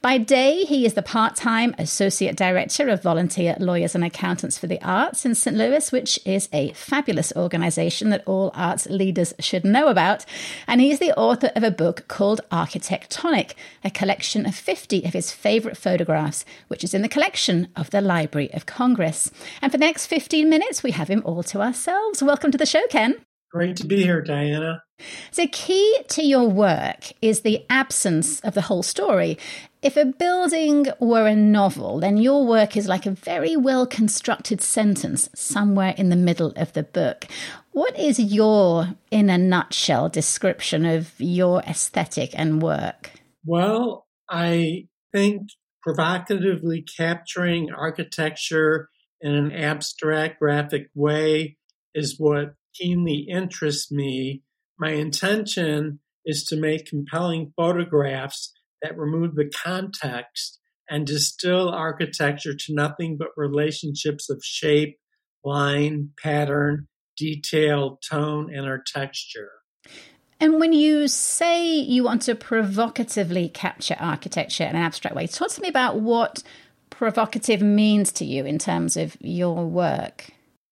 By 0.00 0.18
day, 0.18 0.64
he 0.64 0.86
is 0.86 0.94
the 0.94 1.02
part 1.02 1.36
time 1.36 1.74
Associate 1.78 2.34
Director 2.34 2.88
of 2.88 3.02
Volunteer 3.02 3.56
Lawyers 3.58 3.94
and 3.94 4.04
Accountants 4.04 4.58
for 4.58 4.66
the 4.66 4.80
Arts 4.82 5.26
in 5.26 5.34
St. 5.34 5.56
Louis, 5.56 5.92
which 5.92 6.18
is 6.24 6.48
a 6.52 6.72
fabulous 6.72 7.32
organization 7.36 8.10
that 8.10 8.22
all 8.26 8.50
arts 8.54 8.86
leaders 8.86 9.34
should 9.38 9.64
know 9.64 9.88
about. 9.88 10.24
And 10.66 10.80
he 10.80 10.90
is 10.90 10.98
the 10.98 11.16
author 11.16 11.50
of 11.54 11.62
a 11.62 11.70
book 11.70 12.06
called 12.08 12.40
Architectonic, 12.50 13.52
a 13.84 13.90
collection 13.90 14.46
of 14.46 14.54
50 14.54 15.04
of 15.04 15.12
his 15.12 15.30
favorite 15.30 15.76
photographs, 15.76 16.44
which 16.68 16.82
is 16.82 16.94
in 16.94 17.02
the 17.02 17.08
collection 17.08 17.68
of 17.76 17.90
the 17.90 17.99
Library 18.00 18.52
of 18.54 18.66
Congress. 18.66 19.30
And 19.60 19.70
for 19.70 19.78
the 19.78 19.84
next 19.84 20.06
15 20.06 20.48
minutes, 20.48 20.82
we 20.82 20.90
have 20.92 21.08
him 21.08 21.22
all 21.24 21.42
to 21.44 21.60
ourselves. 21.60 22.22
Welcome 22.22 22.50
to 22.52 22.58
the 22.58 22.66
show, 22.66 22.86
Ken. 22.88 23.24
Great 23.52 23.76
to 23.78 23.86
be 23.86 24.02
here, 24.02 24.22
Diana. 24.22 24.82
So, 25.32 25.46
key 25.50 26.02
to 26.08 26.22
your 26.22 26.48
work 26.48 27.12
is 27.20 27.40
the 27.40 27.64
absence 27.68 28.38
of 28.40 28.54
the 28.54 28.62
whole 28.62 28.82
story. 28.82 29.38
If 29.82 29.96
a 29.96 30.04
building 30.04 30.86
were 31.00 31.26
a 31.26 31.34
novel, 31.34 32.00
then 32.00 32.16
your 32.16 32.46
work 32.46 32.76
is 32.76 32.86
like 32.86 33.06
a 33.06 33.10
very 33.10 33.56
well 33.56 33.86
constructed 33.86 34.60
sentence 34.60 35.28
somewhere 35.34 35.94
in 35.96 36.10
the 36.10 36.16
middle 36.16 36.52
of 36.54 36.74
the 36.74 36.82
book. 36.82 37.26
What 37.72 37.98
is 37.98 38.20
your, 38.20 38.94
in 39.10 39.30
a 39.30 39.38
nutshell, 39.38 40.08
description 40.10 40.84
of 40.84 41.14
your 41.18 41.60
aesthetic 41.62 42.30
and 42.34 42.62
work? 42.62 43.10
Well, 43.44 44.06
I 44.28 44.86
think 45.12 45.48
provocatively 45.82 46.84
capturing 46.96 47.70
architecture 47.72 48.88
in 49.20 49.34
an 49.34 49.52
abstract 49.52 50.38
graphic 50.38 50.88
way 50.94 51.56
is 51.94 52.16
what 52.18 52.54
keenly 52.74 53.26
interests 53.30 53.90
me. 53.90 54.42
My 54.78 54.92
intention 54.92 56.00
is 56.24 56.44
to 56.44 56.56
make 56.56 56.86
compelling 56.86 57.52
photographs 57.56 58.52
that 58.82 58.96
remove 58.96 59.34
the 59.34 59.50
context 59.50 60.58
and 60.88 61.06
distill 61.06 61.68
architecture 61.68 62.54
to 62.54 62.74
nothing 62.74 63.16
but 63.18 63.28
relationships 63.36 64.28
of 64.28 64.40
shape, 64.42 64.98
line, 65.44 66.10
pattern, 66.22 66.88
detail, 67.16 67.98
tone, 68.08 68.52
and 68.52 68.66
our 68.66 68.82
texture. 68.84 69.50
And 70.40 70.58
when 70.58 70.72
you 70.72 71.06
say 71.06 71.74
you 71.74 72.02
want 72.02 72.22
to 72.22 72.34
provocatively 72.34 73.50
capture 73.50 73.96
architecture 74.00 74.64
in 74.64 74.70
an 74.70 74.76
abstract 74.76 75.14
way, 75.14 75.26
talk 75.26 75.50
to 75.50 75.60
me 75.60 75.68
about 75.68 76.00
what 76.00 76.42
provocative 76.88 77.60
means 77.60 78.10
to 78.12 78.24
you 78.24 78.46
in 78.46 78.58
terms 78.58 78.96
of 78.96 79.16
your 79.20 79.66
work. 79.66 80.30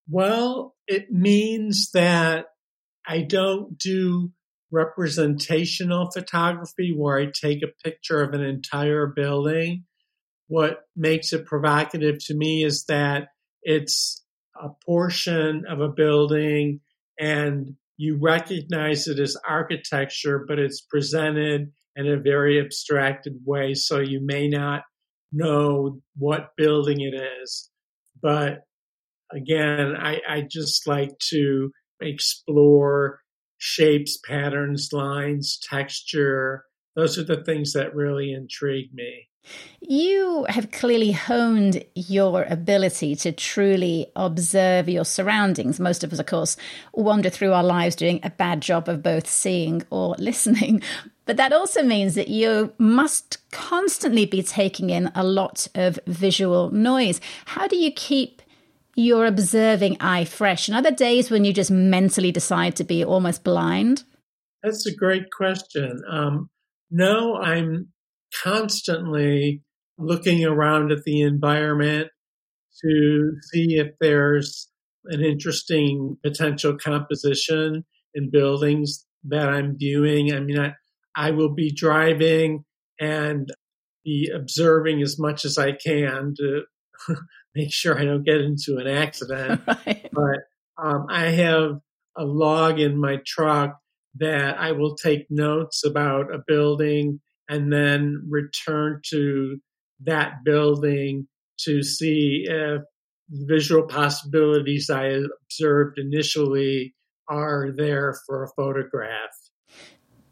Well, 0.09 0.75
it 0.87 1.11
means 1.11 1.91
that 1.93 2.47
I 3.07 3.23
don't 3.23 3.79
do 3.79 4.33
representational 4.71 6.11
photography 6.11 6.95
where 6.97 7.19
I 7.19 7.27
take 7.27 7.63
a 7.63 7.89
picture 7.89 8.23
of 8.23 8.33
an 8.35 8.43
entire 8.43 9.07
building. 9.07 9.85
What 10.47 10.81
makes 10.97 11.33
it 11.33 11.47
provocative 11.47 12.25
to 12.27 12.35
me 12.35 12.65
is 12.65 12.85
that 12.85 13.29
it's 13.63 14.25
a 14.55 14.69
portion 14.85 15.65
of 15.69 15.81
a 15.81 15.89
building 15.89 16.81
and 17.19 17.75
you 17.99 18.17
recognize 18.21 19.09
it 19.09 19.19
as 19.19 19.37
architecture, 19.47 20.45
but 20.47 20.59
it's 20.59 20.81
presented 20.81 21.73
in 21.97 22.07
a 22.07 22.17
very 22.17 22.61
abstracted 22.61 23.35
way. 23.45 23.75
So 23.75 23.99
you 23.99 24.21
may 24.23 24.49
not 24.49 24.83
know 25.33 26.01
what 26.17 26.51
building 26.57 27.01
it 27.01 27.15
is. 27.43 27.71
But 28.23 28.61
again, 29.33 29.97
I, 29.97 30.21
I 30.29 30.47
just 30.49 30.87
like 30.87 31.19
to 31.31 31.73
explore 32.01 33.19
shapes, 33.59 34.19
patterns, 34.25 34.91
lines, 34.93 35.59
texture. 35.69 36.65
Those 36.95 37.19
are 37.19 37.25
the 37.25 37.43
things 37.43 37.73
that 37.73 37.97
really 37.97 38.33
intrigue 38.33 38.91
me. 38.95 39.29
You 39.81 40.45
have 40.49 40.71
clearly 40.71 41.13
honed 41.13 41.85
your 41.95 42.45
ability 42.45 43.17
to 43.17 43.33
truly 43.33 44.11
observe 44.17 44.89
your 44.89 45.05
surroundings. 45.05 45.81
Most 45.81 46.05
of 46.05 46.13
us, 46.13 46.19
of 46.19 46.27
course, 46.27 46.57
wander 46.93 47.31
through 47.31 47.53
our 47.53 47.65
lives 47.65 47.97
doing 47.97 48.21
a 48.23 48.31
bad 48.31 48.61
job 48.61 48.89
of 48.89 49.03
both 49.03 49.27
seeing 49.27 49.83
or 49.91 50.15
listening. 50.19 50.83
But 51.25 51.37
that 51.37 51.53
also 51.53 51.83
means 51.83 52.15
that 52.17 52.29
you 52.29 52.73
must 52.79 53.39
constantly 53.51 54.27
be 54.27 54.43
taking 54.43 54.91
in 54.91 55.11
a 55.15 55.25
lot 55.25 55.69
of 55.75 55.99
visual 56.07 56.71
noise. 56.71 57.21
How 57.47 57.67
do 57.67 57.77
you 57.77 57.93
keep 57.93 58.43
your 58.95 59.27
observing 59.27 59.97
eye 60.01 60.25
fresh? 60.25 60.69
And 60.69 60.77
are 60.77 60.83
there 60.83 60.93
days 60.93 61.31
when 61.31 61.45
you 61.45 61.53
just 61.53 61.71
mentally 61.71 62.33
decide 62.33 62.77
to 62.77 62.85
be 62.85 63.05
almost 63.05 63.45
blind? 63.45 64.05
That's 64.63 64.87
a 64.87 64.95
great 64.95 65.31
question. 65.31 66.03
Um, 66.11 66.51
no, 66.91 67.37
I'm 67.37 67.89
constantly 68.43 69.63
looking 69.99 70.45
around 70.45 70.93
at 70.93 71.05
the 71.05 71.23
environment 71.23 72.09
to 72.83 73.33
see 73.53 73.79
if 73.79 73.89
there's 74.01 74.69
an 75.07 75.25
interesting 75.25 76.17
potential 76.23 76.77
composition 76.77 77.85
in 78.15 78.31
buildings 78.31 79.07
that 79.25 79.49
I'm 79.49 79.77
viewing. 79.79 80.33
I 80.33 80.41
mean, 80.41 80.59
I, 80.59 80.75
I 81.17 81.31
will 81.33 81.55
be 81.55 81.73
driving 81.73 82.65
and 83.01 83.49
be 84.05 84.31
observing 84.35 85.03
as 85.03 85.19
much 85.19 85.45
as 85.45 85.59
I 85.59 85.73
can 85.73 86.35
to 86.39 86.63
make 87.55 87.73
sure 87.73 87.99
I 87.99 88.05
don't 88.05 88.25
get 88.25 88.41
into 88.41 88.77
an 88.79 88.87
accident. 88.87 89.63
right. 89.87 90.09
But 90.13 90.83
um, 90.83 91.07
I 91.11 91.27
have 91.31 91.81
a 92.17 92.25
log 92.25 92.79
in 92.79 93.01
my 93.01 93.19
truck 93.27 93.79
that 94.17 94.59
I 94.59 94.73
will 94.73 94.97
take 94.97 95.27
notes 95.31 95.85
about 95.85 96.35
a 96.35 96.43
building 96.47 97.21
and 97.49 97.73
then 97.73 98.27
return 98.29 99.01
to 99.11 99.59
that 100.05 100.45
building 100.45 101.27
to 101.61 101.83
see 101.83 102.45
if 102.49 102.83
visual 103.31 103.83
possibilities 103.87 104.89
I 104.91 105.21
observed 105.45 105.99
initially 105.99 106.95
are 107.29 107.71
there 107.77 108.17
for 108.27 108.43
a 108.43 108.49
photograph. 108.57 109.31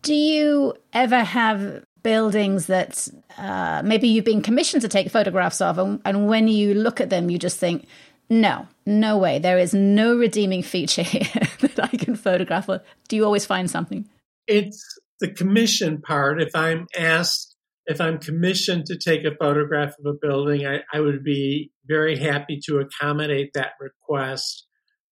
Do 0.03 0.15
you 0.15 0.75
ever 0.93 1.25
have 1.25 1.85
buildings 2.03 2.67
that 2.67 3.09
uh, 3.37 3.83
maybe 3.85 4.09
you've 4.09 4.25
been 4.25 4.43
commissioned 4.43 4.83
to 4.83 4.89
take 4.89 5.11
photographs 5.11 5.61
of, 5.61 5.79
and, 5.79 6.01
and 6.05 6.29
when 6.29 6.47
you 6.49 6.75
look 6.75 7.01
at 7.01 7.11
them, 7.11 7.29
you 7.29 7.39
just 7.39 7.59
think, 7.59 7.87
no, 8.31 8.67
no 8.87 9.19
way. 9.19 9.39
There 9.39 9.59
is 9.59 9.75
no 9.75 10.17
redeeming 10.17 10.63
feature 10.63 11.03
here 11.15 11.49
that 11.61 11.81
I 11.83 11.89
can 11.89 12.15
photograph. 12.15 12.69
Do 13.09 13.17
you 13.17 13.25
always 13.25 13.45
find 13.45 13.71
something? 13.71 14.09
It's 14.47 14.99
the 15.21 15.31
commission 15.31 16.01
part. 16.03 16.43
If 16.43 16.55
I'm 16.55 16.87
asked, 16.97 17.57
if 17.87 18.01
I'm 18.01 18.19
commissioned 18.19 18.87
to 18.87 18.99
take 18.99 19.25
a 19.25 19.37
photograph 19.37 19.95
of 19.99 20.07
a 20.07 20.19
building, 20.21 20.67
I, 20.67 20.81
I 20.93 21.01
would 21.01 21.23
be 21.23 21.71
very 21.87 22.19
happy 22.19 22.61
to 22.67 22.79
accommodate 22.79 23.53
that 23.55 23.73
request. 23.81 24.67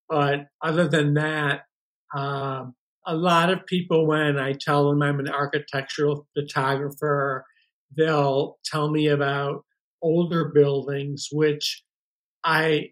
But 0.09 0.47
other 0.63 0.89
than 0.89 1.15
that, 1.15 1.63
um, 2.15 2.75
a 3.07 3.15
lot 3.15 3.51
of 3.51 3.67
people, 3.67 4.07
when 4.07 4.39
I 4.39 4.53
tell 4.53 4.89
them 4.89 5.03
I'm 5.03 5.21
an 5.21 5.29
architectural 5.29 6.27
photographer, 6.35 7.45
they'll 7.97 8.59
tell 8.65 8.91
me 8.91 9.09
about 9.09 9.65
older 10.03 10.51
buildings, 10.55 11.29
which 11.33 11.83
I 12.45 12.91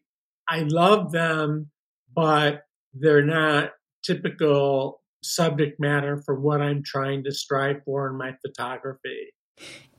I 0.49 0.61
love 0.61 1.13
them, 1.13 1.71
but 2.15 2.63
they're 2.95 3.25
not 3.25 3.71
typical 4.05 5.02
subject 5.23 5.81
matter 5.81 6.17
for 6.25 6.39
what 6.39 6.61
I'm 6.61 6.83
trying 6.83 7.25
to 7.25 7.33
strive 7.33 7.83
for 7.85 8.09
in 8.09 8.17
my 8.17 8.35
photography. 8.45 9.33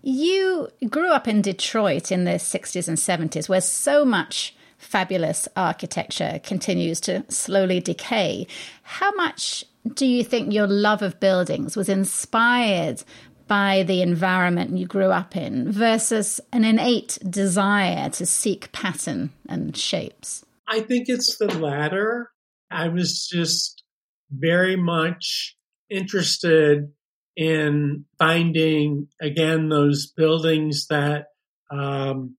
You 0.02 0.68
grew 0.90 1.10
up 1.10 1.28
in 1.28 1.42
Detroit 1.42 2.12
in 2.12 2.26
the 2.26 2.32
60s 2.32 2.88
and 2.88 2.98
70s, 2.98 3.48
where 3.48 3.62
so 3.62 4.04
much 4.04 4.56
fabulous 4.78 5.48
architecture 5.56 6.42
continues 6.44 7.00
to 7.02 7.24
slowly 7.30 7.80
decay. 7.80 8.48
How 8.84 9.14
much 9.14 9.64
do 9.94 10.06
you 10.06 10.24
think 10.24 10.54
your 10.54 10.68
love 10.68 11.02
of 11.02 11.20
buildings 11.20 11.76
was 11.76 11.90
inspired 11.90 13.04
by 13.48 13.84
the 13.84 14.02
environment 14.02 14.78
you 14.78 14.86
grew 14.86 15.12
up 15.12 15.36
in 15.36 15.72
versus 15.72 16.42
an 16.52 16.66
innate 16.66 17.18
desire 17.30 18.10
to 18.10 18.26
seek 18.26 18.72
pattern 18.72 19.32
and 19.48 19.76
shapes? 19.76 20.44
I 20.68 20.82
think 20.82 21.08
it's 21.10 21.38
the 21.38 21.48
latter. 21.60 22.32
I 22.72 22.88
was 22.88 23.28
just 23.28 23.83
very 24.32 24.76
much 24.76 25.56
interested 25.90 26.92
in 27.36 28.06
finding 28.18 29.08
again 29.22 29.70
those 29.70 30.08
buildings 30.08 30.88
that 30.88 31.28
um, 31.72 32.36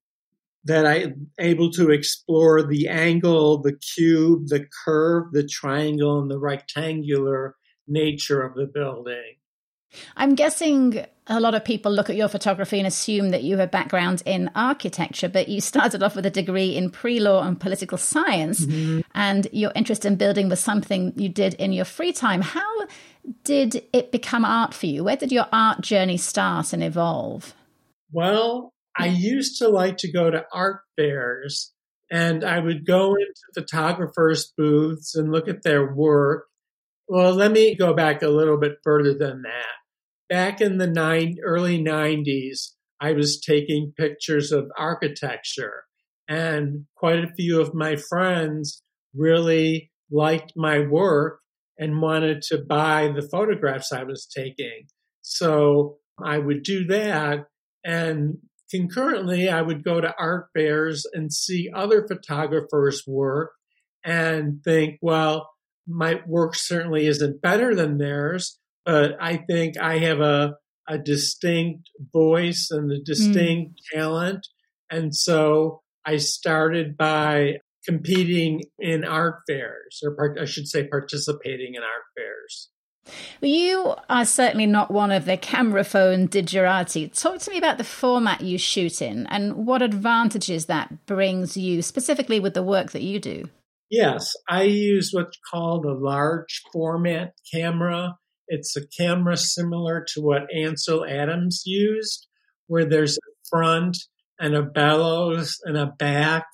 that 0.65 0.87
I 0.87 1.13
able 1.39 1.71
to 1.73 1.91
explore 1.91 2.63
the 2.63 2.89
angle, 2.89 3.61
the 3.61 3.77
cube, 3.77 4.49
the 4.49 4.67
curve, 4.85 5.33
the 5.33 5.47
triangle, 5.47 6.21
and 6.21 6.31
the 6.31 6.39
rectangular 6.39 7.57
nature 7.87 8.43
of 8.43 8.55
the 8.55 8.67
building. 8.67 9.37
I'm 10.17 10.35
guessing 10.35 11.05
a 11.27 11.41
lot 11.41 11.55
of 11.55 11.65
people 11.65 11.91
look 11.91 12.11
at 12.11 12.17
your 12.17 12.29
photography 12.29 12.79
and 12.79 12.87
assume 12.87 13.31
that 13.31 13.43
you 13.43 13.57
have 13.57 13.69
a 13.69 13.71
background 13.71 14.23
in 14.27 14.51
architecture, 14.55 15.29
but 15.29 15.49
you 15.49 15.61
started 15.73 16.03
off 16.03 16.17
with 16.17 16.27
a 16.27 16.31
degree 16.31 16.77
in 16.77 16.91
pre-law 16.91 17.43
and 17.43 17.59
political 17.59 17.99
science, 17.99 18.65
mm-hmm. 18.65 19.01
and 19.15 19.47
your 19.53 19.73
interest 19.75 20.05
in 20.05 20.17
building 20.17 20.49
was 20.49 20.61
something 20.61 21.13
you 21.17 21.29
did 21.29 21.55
in 21.55 21.73
your 21.73 21.85
free 21.85 22.13
time. 22.13 22.43
How 22.43 22.87
did 23.43 23.83
it 23.93 24.13
become 24.13 24.45
art 24.45 24.75
for 24.75 24.87
you? 24.87 25.05
Where 25.05 25.17
did 25.17 25.33
your 25.33 25.47
art 25.53 25.81
journey 25.81 26.17
start 26.17 26.73
and 26.73 26.83
evolve? 26.83 27.55
Well, 28.13 28.73
I 28.97 29.07
used 29.07 29.59
to 29.59 29.69
like 29.69 29.97
to 29.99 30.13
go 30.13 30.31
to 30.31 30.45
art 30.53 30.81
fairs 30.97 31.73
and 32.11 32.45
I 32.45 32.61
would 32.61 32.87
go 32.87 33.15
into 33.15 33.41
photographers' 33.55 34.53
booths 34.57 35.15
and 35.15 35.33
look 35.33 35.49
at 35.49 35.63
their 35.63 35.93
work. 35.93 36.47
Well, 37.09 37.35
let 37.35 37.51
me 37.51 37.75
go 37.75 37.93
back 37.93 38.23
a 38.23 38.29
little 38.29 38.57
bit 38.57 38.79
further 38.85 39.15
than 39.15 39.43
that. 39.43 39.75
Back 40.29 40.61
in 40.61 40.79
the 40.79 40.87
nine, 40.87 41.37
early 41.45 41.83
90s, 41.83 42.71
I 43.01 43.13
was 43.13 43.41
taking 43.41 43.93
pictures 43.97 44.53
of 44.53 44.71
architecture, 44.79 45.85
and 46.29 46.87
quite 46.97 47.23
a 47.23 47.35
few 47.37 47.61
of 47.61 47.75
my 47.75 47.97
friends 47.97 48.83
really 49.15 49.91
liked 50.11 50.53
my 50.57 50.81
work 50.81 51.41
and 51.79 52.01
wanted 52.01 52.43
to 52.43 52.59
buy 52.59 53.09
the 53.15 53.29
photographs 53.31 53.93
I 53.93 54.05
was 54.05 54.27
taking. 54.27 54.87
So 55.23 55.99
I 56.23 56.39
would 56.39 56.63
do 56.63 56.87
that. 56.87 57.47
And 57.85 58.39
concurrently, 58.71 59.49
I 59.49 59.61
would 59.61 59.85
go 59.85 60.01
to 60.01 60.15
art 60.19 60.47
fairs 60.55 61.05
and 61.13 61.33
see 61.33 61.71
other 61.75 62.07
photographers' 62.07 63.05
work 63.07 63.53
and 64.05 64.63
think, 64.63 64.99
well, 65.03 65.51
my 65.87 66.21
work 66.27 66.55
certainly 66.55 67.07
isn't 67.07 67.43
better 67.43 67.75
than 67.75 67.99
theirs, 67.99 68.59
but 68.85 69.17
I 69.21 69.39
think 69.39 69.79
I 69.79 69.99
have 69.99 70.21
a, 70.21 70.57
a 70.89 70.99
distinct 70.99 71.89
voice 72.13 72.69
and 72.71 72.91
a 72.91 73.01
distinct 73.03 73.81
mm. 73.81 73.99
talent. 73.99 74.47
And 74.91 75.15
so 75.15 75.83
I 76.05 76.19
started 76.19 76.97
by 76.97 77.55
competing 77.87 78.63
in 78.79 79.05
art 79.05 79.43
fairs, 79.47 80.01
or 80.03 80.15
part, 80.15 80.39
I 80.41 80.45
should 80.45 80.69
say, 80.69 80.87
participating 80.87 81.75
in 81.75 81.83
art 81.83 82.05
fairs. 82.17 82.71
You 83.43 83.95
are 84.09 84.25
certainly 84.25 84.67
not 84.67 84.91
one 84.91 85.13
of 85.13 85.27
the 85.27 85.37
camera 85.37 85.85
phone 85.85 86.27
digerati. 86.27 87.13
Talk 87.13 87.41
to 87.41 87.51
me 87.51 87.59
about 87.59 87.77
the 87.77 87.85
format 87.85 88.41
you 88.41 88.57
shoot 88.57 89.03
in 89.03 89.27
and 89.27 89.67
what 89.67 89.83
advantages 89.83 90.67
that 90.67 91.05
brings 91.07 91.57
you, 91.57 91.83
specifically 91.83 92.41
with 92.41 92.55
the 92.55 92.63
work 92.63 92.93
that 92.93 93.03
you 93.03 93.21
do. 93.21 93.51
Yes, 93.91 94.33
I 94.49 94.63
use 94.63 95.11
what's 95.13 95.39
called 95.53 95.85
a 95.85 95.93
large 95.93 96.63
format 96.73 97.35
camera. 97.53 98.17
It's 98.49 98.77
a 98.77 98.87
camera 98.87 99.37
similar 99.37 100.05
to 100.15 100.21
what 100.21 100.53
Ansel 100.55 101.05
Adams 101.05 101.63
used, 101.65 102.27
where 102.67 102.85
there's 102.85 103.17
a 103.17 103.49
front 103.49 103.97
and 104.39 104.55
a 104.55 104.63
bellows 104.63 105.59
and 105.65 105.77
a 105.77 105.87
back, 105.87 106.47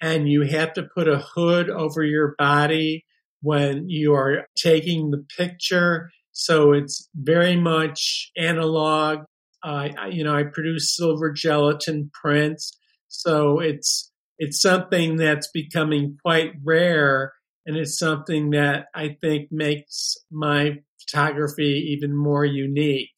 and 0.00 0.28
you 0.28 0.42
have 0.42 0.72
to 0.74 0.88
put 0.94 1.08
a 1.08 1.24
hood 1.34 1.70
over 1.70 2.02
your 2.02 2.34
body 2.38 3.04
when 3.40 3.88
you 3.88 4.14
are 4.14 4.46
taking 4.56 5.10
the 5.10 5.24
picture. 5.36 6.10
So 6.32 6.72
it's 6.72 7.08
very 7.14 7.56
much 7.56 8.30
analog. 8.36 9.20
Uh, 9.62 9.88
you 10.10 10.24
know, 10.24 10.34
I 10.34 10.44
produce 10.44 10.96
silver 10.96 11.32
gelatin 11.32 12.10
prints. 12.12 12.78
So 13.08 13.60
it's, 13.60 14.10
it's 14.38 14.60
something 14.60 15.16
that's 15.16 15.48
becoming 15.52 16.18
quite 16.22 16.52
rare. 16.62 17.32
And 17.66 17.76
it's 17.76 17.98
something 17.98 18.50
that 18.50 18.86
I 18.94 19.16
think 19.20 19.48
makes 19.50 20.16
my 20.30 20.82
photography 21.08 21.90
even 21.92 22.16
more 22.16 22.44
unique. 22.44 23.10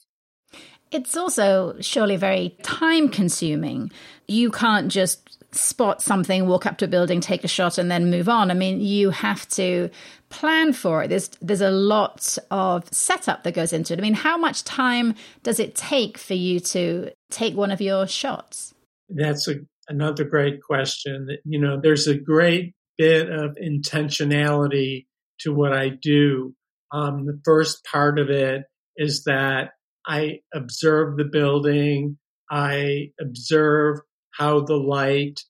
It's 0.93 1.17
also 1.17 1.77
surely 1.81 2.17
very 2.17 2.57
time 2.63 3.09
consuming. 3.09 3.91
You 4.29 4.51
can't 4.51 4.91
just 4.91 5.27
spot 5.53 6.03
something, 6.03 6.47
walk 6.47 6.67
up 6.67 6.79
to 6.79 6.85
a 6.85 6.89
building, 6.89 7.21
take 7.21 7.45
a 7.45 7.49
shot, 7.49 7.79
and 7.79 7.91
then 7.91 8.11
move 8.11 8.29
on. 8.29 8.51
I 8.51 8.55
mean, 8.55 8.81
you 8.81 9.11
have 9.11 9.49
to 9.51 9.91
plan 10.29 10.73
for 10.73 11.03
it. 11.03 11.09
There's 11.09 11.29
there's 11.41 11.61
a 11.61 11.71
lot 11.71 12.39
of 12.51 12.93
setup 12.93 13.43
that 13.45 13.55
goes 13.55 13.73
into 13.73 13.93
it. 13.93 13.99
I 13.99 14.03
mean, 14.03 14.15
how 14.15 14.37
much 14.37 14.65
time 14.65 15.15
does 15.43 15.59
it 15.59 15.75
take 15.75 16.19
for 16.19 16.35
you 16.35 16.61
to 16.61 17.11
take 17.31 17.57
one 17.57 17.71
of 17.71 17.81
your 17.81 18.07
shots? 18.07 18.75
That's 19.09 19.49
a, 19.49 19.57
another 19.89 20.25
great 20.25 20.63
question. 20.63 21.29
You 21.45 21.61
know, 21.61 21.81
there's 21.81 22.07
a 22.07 22.19
great 22.19 22.75
bit 22.99 23.31
of 23.31 23.57
intentionality 23.63 25.07
to 25.41 25.53
what 25.53 25.73
I 25.73 25.91
do. 25.91 26.55
Um, 26.93 27.27
the 27.27 27.41
first 27.45 27.85
part 27.85 28.19
of 28.19 28.31
it 28.31 28.65
is 28.97 29.25
that 29.25 29.71
I 30.07 30.41
observe 30.55 31.17
the 31.17 31.25
building. 31.25 32.19
I 32.51 33.11
observe 33.21 33.99
how 34.31 34.61
the 34.61 34.77
light 34.77 35.41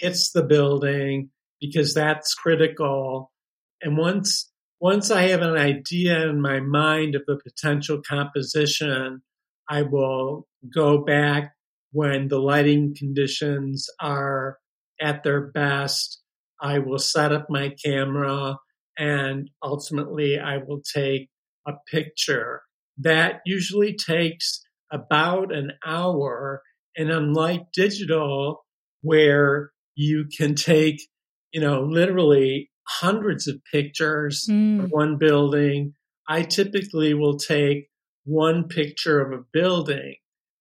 hits 0.00 0.30
the 0.30 0.42
building 0.42 1.30
because 1.60 1.94
that's 1.94 2.34
critical. 2.34 3.30
And 3.82 3.96
once 3.96 4.50
once 4.80 5.10
I 5.10 5.28
have 5.28 5.42
an 5.42 5.56
idea 5.56 6.26
in 6.26 6.40
my 6.40 6.60
mind 6.60 7.14
of 7.14 7.22
the 7.26 7.36
potential 7.36 8.00
composition, 8.00 9.22
I 9.68 9.82
will 9.82 10.48
go 10.74 11.04
back 11.04 11.52
when 11.92 12.28
the 12.28 12.38
lighting 12.38 12.94
conditions 12.96 13.88
are 14.00 14.58
at 15.00 15.22
their 15.22 15.48
best. 15.48 16.22
I 16.60 16.78
will 16.78 16.98
set 16.98 17.32
up 17.32 17.46
my 17.50 17.74
camera 17.84 18.56
and 19.00 19.48
ultimately 19.62 20.38
I 20.38 20.58
will 20.58 20.82
take 20.82 21.30
a 21.66 21.72
picture. 21.90 22.62
that 22.98 23.40
usually 23.46 23.96
takes 23.96 24.60
about 24.92 25.54
an 25.54 25.72
hour. 25.86 26.62
And 26.96 27.10
unlike 27.10 27.72
digital, 27.72 28.66
where 29.00 29.70
you 29.94 30.26
can 30.36 30.54
take, 30.54 31.00
you 31.52 31.62
know, 31.62 31.82
literally 31.82 32.70
hundreds 32.86 33.48
of 33.48 33.56
pictures 33.72 34.46
mm. 34.50 34.84
of 34.84 34.90
one 34.90 35.16
building, 35.16 35.94
I 36.28 36.42
typically 36.42 37.14
will 37.14 37.38
take 37.38 37.88
one 38.24 38.68
picture 38.68 39.20
of 39.20 39.32
a 39.32 39.44
building. 39.50 40.16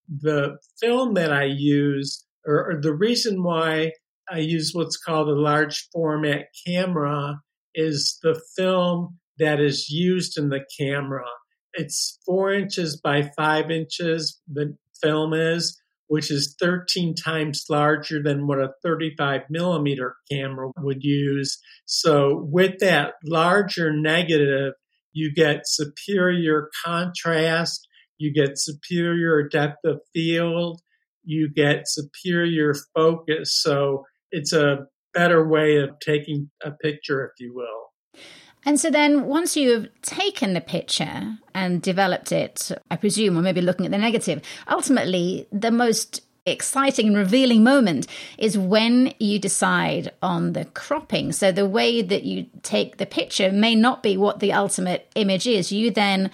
The 0.08 0.60
film 0.80 1.16
that 1.16 1.34
I 1.34 1.46
use, 1.46 2.24
or, 2.46 2.72
or 2.72 2.82
the 2.82 2.94
reason 2.94 3.44
why 3.44 3.92
I 4.32 4.38
use 4.38 4.72
what's 4.74 4.98
called 4.98 5.28
a 5.28 5.34
large 5.34 5.90
format 5.92 6.46
camera, 6.66 7.42
is 7.76 8.20
the 8.24 8.40
film 8.58 9.20
that 9.38 9.60
is 9.60 9.90
used 9.90 10.38
in 10.38 10.50
the 10.50 10.66
camera. 10.80 11.26
It's 11.74 12.20
four 12.26 12.52
inches 12.54 13.00
by 13.00 13.30
five 13.38 13.72
inches, 13.72 14.40
the 14.48 14.76
film 15.02 15.34
is, 15.34 15.80
which 16.08 16.32
is 16.32 16.56
13 16.60 17.16
times 17.16 17.66
larger 17.70 18.22
than 18.22 18.48
what 18.48 18.60
a 18.60 18.72
35 18.84 19.42
millimeter 19.50 20.16
camera 20.30 20.72
would 20.80 21.04
use. 21.04 21.60
So 21.86 22.48
with 22.52 22.80
that 22.80 23.14
larger 23.24 23.94
negative, 23.94 24.74
you 25.14 25.32
get 25.34 25.62
superior 25.66 26.70
contrast, 26.84 27.88
you 28.18 28.34
get 28.34 28.58
superior 28.58 29.48
depth 29.48 29.86
of 29.86 30.02
field, 30.14 30.82
you 31.24 31.50
get 31.54 31.84
superior 31.86 32.74
focus. 32.96 33.60
So 33.62 34.06
it's 34.32 34.52
a 34.52 34.88
better 35.14 35.48
way 35.48 35.78
of 35.78 36.00
taking 36.00 36.50
a 36.64 36.72
picture, 36.72 37.26
if 37.26 37.40
you 37.40 37.54
will. 37.54 38.22
And 38.66 38.80
so 38.80 38.92
then 38.92 39.26
once 39.26 39.56
you've 39.56 39.88
taken 40.02 40.54
the 40.54 40.62
picture 40.62 41.38
and 41.54 41.82
developed 41.82 42.32
it, 42.32 42.72
I 42.92 42.98
presume, 42.98 43.38
or 43.38 43.42
maybe 43.42 43.62
looking 43.62 43.86
at 43.86 43.92
the 43.92 43.98
negative, 43.98 44.42
ultimately 44.70 45.48
the 45.52 45.72
most 45.72 46.22
exciting 46.46 47.08
and 47.08 47.18
revealing 47.18 47.64
moment 47.64 48.08
is 48.38 48.58
when 48.58 49.14
you 49.20 49.40
decide 49.40 50.12
on 50.22 50.54
the 50.54 50.66
cropping. 50.66 51.32
So 51.32 51.52
the 51.52 51.68
way 51.68 52.02
that 52.02 52.24
you 52.24 52.48
take 52.64 52.98
the 52.98 53.06
picture 53.06 53.52
may 53.52 53.76
not 53.76 54.04
be 54.04 54.18
what 54.18 54.40
the 54.40 54.54
ultimate 54.54 55.10
image 55.16 55.48
is. 55.48 55.72
You 55.72 55.92
then 55.92 56.32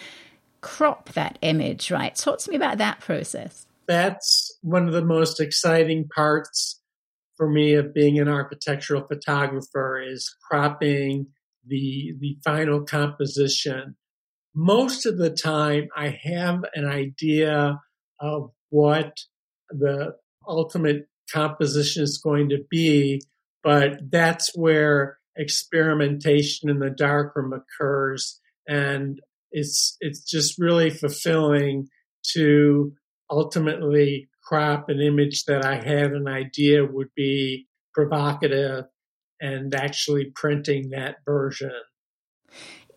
crop 0.61 1.09
that 1.09 1.37
image, 1.41 1.91
right? 1.91 2.15
Talk 2.15 2.39
to 2.39 2.49
me 2.49 2.55
about 2.55 2.79
that 2.79 3.01
process. 3.01 3.67
That's 3.87 4.57
one 4.61 4.87
of 4.87 4.93
the 4.93 5.05
most 5.05 5.39
exciting 5.39 6.07
parts 6.15 6.81
for 7.37 7.49
me 7.49 7.73
of 7.73 7.93
being 7.93 8.19
an 8.19 8.27
architectural 8.27 9.05
photographer 9.07 10.01
is 10.01 10.33
cropping 10.49 11.27
the 11.67 12.13
the 12.19 12.37
final 12.43 12.81
composition. 12.83 13.95
Most 14.53 15.05
of 15.05 15.17
the 15.17 15.29
time, 15.29 15.87
I 15.95 16.17
have 16.23 16.63
an 16.73 16.85
idea 16.85 17.79
of 18.19 18.51
what 18.69 19.17
the 19.69 20.15
ultimate 20.47 21.07
composition 21.33 22.03
is 22.03 22.21
going 22.23 22.49
to 22.49 22.63
be, 22.69 23.21
but 23.63 23.99
that's 24.09 24.51
where 24.55 25.17
experimentation 25.35 26.69
in 26.69 26.79
the 26.79 26.89
darkroom 26.89 27.53
occurs, 27.53 28.39
and 28.67 29.19
it's 29.51 29.97
it's 29.99 30.21
just 30.21 30.59
really 30.59 30.89
fulfilling 30.89 31.87
to 32.33 32.93
ultimately 33.29 34.29
crop 34.45 34.89
an 34.89 35.01
image 35.01 35.45
that 35.45 35.65
I 35.65 35.75
had 35.75 36.11
an 36.11 36.27
idea 36.27 36.85
would 36.85 37.09
be 37.15 37.67
provocative 37.93 38.85
and 39.41 39.73
actually 39.73 40.31
printing 40.35 40.91
that 40.91 41.17
version. 41.25 41.71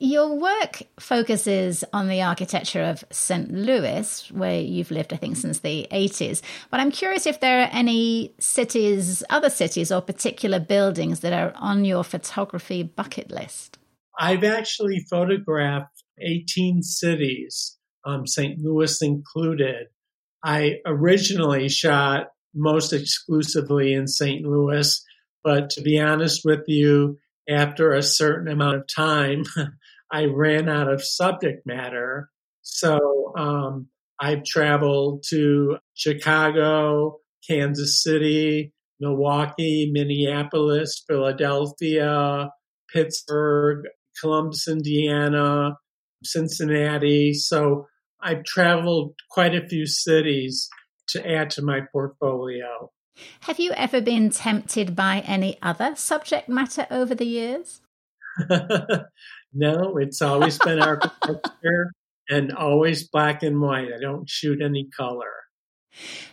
Your 0.00 0.36
work 0.36 0.82
focuses 1.00 1.82
on 1.92 2.08
the 2.08 2.22
architecture 2.22 2.84
of 2.84 3.04
St. 3.10 3.52
Louis, 3.52 4.30
where 4.30 4.60
you've 4.60 4.92
lived, 4.92 5.12
I 5.12 5.16
think, 5.16 5.36
since 5.36 5.58
the 5.58 5.88
80s. 5.90 6.40
But 6.70 6.78
I'm 6.78 6.92
curious 6.92 7.26
if 7.26 7.40
there 7.40 7.62
are 7.62 7.70
any 7.72 8.32
cities, 8.38 9.24
other 9.28 9.50
cities, 9.50 9.90
or 9.90 10.00
particular 10.00 10.60
buildings 10.60 11.20
that 11.20 11.32
are 11.32 11.52
on 11.56 11.84
your 11.84 12.04
photography 12.04 12.84
bucket 12.84 13.32
list. 13.32 13.78
I've 14.16 14.44
actually 14.44 15.04
photographed 15.10 16.04
18 16.20 16.82
cities, 16.82 17.76
um, 18.04 18.24
St. 18.24 18.60
Louis 18.60 19.02
included. 19.02 19.88
I 20.44 20.76
originally 20.86 21.68
shot 21.68 22.28
most 22.54 22.92
exclusively 22.92 23.92
in 23.92 24.06
St. 24.06 24.44
Louis 24.44 25.04
but 25.44 25.70
to 25.70 25.80
be 25.80 25.98
honest 25.98 26.42
with 26.44 26.64
you, 26.66 27.18
after 27.48 27.92
a 27.92 28.02
certain 28.02 28.48
amount 28.52 28.76
of 28.76 28.86
time, 28.86 29.44
I 30.12 30.26
ran 30.26 30.68
out 30.68 30.92
of 30.92 31.02
subject 31.02 31.66
matter. 31.66 32.28
So 32.62 33.32
um, 33.36 33.88
I've 34.20 34.44
traveled 34.44 35.24
to 35.30 35.78
Chicago, 35.94 37.18
Kansas 37.48 38.02
City, 38.02 38.74
Milwaukee, 39.00 39.90
Minneapolis, 39.90 41.02
Philadelphia, 41.08 42.50
Pittsburgh, 42.92 43.84
Columbus, 44.20 44.68
Indiana, 44.68 45.76
Cincinnati. 46.24 47.32
So 47.32 47.86
I've 48.20 48.44
traveled 48.44 49.14
quite 49.30 49.54
a 49.54 49.66
few 49.66 49.86
cities 49.86 50.68
to 51.08 51.28
add 51.28 51.50
to 51.50 51.62
my 51.62 51.80
portfolio. 51.92 52.90
Have 53.40 53.58
you 53.58 53.72
ever 53.72 54.00
been 54.00 54.30
tempted 54.30 54.94
by 54.94 55.20
any 55.26 55.58
other 55.62 55.94
subject 55.96 56.48
matter 56.48 56.86
over 56.90 57.14
the 57.14 57.26
years? 57.26 57.80
no, 59.52 59.96
it's 59.96 60.22
always 60.22 60.58
been 60.58 60.80
architecture 60.80 61.92
and 62.28 62.52
always 62.52 63.08
black 63.08 63.42
and 63.42 63.60
white. 63.60 63.88
I 63.92 64.00
don't 64.00 64.28
shoot 64.28 64.62
any 64.62 64.88
color. 64.96 65.32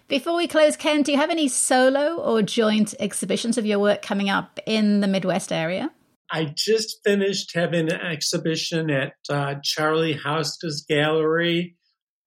Before 0.08 0.36
we 0.36 0.48
close, 0.48 0.76
Ken, 0.76 1.02
do 1.02 1.12
you 1.12 1.18
have 1.18 1.32
any 1.32 1.48
solo 1.48 2.18
or 2.18 2.42
joint 2.42 2.94
exhibitions 3.00 3.58
of 3.58 3.66
your 3.66 3.80
work 3.80 4.02
coming 4.02 4.30
up 4.30 4.60
in 4.68 5.00
the 5.02 5.08
Midwest 5.08 5.52
area? 5.52 5.92
I 6.32 6.54
just 6.56 7.00
finished 7.04 7.52
having 7.54 7.92
an 7.92 8.02
exhibition 8.02 8.90
at 8.90 9.14
uh, 9.30 9.56
Charlie 9.64 10.14
Hausta's 10.14 10.86
gallery 10.88 11.78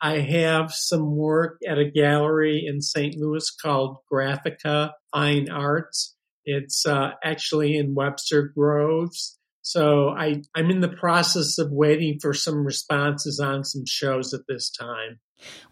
I 0.01 0.19
have 0.21 0.73
some 0.73 1.17
work 1.17 1.59
at 1.69 1.79
a 1.79 1.91
gallery 1.91 2.65
in 2.67 2.81
St. 2.81 3.17
Louis 3.17 3.51
called 3.51 3.99
Graphica 4.13 4.93
Fine 5.13 5.51
Arts. 5.51 6.15
It's 6.45 6.87
uh, 6.87 7.11
actually 7.25 7.77
in 7.77 7.95
Webster 7.95 8.53
Groves. 8.57 9.39
So 9.63 10.11
I, 10.11 10.43
I'm 10.55 10.71
in 10.71 10.81
the 10.81 10.89
process 10.89 11.59
of 11.59 11.73
waiting 11.73 12.19
for 12.21 12.33
some 12.33 12.65
responses 12.65 13.41
on 13.41 13.65
some 13.65 13.83
shows 13.87 14.33
at 14.33 14.43
this 14.49 14.71
time. 14.71 15.19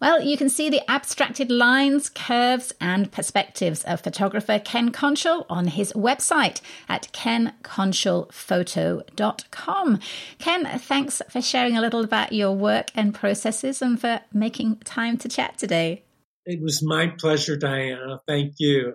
Well, 0.01 0.21
you 0.21 0.37
can 0.37 0.49
see 0.49 0.69
the 0.69 0.89
abstracted 0.89 1.51
lines, 1.51 2.09
curves, 2.09 2.73
and 2.79 3.11
perspectives 3.11 3.83
of 3.83 3.99
photographer 4.01 4.59
Ken 4.59 4.91
Konchel 4.91 5.45
on 5.49 5.67
his 5.67 5.91
website 5.93 6.61
at 6.87 7.09
kenkonchelphoto.com. 7.13 9.99
Ken, 10.39 10.79
thanks 10.79 11.21
for 11.29 11.41
sharing 11.41 11.77
a 11.77 11.81
little 11.81 12.03
about 12.03 12.33
your 12.33 12.53
work 12.53 12.91
and 12.95 13.13
processes 13.13 13.81
and 13.81 13.99
for 13.99 14.21
making 14.33 14.77
time 14.77 15.17
to 15.17 15.27
chat 15.27 15.57
today. 15.57 16.05
It 16.45 16.61
was 16.61 16.81
my 16.81 17.07
pleasure, 17.07 17.57
Diana. 17.57 18.21
Thank 18.25 18.53
you. 18.59 18.93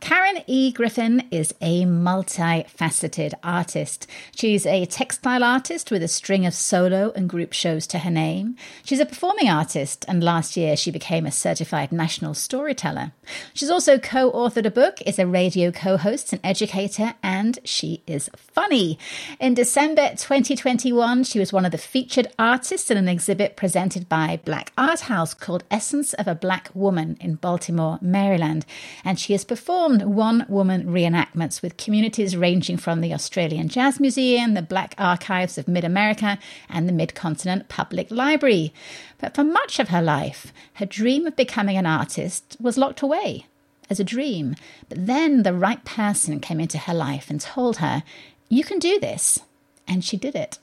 Karen 0.00 0.42
E. 0.46 0.72
Griffen 0.72 1.26
is 1.30 1.52
a 1.60 1.84
multifaceted 1.84 3.34
artist. 3.42 4.06
She's 4.34 4.64
a 4.64 4.86
textile 4.86 5.42
artist 5.42 5.90
with 5.90 6.02
a 6.02 6.08
string 6.08 6.46
of 6.46 6.54
solo 6.54 7.12
and 7.16 7.28
group 7.28 7.52
shows 7.52 7.86
to 7.88 8.00
her 8.00 8.10
name. 8.10 8.56
She's 8.84 9.00
a 9.00 9.06
performing 9.06 9.48
artist, 9.48 10.04
and 10.06 10.22
last 10.22 10.56
year 10.56 10.76
she 10.76 10.90
became 10.90 11.26
a 11.26 11.32
certified 11.32 11.90
national 11.90 12.34
storyteller. 12.34 13.12
She's 13.54 13.70
also 13.70 13.98
co 13.98 14.30
authored 14.30 14.66
a 14.66 14.70
book, 14.70 15.02
is 15.04 15.18
a 15.18 15.26
radio 15.26 15.72
co 15.72 15.96
host 15.96 16.32
and 16.32 16.40
educator, 16.44 17.14
and 17.22 17.58
she 17.64 18.02
is 18.06 18.30
funny. 18.36 18.98
In 19.40 19.54
December 19.54 20.10
2021, 20.10 21.24
she 21.24 21.38
was 21.38 21.52
one 21.52 21.64
of 21.64 21.72
the 21.72 21.78
featured 21.78 22.28
artists 22.38 22.90
in 22.90 22.98
an 22.98 23.08
exhibit 23.08 23.56
presented 23.56 24.08
by 24.08 24.40
Black 24.44 24.72
Art 24.78 25.00
House 25.00 25.34
called 25.34 25.64
Essence 25.70 26.14
of 26.14 26.28
a 26.28 26.34
Black 26.34 26.70
Woman 26.72 27.16
in 27.20 27.34
Baltimore, 27.34 27.98
Maryland, 28.00 28.64
and 29.04 29.18
she 29.18 29.32
has 29.32 29.44
performed 29.44 29.87
performed 29.88 30.14
one 30.14 30.44
woman 30.50 30.84
reenactments 30.84 31.62
with 31.62 31.78
communities 31.78 32.36
ranging 32.36 32.76
from 32.76 33.00
the 33.00 33.14
Australian 33.14 33.68
Jazz 33.68 33.98
Museum, 33.98 34.52
the 34.52 34.60
Black 34.60 34.94
Archives 34.98 35.56
of 35.56 35.66
Mid 35.66 35.82
America, 35.82 36.38
and 36.68 36.86
the 36.86 36.92
Mid 36.92 37.14
Continent 37.14 37.70
Public 37.70 38.10
Library. 38.10 38.74
But 39.18 39.34
for 39.34 39.44
much 39.44 39.78
of 39.78 39.88
her 39.88 40.02
life, 40.02 40.52
her 40.74 40.84
dream 40.84 41.26
of 41.26 41.36
becoming 41.36 41.78
an 41.78 41.86
artist 41.86 42.58
was 42.60 42.76
locked 42.76 43.00
away 43.00 43.46
as 43.88 43.98
a 43.98 44.04
dream. 44.04 44.56
But 44.90 45.06
then 45.06 45.42
the 45.42 45.54
right 45.54 45.82
person 45.86 46.38
came 46.38 46.60
into 46.60 46.76
her 46.76 46.94
life 46.94 47.30
and 47.30 47.40
told 47.40 47.78
her, 47.78 48.02
You 48.50 48.64
can 48.64 48.78
do 48.78 49.00
this. 49.00 49.38
And 49.86 50.04
she 50.04 50.18
did 50.18 50.34
it. 50.34 50.58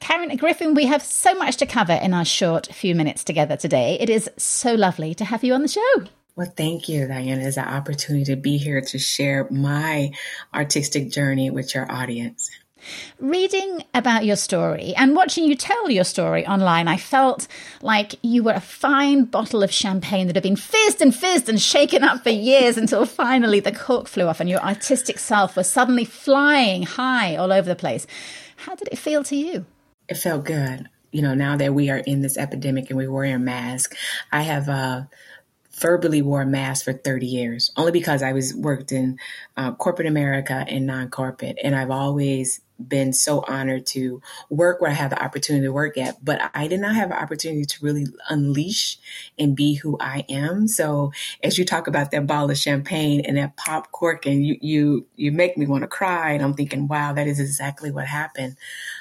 Karen 0.00 0.36
Griffen, 0.36 0.74
we 0.74 0.86
have 0.86 1.02
so 1.02 1.34
much 1.34 1.56
to 1.58 1.66
cover 1.66 1.92
in 1.92 2.12
our 2.12 2.24
short 2.24 2.66
few 2.66 2.96
minutes 2.96 3.22
together 3.22 3.56
today. 3.56 3.96
It 4.00 4.10
is 4.10 4.28
so 4.36 4.74
lovely 4.74 5.14
to 5.14 5.24
have 5.24 5.44
you 5.44 5.54
on 5.54 5.62
the 5.62 5.68
show. 5.68 6.08
Well, 6.36 6.52
thank 6.54 6.90
you, 6.90 7.08
Diana. 7.08 7.44
It's 7.44 7.56
an 7.56 7.64
opportunity 7.64 8.26
to 8.26 8.36
be 8.36 8.58
here 8.58 8.82
to 8.82 8.98
share 8.98 9.48
my 9.50 10.10
artistic 10.52 11.10
journey 11.10 11.48
with 11.48 11.74
your 11.74 11.90
audience. 11.90 12.50
Reading 13.18 13.82
about 13.94 14.26
your 14.26 14.36
story 14.36 14.92
and 14.96 15.16
watching 15.16 15.44
you 15.44 15.56
tell 15.56 15.90
your 15.90 16.04
story 16.04 16.46
online, 16.46 16.88
I 16.88 16.98
felt 16.98 17.48
like 17.80 18.16
you 18.22 18.42
were 18.42 18.52
a 18.52 18.60
fine 18.60 19.24
bottle 19.24 19.62
of 19.62 19.72
champagne 19.72 20.26
that 20.26 20.36
had 20.36 20.42
been 20.42 20.56
fizzed 20.56 21.00
and 21.00 21.14
fizzed 21.14 21.48
and 21.48 21.60
shaken 21.60 22.04
up 22.04 22.22
for 22.22 22.28
years 22.28 22.76
until 22.76 23.06
finally 23.06 23.58
the 23.58 23.72
cork 23.72 24.06
flew 24.06 24.26
off 24.26 24.38
and 24.38 24.50
your 24.50 24.60
artistic 24.60 25.18
self 25.18 25.56
was 25.56 25.70
suddenly 25.70 26.04
flying 26.04 26.82
high 26.82 27.34
all 27.34 27.50
over 27.50 27.66
the 27.66 27.74
place. 27.74 28.06
How 28.56 28.74
did 28.74 28.88
it 28.92 28.98
feel 28.98 29.24
to 29.24 29.36
you? 29.36 29.64
It 30.06 30.18
felt 30.18 30.44
good. 30.44 30.90
You 31.12 31.22
know, 31.22 31.34
now 31.34 31.56
that 31.56 31.72
we 31.72 31.88
are 31.88 31.98
in 31.98 32.20
this 32.20 32.36
epidemic 32.36 32.90
and 32.90 32.98
we're 32.98 33.10
wearing 33.10 33.32
a 33.32 33.38
mask, 33.38 33.96
I 34.30 34.42
have 34.42 34.68
uh, 34.68 35.04
verbally 35.78 36.22
wore 36.22 36.42
a 36.42 36.46
mask 36.46 36.84
for 36.84 36.92
30 36.92 37.26
years, 37.26 37.70
only 37.76 37.92
because 37.92 38.22
I 38.22 38.32
was 38.32 38.54
worked 38.54 38.92
in 38.92 39.18
uh, 39.56 39.72
corporate 39.74 40.08
America 40.08 40.64
and 40.68 40.86
non-corporate. 40.86 41.58
And 41.62 41.74
I've 41.74 41.90
always 41.90 42.60
been 42.78 43.12
so 43.12 43.42
honored 43.46 43.86
to 43.86 44.20
work 44.50 44.80
where 44.80 44.90
I 44.90 44.94
have 44.94 45.10
the 45.10 45.22
opportunity 45.22 45.64
to 45.64 45.72
work 45.72 45.96
at, 45.96 46.22
but 46.22 46.50
I 46.54 46.68
did 46.68 46.80
not 46.80 46.94
have 46.94 47.10
an 47.10 47.16
opportunity 47.16 47.64
to 47.64 47.84
really 47.84 48.06
unleash 48.28 48.98
and 49.38 49.56
be 49.56 49.74
who 49.74 49.96
I 49.98 50.24
am. 50.28 50.68
So 50.68 51.12
as 51.42 51.56
you 51.56 51.64
talk 51.64 51.86
about 51.86 52.10
that 52.10 52.26
bottle 52.26 52.50
of 52.50 52.58
champagne 52.58 53.20
and 53.20 53.36
that 53.38 53.56
pop 53.56 53.92
cork 53.92 54.26
and 54.26 54.44
you, 54.44 54.58
you, 54.60 55.06
you 55.16 55.32
make 55.32 55.56
me 55.56 55.66
want 55.66 55.82
to 55.82 55.88
cry. 55.88 56.32
And 56.32 56.42
I'm 56.42 56.54
thinking, 56.54 56.86
wow, 56.86 57.14
that 57.14 57.26
is 57.26 57.40
exactly 57.40 57.90
what 57.90 58.06
happened. 58.06 58.56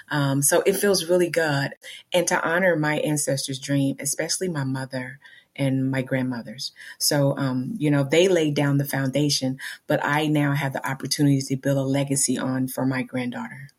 Um, 0.09 0.41
so 0.41 0.61
it 0.65 0.77
feels 0.77 1.09
really 1.09 1.29
good. 1.29 1.71
And 2.13 2.27
to 2.27 2.41
honor 2.47 2.77
my 2.77 2.99
ancestors' 2.99 3.59
dream, 3.59 3.97
especially 3.99 4.47
my 4.47 4.63
mother, 4.63 5.19
and 5.55 5.89
my 5.89 6.01
grandmothers. 6.01 6.71
So, 6.97 7.37
um, 7.37 7.73
you 7.77 7.89
know, 7.89 8.03
they 8.03 8.27
laid 8.27 8.55
down 8.55 8.77
the 8.77 8.85
foundation, 8.85 9.59
but 9.87 10.03
I 10.03 10.27
now 10.27 10.53
have 10.53 10.73
the 10.73 10.87
opportunity 10.87 11.41
to 11.41 11.55
build 11.55 11.77
a 11.77 11.83
legacy 11.83 12.37
on 12.37 12.67
for 12.67 12.85
my 12.85 13.03
granddaughter. 13.03 13.69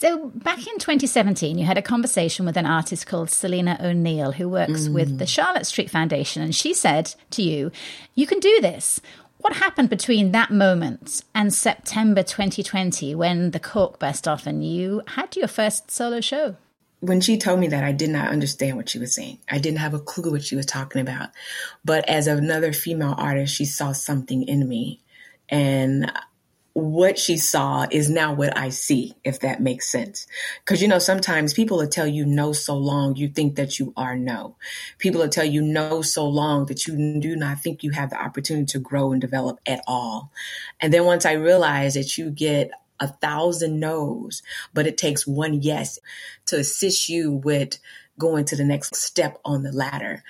So, 0.00 0.28
back 0.30 0.66
in 0.66 0.78
2017, 0.78 1.58
you 1.58 1.66
had 1.66 1.76
a 1.76 1.82
conversation 1.82 2.46
with 2.46 2.56
an 2.56 2.64
artist 2.64 3.06
called 3.06 3.28
Selena 3.28 3.76
O'Neill, 3.82 4.32
who 4.32 4.48
works 4.48 4.88
mm. 4.88 4.94
with 4.94 5.18
the 5.18 5.26
Charlotte 5.26 5.66
Street 5.66 5.90
Foundation. 5.90 6.42
And 6.42 6.54
she 6.54 6.72
said 6.72 7.14
to 7.32 7.42
you, 7.42 7.70
You 8.14 8.26
can 8.26 8.40
do 8.40 8.60
this. 8.62 9.02
What 9.36 9.56
happened 9.56 9.90
between 9.90 10.32
that 10.32 10.50
moment 10.50 11.22
and 11.34 11.52
September 11.52 12.22
2020 12.22 13.14
when 13.14 13.50
the 13.50 13.60
cork 13.60 13.98
burst 13.98 14.28
off 14.28 14.46
and 14.46 14.64
you 14.64 15.02
had 15.06 15.36
your 15.36 15.48
first 15.48 15.90
solo 15.90 16.20
show? 16.20 16.56
When 17.00 17.20
she 17.20 17.38
told 17.38 17.60
me 17.60 17.68
that, 17.68 17.82
I 17.82 17.92
did 17.92 18.10
not 18.10 18.28
understand 18.28 18.76
what 18.76 18.88
she 18.88 18.98
was 18.98 19.14
saying. 19.14 19.38
I 19.48 19.58
didn't 19.58 19.78
have 19.78 19.94
a 19.94 19.98
clue 19.98 20.32
what 20.32 20.44
she 20.44 20.56
was 20.56 20.66
talking 20.66 21.00
about. 21.00 21.30
But 21.84 22.08
as 22.08 22.26
another 22.26 22.72
female 22.72 23.14
artist, 23.16 23.54
she 23.54 23.64
saw 23.64 23.92
something 23.92 24.42
in 24.42 24.68
me. 24.68 25.00
And 25.48 26.12
what 26.74 27.18
she 27.18 27.36
saw 27.36 27.86
is 27.90 28.08
now 28.08 28.34
what 28.34 28.56
I 28.56 28.68
see, 28.68 29.14
if 29.24 29.40
that 29.40 29.60
makes 29.60 29.90
sense. 29.90 30.26
Because, 30.64 30.80
you 30.82 30.88
know, 30.88 30.98
sometimes 30.98 31.54
people 31.54 31.78
will 31.78 31.88
tell 31.88 32.06
you 32.06 32.24
no 32.24 32.52
so 32.52 32.76
long 32.76 33.16
you 33.16 33.28
think 33.28 33.56
that 33.56 33.78
you 33.78 33.92
are 33.96 34.14
no. 34.14 34.56
People 34.98 35.22
will 35.22 35.28
tell 35.28 35.44
you 35.44 35.62
no 35.62 36.02
so 36.02 36.26
long 36.28 36.66
that 36.66 36.86
you 36.86 37.18
do 37.18 37.34
not 37.34 37.60
think 37.60 37.82
you 37.82 37.90
have 37.90 38.10
the 38.10 38.22
opportunity 38.22 38.66
to 38.66 38.78
grow 38.78 39.10
and 39.12 39.20
develop 39.20 39.58
at 39.66 39.82
all. 39.86 40.30
And 40.80 40.92
then 40.92 41.06
once 41.06 41.24
I 41.24 41.32
realized 41.32 41.96
that 41.96 42.18
you 42.18 42.30
get 42.30 42.70
a 43.00 43.08
thousand 43.08 43.80
no's, 43.80 44.42
but 44.74 44.86
it 44.86 44.98
takes 44.98 45.26
one 45.26 45.62
yes 45.62 45.98
to 46.46 46.58
assist 46.58 47.08
you 47.08 47.32
with 47.32 47.78
going 48.18 48.44
to 48.44 48.56
the 48.56 48.64
next 48.64 48.94
step 48.94 49.40
on 49.44 49.62
the 49.62 49.72
ladder. 49.72 50.22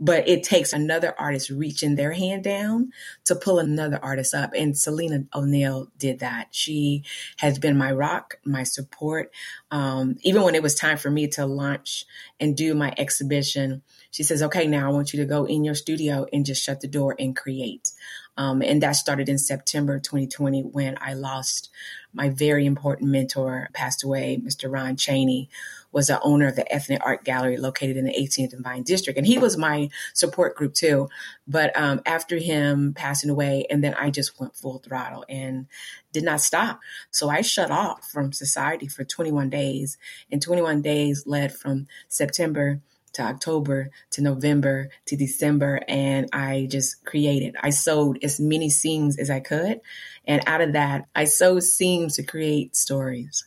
But 0.00 0.28
it 0.28 0.44
takes 0.44 0.72
another 0.72 1.12
artist 1.18 1.50
reaching 1.50 1.96
their 1.96 2.12
hand 2.12 2.44
down 2.44 2.92
to 3.24 3.34
pull 3.34 3.58
another 3.58 3.98
artist 4.00 4.32
up. 4.32 4.52
And 4.54 4.78
Selena 4.78 5.24
O'Neill 5.34 5.90
did 5.98 6.20
that. 6.20 6.48
She 6.52 7.02
has 7.38 7.58
been 7.58 7.76
my 7.76 7.90
rock, 7.90 8.38
my 8.44 8.62
support. 8.62 9.32
Um, 9.72 10.16
even 10.22 10.42
when 10.42 10.54
it 10.54 10.62
was 10.62 10.76
time 10.76 10.98
for 10.98 11.10
me 11.10 11.26
to 11.28 11.46
launch 11.46 12.04
and 12.38 12.56
do 12.56 12.74
my 12.74 12.94
exhibition, 12.96 13.82
she 14.12 14.22
says, 14.22 14.40
okay, 14.44 14.68
now 14.68 14.88
I 14.88 14.92
want 14.92 15.12
you 15.12 15.18
to 15.20 15.26
go 15.26 15.44
in 15.46 15.64
your 15.64 15.74
studio 15.74 16.26
and 16.32 16.46
just 16.46 16.62
shut 16.62 16.80
the 16.80 16.86
door 16.86 17.16
and 17.18 17.36
create. 17.36 17.90
Um, 18.38 18.62
and 18.62 18.80
that 18.82 18.92
started 18.92 19.28
in 19.28 19.36
September 19.36 19.98
2020 19.98 20.62
when 20.62 20.96
I 21.00 21.14
lost 21.14 21.70
my 22.14 22.30
very 22.30 22.66
important 22.66 23.10
mentor, 23.10 23.68
passed 23.74 24.04
away, 24.04 24.40
Mr. 24.42 24.72
Ron 24.72 24.96
Cheney, 24.96 25.50
was 25.90 26.06
the 26.06 26.20
owner 26.22 26.46
of 26.46 26.54
the 26.54 26.72
Ethnic 26.72 27.00
Art 27.04 27.24
Gallery 27.24 27.56
located 27.56 27.96
in 27.96 28.04
the 28.04 28.12
18th 28.12 28.52
and 28.52 28.62
Vine 28.62 28.84
District. 28.84 29.18
And 29.18 29.26
he 29.26 29.38
was 29.38 29.56
my 29.56 29.90
support 30.14 30.54
group 30.54 30.74
too. 30.74 31.08
But 31.48 31.76
um, 31.76 32.00
after 32.06 32.36
him 32.36 32.94
passing 32.94 33.28
away, 33.28 33.66
and 33.70 33.82
then 33.82 33.94
I 33.94 34.10
just 34.10 34.38
went 34.38 34.56
full 34.56 34.78
throttle 34.78 35.24
and 35.28 35.66
did 36.12 36.24
not 36.24 36.40
stop. 36.40 36.78
So 37.10 37.28
I 37.28 37.40
shut 37.40 37.70
off 37.72 38.08
from 38.08 38.32
society 38.32 38.86
for 38.86 39.02
21 39.04 39.50
days. 39.50 39.98
And 40.30 40.40
21 40.40 40.80
days 40.80 41.24
led 41.26 41.52
from 41.52 41.88
September 42.08 42.80
to 43.14 43.22
October 43.22 43.90
to 44.10 44.22
November 44.22 44.90
to 45.06 45.16
December. 45.16 45.80
And 45.88 46.28
I 46.32 46.68
just 46.70 47.04
created, 47.04 47.56
I 47.62 47.70
sewed 47.70 48.22
as 48.22 48.40
many 48.40 48.70
seams 48.70 49.18
as 49.18 49.30
I 49.30 49.40
could. 49.40 49.80
And 50.26 50.42
out 50.46 50.60
of 50.60 50.72
that, 50.74 51.06
I 51.14 51.24
sewed 51.24 51.62
seams 51.62 52.16
to 52.16 52.22
create 52.22 52.76
stories. 52.76 53.44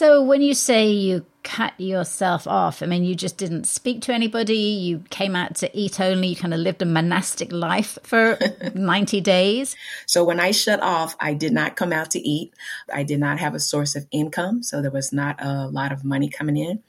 So 0.00 0.22
when 0.22 0.40
you 0.40 0.54
say 0.54 0.92
you 0.92 1.26
cut 1.42 1.78
yourself 1.78 2.46
off, 2.46 2.82
I 2.82 2.86
mean, 2.86 3.04
you 3.04 3.14
just 3.14 3.36
didn't 3.36 3.64
speak 3.64 4.00
to 4.02 4.14
anybody, 4.14 4.56
you 4.56 5.04
came 5.10 5.36
out 5.36 5.56
to 5.56 5.78
eat 5.78 6.00
only, 6.00 6.28
you 6.28 6.36
kind 6.36 6.54
of 6.54 6.60
lived 6.60 6.80
a 6.80 6.86
monastic 6.86 7.52
life 7.52 7.98
for 8.02 8.38
90 8.74 9.20
days. 9.20 9.76
So 10.06 10.24
when 10.24 10.40
I 10.40 10.52
shut 10.52 10.80
off, 10.80 11.16
I 11.20 11.34
did 11.34 11.52
not 11.52 11.76
come 11.76 11.92
out 11.92 12.12
to 12.12 12.18
eat. 12.18 12.54
I 12.90 13.02
did 13.02 13.20
not 13.20 13.40
have 13.40 13.54
a 13.54 13.60
source 13.60 13.94
of 13.94 14.06
income. 14.10 14.62
So 14.62 14.80
there 14.80 14.90
was 14.90 15.12
not 15.12 15.36
a 15.38 15.66
lot 15.66 15.92
of 15.92 16.02
money 16.02 16.30
coming 16.30 16.56
in. 16.56 16.82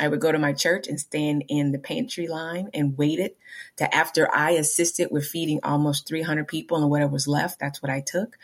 I 0.00 0.08
would 0.08 0.20
go 0.20 0.32
to 0.32 0.38
my 0.38 0.52
church 0.52 0.88
and 0.88 0.98
stand 0.98 1.44
in 1.46 1.70
the 1.70 1.78
pantry 1.78 2.26
line 2.26 2.70
and 2.74 2.98
waited 2.98 3.36
to 3.76 3.94
after 3.94 4.32
I 4.34 4.52
assisted 4.52 5.08
with 5.10 5.26
feeding 5.26 5.60
almost 5.62 6.08
300 6.08 6.48
people 6.48 6.78
and 6.78 6.90
whatever 6.90 7.12
was 7.12 7.28
left, 7.28 7.58
that's 7.58 7.82
what 7.82 7.90
I 7.90 8.00
took. 8.00 8.36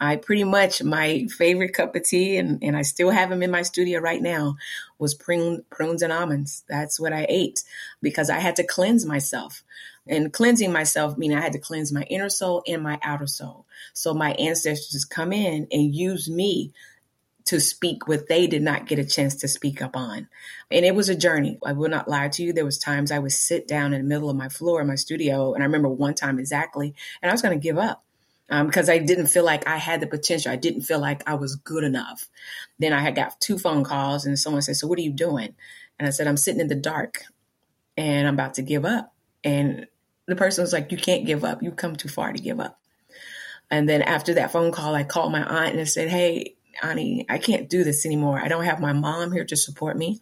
I 0.00 0.16
pretty 0.16 0.44
much, 0.44 0.82
my 0.82 1.26
favorite 1.36 1.74
cup 1.74 1.94
of 1.94 2.04
tea, 2.04 2.36
and, 2.36 2.62
and 2.62 2.76
I 2.76 2.82
still 2.82 3.10
have 3.10 3.30
them 3.30 3.42
in 3.42 3.50
my 3.50 3.62
studio 3.70 4.00
right 4.00 4.20
now, 4.20 4.56
was 4.98 5.14
prune, 5.14 5.64
prunes 5.70 6.02
and 6.02 6.12
almonds. 6.12 6.64
That's 6.68 7.00
what 7.00 7.12
I 7.12 7.26
ate 7.28 7.62
because 8.02 8.28
I 8.30 8.38
had 8.38 8.56
to 8.56 8.66
cleanse 8.66 9.06
myself. 9.06 9.62
And 10.06 10.32
cleansing 10.32 10.72
myself 10.72 11.16
meaning 11.16 11.38
I 11.38 11.42
had 11.42 11.52
to 11.52 11.58
cleanse 11.58 11.92
my 11.92 12.02
inner 12.02 12.30
soul 12.30 12.62
and 12.66 12.82
my 12.82 12.98
outer 13.02 13.26
soul. 13.26 13.66
So 13.92 14.12
my 14.12 14.32
ancestors 14.32 15.04
come 15.04 15.32
in 15.32 15.68
and 15.70 15.94
use 15.94 16.28
me 16.28 16.72
to 17.46 17.60
speak 17.60 18.06
what 18.06 18.28
they 18.28 18.46
did 18.46 18.62
not 18.62 18.86
get 18.86 18.98
a 18.98 19.04
chance 19.04 19.34
to 19.36 19.48
speak 19.48 19.82
up 19.82 19.96
on. 19.96 20.28
And 20.70 20.84
it 20.84 20.94
was 20.94 21.08
a 21.08 21.14
journey. 21.14 21.58
I 21.64 21.72
will 21.72 21.88
not 21.88 22.08
lie 22.08 22.28
to 22.28 22.42
you. 22.42 22.52
There 22.52 22.64
was 22.64 22.78
times 22.78 23.10
I 23.10 23.18
would 23.18 23.32
sit 23.32 23.66
down 23.66 23.92
in 23.92 24.02
the 24.02 24.08
middle 24.08 24.30
of 24.30 24.36
my 24.36 24.48
floor 24.48 24.80
in 24.80 24.86
my 24.86 24.94
studio. 24.94 25.54
And 25.54 25.62
I 25.62 25.66
remember 25.66 25.88
one 25.88 26.14
time 26.14 26.38
exactly, 26.38 26.94
and 27.22 27.30
I 27.30 27.34
was 27.34 27.42
going 27.42 27.58
to 27.58 27.62
give 27.62 27.78
up 27.78 28.04
because 28.50 28.88
um, 28.88 28.94
I 28.94 28.98
didn't 28.98 29.28
feel 29.28 29.44
like 29.44 29.68
I 29.68 29.76
had 29.76 30.00
the 30.00 30.08
potential. 30.08 30.50
I 30.50 30.56
didn't 30.56 30.82
feel 30.82 30.98
like 30.98 31.22
I 31.28 31.34
was 31.34 31.54
good 31.54 31.84
enough. 31.84 32.28
Then 32.80 32.92
I 32.92 33.00
had 33.00 33.14
got 33.14 33.40
two 33.40 33.58
phone 33.58 33.84
calls 33.84 34.26
and 34.26 34.36
someone 34.36 34.62
said, 34.62 34.76
so 34.76 34.88
what 34.88 34.98
are 34.98 35.02
you 35.02 35.12
doing? 35.12 35.54
And 35.98 36.08
I 36.08 36.10
said, 36.10 36.26
I'm 36.26 36.36
sitting 36.36 36.60
in 36.60 36.66
the 36.66 36.74
dark 36.74 37.22
and 37.96 38.26
I'm 38.26 38.34
about 38.34 38.54
to 38.54 38.62
give 38.62 38.84
up. 38.84 39.14
And 39.44 39.86
the 40.26 40.34
person 40.34 40.62
was 40.62 40.72
like, 40.72 40.90
you 40.90 40.98
can't 40.98 41.26
give 41.26 41.44
up. 41.44 41.62
You've 41.62 41.76
come 41.76 41.94
too 41.94 42.08
far 42.08 42.32
to 42.32 42.42
give 42.42 42.58
up. 42.58 42.80
And 43.70 43.88
then 43.88 44.02
after 44.02 44.34
that 44.34 44.50
phone 44.50 44.72
call, 44.72 44.96
I 44.96 45.04
called 45.04 45.30
my 45.30 45.42
aunt 45.42 45.72
and 45.72 45.80
I 45.80 45.84
said, 45.84 46.08
Hey, 46.08 46.56
Ani, 46.82 47.26
I 47.28 47.38
can't 47.38 47.68
do 47.68 47.84
this 47.84 48.04
anymore. 48.04 48.40
I 48.42 48.48
don't 48.48 48.64
have 48.64 48.80
my 48.80 48.92
mom 48.92 49.32
here 49.32 49.44
to 49.44 49.56
support 49.56 49.96
me. 49.96 50.20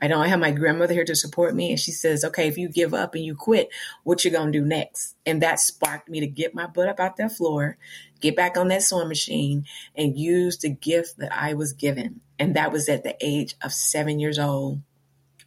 I 0.00 0.08
don't 0.08 0.28
have 0.28 0.40
my 0.40 0.50
grandmother 0.50 0.92
here 0.92 1.04
to 1.04 1.14
support 1.14 1.54
me. 1.54 1.70
And 1.70 1.80
she 1.80 1.92
says, 1.92 2.24
okay, 2.24 2.48
if 2.48 2.58
you 2.58 2.68
give 2.68 2.92
up 2.92 3.14
and 3.14 3.24
you 3.24 3.34
quit, 3.34 3.68
what 4.02 4.24
you 4.24 4.30
going 4.30 4.52
to 4.52 4.58
do 4.58 4.64
next? 4.64 5.16
And 5.24 5.40
that 5.42 5.60
sparked 5.60 6.08
me 6.08 6.20
to 6.20 6.26
get 6.26 6.54
my 6.54 6.66
butt 6.66 6.88
up 6.88 7.00
out 7.00 7.16
that 7.16 7.32
floor, 7.32 7.78
get 8.20 8.36
back 8.36 8.56
on 8.56 8.68
that 8.68 8.82
sewing 8.82 9.08
machine 9.08 9.64
and 9.94 10.18
use 10.18 10.58
the 10.58 10.70
gift 10.70 11.18
that 11.18 11.32
I 11.32 11.54
was 11.54 11.72
given. 11.72 12.20
And 12.38 12.56
that 12.56 12.72
was 12.72 12.88
at 12.88 13.04
the 13.04 13.16
age 13.20 13.54
of 13.62 13.72
seven 13.72 14.18
years 14.18 14.38
old 14.38 14.80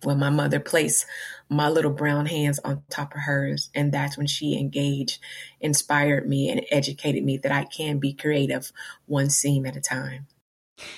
when 0.03 0.19
my 0.19 0.29
mother 0.29 0.59
placed 0.59 1.05
my 1.49 1.69
little 1.69 1.91
brown 1.91 2.25
hands 2.27 2.59
on 2.59 2.83
top 2.89 3.13
of 3.15 3.21
hers. 3.21 3.69
And 3.73 3.91
that's 3.91 4.17
when 4.17 4.27
she 4.27 4.57
engaged, 4.57 5.19
inspired 5.59 6.27
me, 6.27 6.49
and 6.49 6.65
educated 6.71 7.23
me 7.23 7.37
that 7.37 7.51
I 7.51 7.65
can 7.65 7.99
be 7.99 8.13
creative 8.13 8.71
one 9.05 9.29
seam 9.29 9.65
at 9.65 9.75
a 9.75 9.81
time. 9.81 10.27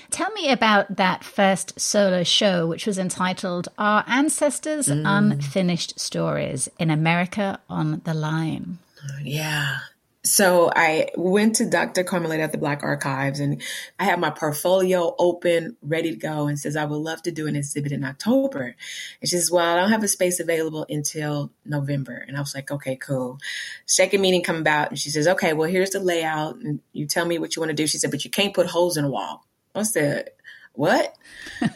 Tell 0.10 0.32
me 0.32 0.52
about 0.52 0.98
that 0.98 1.24
first 1.24 1.80
solo 1.80 2.24
show, 2.24 2.68
which 2.68 2.86
was 2.86 2.98
entitled 2.98 3.70
Our 3.78 4.04
Ancestors' 4.08 4.88
mm. 4.88 5.04
Unfinished 5.06 6.00
Stories 6.00 6.70
in 6.78 6.90
America 6.90 7.60
on 7.70 8.02
the 8.04 8.14
Line. 8.14 8.80
Yeah. 9.24 9.80
So 10.26 10.70
I 10.76 11.08
went 11.16 11.56
to 11.56 11.70
Dr. 11.70 12.04
Carmaletta 12.04 12.42
at 12.44 12.52
the 12.52 12.58
Black 12.58 12.84
Archives 12.84 13.40
and 13.40 13.62
I 13.98 14.04
had 14.04 14.20
my 14.20 14.30
portfolio 14.30 15.16
open, 15.18 15.78
ready 15.82 16.12
to 16.12 16.18
go, 16.18 16.48
and 16.48 16.60
says, 16.60 16.76
I 16.76 16.84
would 16.84 16.98
love 16.98 17.24
to 17.24 17.32
do 17.32 17.48
an 17.48 17.56
exhibit 17.56 17.94
in 17.94 18.04
October. 18.04 18.76
And 19.22 19.30
she 19.30 19.38
says, 19.38 19.50
Well, 19.50 19.66
I 19.66 19.80
don't 19.80 19.92
have 19.92 20.04
a 20.04 20.10
space 20.10 20.42
available 20.42 20.86
until 20.90 21.52
November. 21.66 22.24
And 22.28 22.36
I 22.36 22.42
was 22.42 22.54
like, 22.54 22.70
Okay, 22.70 22.98
cool. 22.98 23.40
Second 23.86 24.20
meeting 24.20 24.44
come 24.44 24.58
about 24.58 24.90
and 24.90 25.00
she 25.00 25.10
says, 25.10 25.26
Okay, 25.26 25.54
well, 25.54 25.70
here's 25.70 25.92
the 25.92 26.02
layout. 26.02 26.58
And 26.58 26.82
you 26.92 27.08
tell 27.08 27.26
me 27.26 27.40
what 27.40 27.56
you 27.56 27.62
want 27.62 27.70
to 27.70 27.76
do. 27.76 27.88
She 27.88 27.98
said, 27.98 28.12
But 28.12 28.26
you 28.26 28.30
can't 28.30 28.54
put 28.54 28.68
holes 28.68 28.98
in 28.98 29.06
a 29.06 29.10
wall. 29.10 29.46
I 29.76 29.84
said, 29.84 30.30
what? 30.74 31.16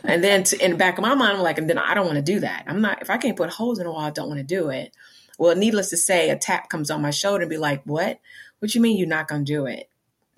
and 0.03 0.23
then 0.23 0.43
to, 0.43 0.63
in 0.63 0.71
the 0.71 0.77
back 0.77 0.97
of 0.97 1.01
my 1.01 1.15
mind, 1.15 1.37
I'm 1.37 1.43
like, 1.43 1.57
and 1.57 1.69
then 1.69 1.77
I 1.77 1.93
don't 1.93 2.05
want 2.05 2.17
to 2.17 2.33
do 2.33 2.39
that. 2.41 2.63
I'm 2.67 2.81
not, 2.81 3.01
if 3.01 3.09
I 3.09 3.17
can't 3.17 3.37
put 3.37 3.49
holes 3.49 3.79
in 3.79 3.85
the 3.85 3.91
wall, 3.91 4.01
I 4.01 4.11
don't 4.11 4.29
want 4.29 4.39
to 4.39 4.43
do 4.43 4.69
it. 4.69 4.95
Well, 5.37 5.55
needless 5.55 5.89
to 5.89 5.97
say, 5.97 6.29
a 6.29 6.37
tap 6.37 6.69
comes 6.69 6.91
on 6.91 7.01
my 7.01 7.11
shoulder 7.11 7.43
and 7.43 7.49
be 7.49 7.57
like, 7.57 7.83
what? 7.83 8.19
What 8.59 8.73
you 8.75 8.81
mean 8.81 8.97
you're 8.97 9.07
not 9.07 9.27
going 9.27 9.45
to 9.45 9.51
do 9.51 9.65
it? 9.65 9.89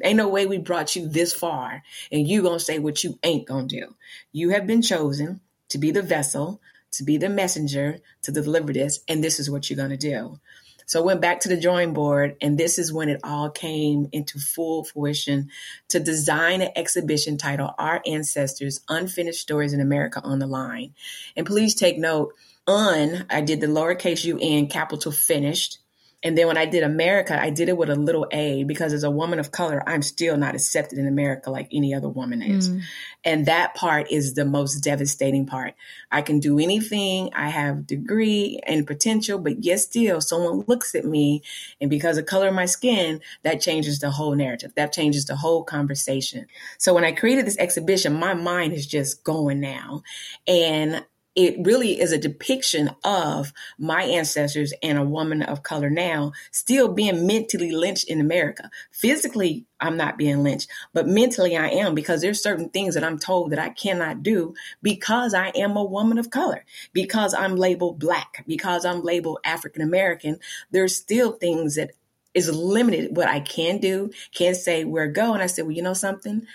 Ain't 0.03 0.17
no 0.17 0.27
way 0.27 0.45
we 0.45 0.57
brought 0.57 0.95
you 0.95 1.07
this 1.07 1.31
far 1.31 1.83
and 2.11 2.27
you 2.27 2.41
going 2.41 2.59
to 2.59 2.63
say 2.63 2.79
what 2.79 3.03
you 3.03 3.17
ain't 3.23 3.47
going 3.47 3.67
to 3.67 3.81
do. 3.81 3.95
You 4.31 4.49
have 4.49 4.67
been 4.67 4.81
chosen 4.81 5.41
to 5.69 5.77
be 5.77 5.91
the 5.91 6.01
vessel, 6.01 6.61
to 6.93 7.03
be 7.03 7.17
the 7.17 7.29
messenger, 7.29 7.99
to 8.23 8.31
deliver 8.31 8.73
this, 8.73 8.99
and 9.07 9.23
this 9.23 9.39
is 9.39 9.49
what 9.49 9.69
you're 9.69 9.77
going 9.77 9.91
to 9.91 9.97
do. 9.97 10.39
So 10.85 11.01
I 11.01 11.05
went 11.05 11.21
back 11.21 11.41
to 11.41 11.49
the 11.49 11.59
drawing 11.59 11.93
board, 11.93 12.35
and 12.41 12.57
this 12.57 12.77
is 12.77 12.93
when 12.93 13.09
it 13.09 13.21
all 13.23 13.49
came 13.49 14.07
into 14.11 14.39
full 14.39 14.83
fruition 14.83 15.49
to 15.89 15.99
design 15.99 16.61
an 16.61 16.71
exhibition 16.75 17.37
titled 17.37 17.71
Our 17.77 18.01
Ancestors 18.05 18.81
Unfinished 18.87 19.41
Stories 19.41 19.73
in 19.73 19.81
America 19.81 20.21
on 20.23 20.39
the 20.39 20.47
Line. 20.47 20.93
And 21.35 21.45
please 21.45 21.75
take 21.75 21.97
note, 21.97 22.33
un, 22.67 23.25
I 23.29 23.41
did 23.41 23.61
the 23.61 23.67
lowercase 23.67 24.25
un, 24.25 24.67
capital 24.67 25.11
finished. 25.11 25.79
And 26.25 26.35
then 26.35 26.47
when 26.47 26.57
I 26.57 26.65
did 26.65 26.81
America, 26.81 27.39
I 27.39 27.51
did 27.51 27.69
it 27.69 27.77
with 27.77 27.91
a 27.91 27.95
little 27.95 28.27
a 28.31 28.63
because 28.63 28.93
as 28.93 29.03
a 29.03 29.11
woman 29.11 29.37
of 29.37 29.51
color, 29.51 29.83
I'm 29.87 30.01
still 30.01 30.37
not 30.37 30.55
accepted 30.55 30.97
in 30.97 31.07
America 31.07 31.51
like 31.51 31.67
any 31.71 31.93
other 31.93 32.09
woman 32.09 32.41
is. 32.41 32.67
Mm. 32.67 32.81
And 33.23 33.45
that 33.45 33.75
part 33.75 34.11
is 34.11 34.33
the 34.33 34.43
most 34.43 34.79
devastating 34.83 35.45
part. 35.45 35.75
I 36.11 36.23
can 36.23 36.39
do 36.39 36.57
anything. 36.57 37.29
I 37.35 37.49
have 37.49 37.85
degree 37.85 38.59
and 38.65 38.87
potential, 38.87 39.37
but 39.37 39.63
yet 39.63 39.81
still 39.81 40.19
someone 40.19 40.63
looks 40.67 40.95
at 40.95 41.05
me 41.05 41.43
and 41.79 41.91
because 41.91 42.17
of 42.17 42.25
color 42.25 42.47
of 42.47 42.55
my 42.55 42.65
skin, 42.65 43.21
that 43.43 43.61
changes 43.61 43.99
the 43.99 44.09
whole 44.09 44.33
narrative. 44.33 44.73
That 44.75 44.93
changes 44.93 45.25
the 45.25 45.35
whole 45.35 45.63
conversation. 45.63 46.47
So 46.79 46.95
when 46.95 47.05
I 47.05 47.11
created 47.11 47.45
this 47.45 47.59
exhibition, 47.59 48.15
my 48.15 48.33
mind 48.33 48.73
is 48.73 48.87
just 48.87 49.23
going 49.23 49.59
now. 49.59 50.01
And 50.47 51.05
it 51.35 51.57
really 51.65 51.99
is 51.99 52.13
a 52.13 52.17
depiction 52.17 52.89
of 53.03 53.51
my 53.77 54.03
ancestors 54.03 54.73
and 54.81 54.97
a 54.97 55.03
woman 55.03 55.41
of 55.41 55.63
color 55.63 55.89
now 55.89 56.31
still 56.51 56.87
being 56.87 57.27
mentally 57.27 57.71
lynched 57.71 58.09
in 58.09 58.21
America. 58.21 58.69
Physically, 58.91 59.65
I'm 59.79 59.97
not 59.97 60.17
being 60.17 60.43
lynched, 60.43 60.69
but 60.93 61.07
mentally 61.07 61.57
I 61.57 61.67
am 61.67 61.93
because 61.93 62.21
there's 62.21 62.41
certain 62.41 62.69
things 62.69 62.95
that 62.95 63.03
I'm 63.03 63.19
told 63.19 63.51
that 63.51 63.59
I 63.59 63.69
cannot 63.69 64.23
do 64.23 64.55
because 64.81 65.33
I 65.33 65.49
am 65.49 65.75
a 65.75 65.83
woman 65.83 66.17
of 66.17 66.29
color, 66.29 66.63
because 66.93 67.33
I'm 67.33 67.57
labeled 67.57 67.99
black, 67.99 68.45
because 68.47 68.85
I'm 68.85 69.01
labeled 69.03 69.39
African 69.43 69.81
American. 69.81 70.39
There's 70.71 70.95
still 70.95 71.33
things 71.33 71.75
that 71.75 71.91
is 72.33 72.49
limited 72.53 73.15
what 73.15 73.27
I 73.27 73.41
can 73.41 73.79
do, 73.79 74.11
can 74.33 74.55
say 74.55 74.85
where 74.85 75.07
go. 75.07 75.33
And 75.33 75.43
I 75.43 75.47
said, 75.47 75.65
well, 75.65 75.75
you 75.75 75.81
know 75.81 75.93
something? 75.93 76.47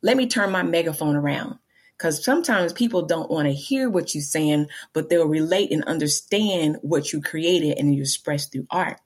Let 0.00 0.16
me 0.16 0.26
turn 0.26 0.50
my 0.50 0.62
megaphone 0.62 1.16
around 1.16 1.58
because 2.02 2.24
sometimes 2.24 2.72
people 2.72 3.02
don't 3.02 3.30
want 3.30 3.46
to 3.46 3.54
hear 3.54 3.88
what 3.88 4.12
you're 4.12 4.22
saying, 4.22 4.66
but 4.92 5.08
they'll 5.08 5.28
relate 5.28 5.70
and 5.70 5.84
understand 5.84 6.76
what 6.82 7.12
you 7.12 7.22
created 7.22 7.78
and 7.78 7.94
you 7.94 8.02
express 8.02 8.48
through 8.48 8.66
art. 8.72 8.98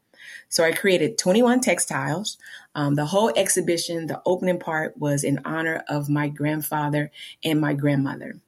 So 0.48 0.64
I 0.64 0.72
created 0.72 1.18
21 1.18 1.60
textiles. 1.60 2.38
Um, 2.74 2.94
the 2.94 3.04
whole 3.04 3.30
exhibition, 3.36 4.06
the 4.06 4.22
opening 4.24 4.58
part 4.58 4.96
was 4.96 5.24
in 5.24 5.42
honor 5.44 5.84
of 5.90 6.08
my 6.08 6.28
grandfather 6.28 7.10
and 7.44 7.60
my 7.60 7.74
grandmother 7.74 8.40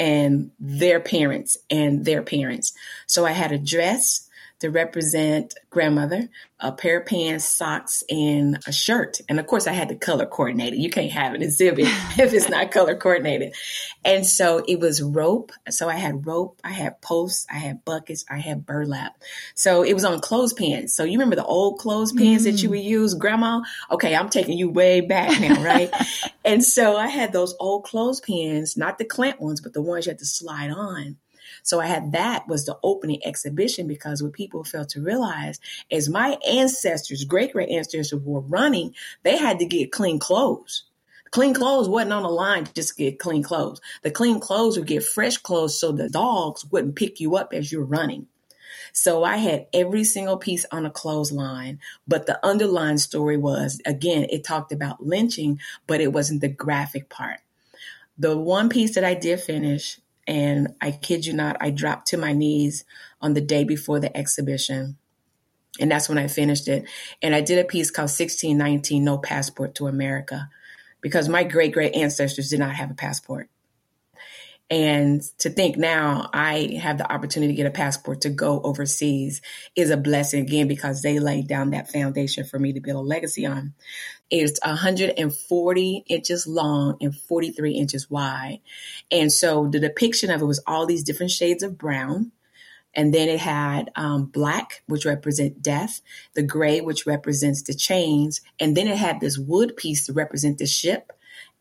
and 0.00 0.50
their 0.58 0.98
parents 0.98 1.56
and 1.70 2.04
their 2.04 2.22
parents. 2.22 2.72
So 3.06 3.24
I 3.24 3.30
had 3.30 3.52
a 3.52 3.58
dress, 3.58 4.28
to 4.62 4.70
represent 4.70 5.54
grandmother, 5.70 6.28
a 6.60 6.70
pair 6.70 7.00
of 7.00 7.06
pants, 7.06 7.44
socks, 7.44 8.04
and 8.08 8.60
a 8.64 8.72
shirt. 8.72 9.20
And 9.28 9.40
of 9.40 9.48
course, 9.48 9.66
I 9.66 9.72
had 9.72 9.88
to 9.88 9.96
color 9.96 10.24
coordinate 10.24 10.72
it. 10.72 10.78
You 10.78 10.88
can't 10.88 11.10
have 11.10 11.34
an 11.34 11.42
exhibit 11.42 11.86
if 12.16 12.32
it's 12.32 12.48
not 12.48 12.70
color 12.70 12.94
coordinated. 12.94 13.54
And 14.04 14.24
so 14.24 14.62
it 14.68 14.78
was 14.78 15.02
rope. 15.02 15.50
So 15.68 15.88
I 15.88 15.96
had 15.96 16.28
rope, 16.28 16.60
I 16.62 16.70
had 16.70 17.00
posts, 17.00 17.44
I 17.50 17.58
had 17.58 17.84
buckets, 17.84 18.24
I 18.30 18.38
had 18.38 18.64
burlap. 18.64 19.20
So 19.56 19.82
it 19.82 19.94
was 19.94 20.04
on 20.04 20.20
clothespins. 20.20 20.94
So 20.94 21.02
you 21.02 21.18
remember 21.18 21.34
the 21.34 21.44
old 21.44 21.80
clothespins 21.80 22.42
mm. 22.42 22.44
that 22.44 22.62
you 22.62 22.68
mm. 22.68 22.72
would 22.72 22.84
use, 22.84 23.14
grandma? 23.14 23.62
Okay, 23.90 24.14
I'm 24.14 24.28
taking 24.28 24.56
you 24.56 24.70
way 24.70 25.00
back 25.00 25.40
now, 25.40 25.60
right? 25.60 25.90
and 26.44 26.64
so 26.64 26.96
I 26.96 27.08
had 27.08 27.32
those 27.32 27.56
old 27.58 27.82
clothespins, 27.82 28.76
not 28.76 28.98
the 28.98 29.04
clamp 29.04 29.40
ones, 29.40 29.60
but 29.60 29.72
the 29.72 29.82
ones 29.82 30.06
you 30.06 30.10
had 30.10 30.20
to 30.20 30.24
slide 30.24 30.70
on. 30.70 31.16
So 31.62 31.80
I 31.80 31.86
had 31.86 32.12
that 32.12 32.48
was 32.48 32.64
the 32.64 32.78
opening 32.82 33.24
exhibition 33.24 33.86
because 33.86 34.22
what 34.22 34.32
people 34.32 34.64
failed 34.64 34.88
to 34.90 35.02
realize 35.02 35.60
is 35.90 36.08
my 36.08 36.36
ancestors, 36.46 37.24
great 37.24 37.52
great 37.52 37.70
ancestors 37.70 38.12
were 38.14 38.40
running, 38.40 38.94
they 39.22 39.36
had 39.36 39.58
to 39.60 39.64
get 39.64 39.92
clean 39.92 40.18
clothes. 40.18 40.84
Clean 41.30 41.54
clothes 41.54 41.88
wasn't 41.88 42.12
on 42.12 42.24
the 42.24 42.28
line 42.28 42.64
to 42.64 42.74
just 42.74 42.98
get 42.98 43.18
clean 43.18 43.42
clothes. 43.42 43.80
The 44.02 44.10
clean 44.10 44.38
clothes 44.38 44.76
would 44.76 44.86
get 44.86 45.02
fresh 45.02 45.38
clothes 45.38 45.80
so 45.80 45.90
the 45.90 46.10
dogs 46.10 46.64
wouldn't 46.66 46.96
pick 46.96 47.20
you 47.20 47.36
up 47.36 47.54
as 47.54 47.72
you're 47.72 47.84
running. 47.84 48.26
So 48.92 49.24
I 49.24 49.36
had 49.36 49.66
every 49.72 50.04
single 50.04 50.36
piece 50.36 50.66
on 50.70 50.84
a 50.84 50.90
clothesline, 50.90 51.78
but 52.06 52.26
the 52.26 52.44
underlying 52.44 52.98
story 52.98 53.38
was 53.38 53.80
again, 53.86 54.26
it 54.28 54.44
talked 54.44 54.72
about 54.72 55.04
lynching, 55.04 55.60
but 55.86 56.02
it 56.02 56.12
wasn't 56.12 56.42
the 56.42 56.48
graphic 56.48 57.08
part. 57.08 57.38
The 58.18 58.36
one 58.36 58.68
piece 58.68 58.94
that 58.96 59.04
I 59.04 59.14
did 59.14 59.40
finish 59.40 59.98
and 60.26 60.74
I 60.80 60.92
kid 60.92 61.26
you 61.26 61.32
not, 61.32 61.56
I 61.60 61.70
dropped 61.70 62.08
to 62.08 62.16
my 62.16 62.32
knees 62.32 62.84
on 63.20 63.34
the 63.34 63.40
day 63.40 63.64
before 63.64 64.00
the 64.00 64.16
exhibition. 64.16 64.96
And 65.80 65.90
that's 65.90 66.08
when 66.08 66.18
I 66.18 66.28
finished 66.28 66.68
it. 66.68 66.84
And 67.22 67.34
I 67.34 67.40
did 67.40 67.58
a 67.58 67.68
piece 67.68 67.90
called 67.90 68.10
1619 68.10 69.02
No 69.02 69.18
Passport 69.18 69.74
to 69.76 69.86
America 69.86 70.50
because 71.00 71.28
my 71.28 71.44
great 71.44 71.72
great 71.72 71.94
ancestors 71.94 72.50
did 72.50 72.60
not 72.60 72.74
have 72.74 72.90
a 72.90 72.94
passport. 72.94 73.48
And 74.70 75.22
to 75.38 75.50
think 75.50 75.76
now 75.76 76.30
I 76.32 76.78
have 76.80 76.96
the 76.96 77.12
opportunity 77.12 77.52
to 77.52 77.56
get 77.56 77.66
a 77.66 77.70
passport 77.70 78.22
to 78.22 78.30
go 78.30 78.60
overseas 78.62 79.42
is 79.76 79.90
a 79.90 79.98
blessing 79.98 80.42
again 80.42 80.66
because 80.66 81.02
they 81.02 81.18
laid 81.18 81.46
down 81.46 81.70
that 81.70 81.90
foundation 81.90 82.44
for 82.44 82.58
me 82.58 82.72
to 82.72 82.80
build 82.80 83.04
a 83.04 83.06
legacy 83.06 83.44
on. 83.44 83.74
It's 84.30 84.58
140 84.64 86.04
inches 86.08 86.46
long 86.46 86.96
and 87.02 87.14
43 87.14 87.72
inches 87.72 88.10
wide. 88.10 88.60
And 89.10 89.30
so 89.30 89.68
the 89.68 89.78
depiction 89.78 90.30
of 90.30 90.40
it 90.40 90.46
was 90.46 90.62
all 90.66 90.86
these 90.86 91.04
different 91.04 91.32
shades 91.32 91.62
of 91.62 91.76
brown. 91.76 92.32
And 92.94 93.12
then 93.12 93.28
it 93.28 93.40
had 93.40 93.90
um, 93.94 94.26
black, 94.26 94.82
which 94.86 95.04
represent 95.04 95.62
death, 95.62 96.00
the 96.34 96.42
gray, 96.42 96.80
which 96.80 97.06
represents 97.06 97.62
the 97.62 97.74
chains, 97.74 98.42
and 98.60 98.76
then 98.76 98.86
it 98.86 98.98
had 98.98 99.20
this 99.20 99.38
wood 99.38 99.76
piece 99.76 100.06
to 100.06 100.12
represent 100.12 100.58
the 100.58 100.66
ship, 100.66 101.12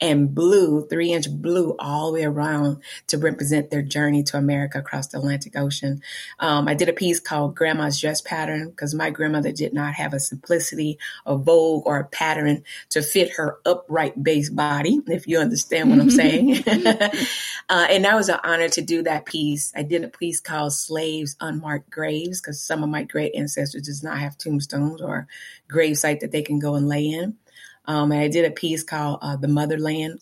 and 0.02 0.34
blue, 0.34 0.86
three 0.88 1.14
inch 1.14 1.30
blue 1.30 1.76
all 1.80 2.08
the 2.12 2.20
way 2.20 2.26
around 2.26 2.82
to 3.08 3.20
represent 3.20 3.70
their 3.70 3.84
journey 3.84 4.24
to 4.24 4.38
America 4.38 4.80
across 4.80 5.08
the 5.08 5.20
Atlantic 5.20 5.56
Ocean. 5.56 6.02
Um, 6.40 6.68
I 6.68 6.74
did 6.74 6.90
a 6.90 6.94
piece 6.94 7.20
called 7.20 7.56
Grandma's 7.56 8.02
Dress 8.02 8.20
Pattern 8.20 8.72
because 8.72 8.96
my 8.96 9.12
grandmother 9.12 9.52
did 9.52 9.74
not 9.74 9.94
have 9.94 10.14
a 10.14 10.20
simplicity, 10.20 10.98
a 11.26 11.38
vogue, 11.38 11.84
or 11.86 12.00
a 12.00 12.06
pattern 12.06 12.64
to 12.90 13.04
fit 13.04 13.34
her 13.36 13.60
upright 13.66 14.22
base 14.22 14.50
body, 14.50 15.00
if 15.08 15.28
you 15.28 15.38
understand 15.38 15.92
what 15.92 16.00
I'm 16.00 16.10
saying. 16.10 16.64
uh, 16.68 17.88
and 17.90 18.04
that 18.04 18.16
was 18.16 18.30
an 18.30 18.40
honor 18.44 18.70
to 18.70 18.82
do 18.82 19.04
that 19.04 19.26
piece. 19.26 19.72
I 19.76 19.84
did 19.84 20.04
a 20.04 20.10
piece 20.10 20.40
called 20.40 20.74
Slaves 20.74 21.36
Unmarked 21.40 21.92
Graves 21.92 22.42
because 22.42 22.60
some 22.60 22.84
of 22.84 22.90
my 22.90 23.04
great 23.04 23.36
ancestors 23.36 23.84
does 23.84 24.02
not 24.02 24.18
have 24.18 24.38
tombstones 24.38 25.02
or 25.02 25.28
grave 25.68 25.98
site 25.98 26.22
that 26.22 26.32
they 26.32 26.42
can 26.42 26.60
go 26.60 26.76
and 26.76 26.88
lay 26.88 27.06
in. 27.06 27.38
Um, 27.86 28.12
and 28.12 28.22
I 28.22 28.28
did 28.28 28.46
a 28.46 28.52
piece 28.52 28.84
called 28.84 29.20
uh, 29.22 29.36
The 29.36 29.48
Motherland. 29.48 30.20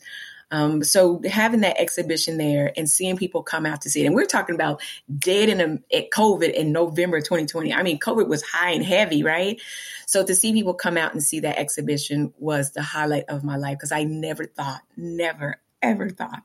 Um, 0.52 0.84
so 0.84 1.22
having 1.30 1.62
that 1.62 1.80
exhibition 1.80 2.38
there 2.38 2.74
and 2.76 2.90
seeing 2.90 3.18
people 3.18 3.44
come 3.44 3.66
out 3.66 3.82
to 3.82 3.90
see 3.90 4.02
it, 4.02 4.08
and 4.08 4.16
we're 4.16 4.26
talking 4.26 4.56
about 4.56 4.82
dead 5.18 5.50
in 5.50 5.62
a, 5.62 5.96
at 5.96 6.10
COVID 6.10 6.52
in 6.52 6.72
November 6.72 7.22
2020. 7.22 7.72
I 7.72 7.84
mean, 7.84 8.00
COVID 8.00 8.28
was 8.28 8.42
high 8.42 8.72
and 8.72 8.84
heavy, 8.84 9.22
right? 9.22 9.62
So 10.08 10.26
to 10.26 10.34
see 10.34 10.54
people 10.54 10.74
come 10.74 10.98
out 10.98 11.14
and 11.14 11.22
see 11.22 11.42
that 11.42 11.60
exhibition 11.60 12.34
was 12.40 12.72
the 12.72 12.82
highlight 12.82 13.26
of 13.30 13.44
my 13.44 13.58
life 13.58 13.78
because 13.78 13.92
I 13.92 14.06
never 14.06 14.46
thought, 14.46 14.82
never, 14.98 15.62
ever 15.84 16.10
thought 16.10 16.44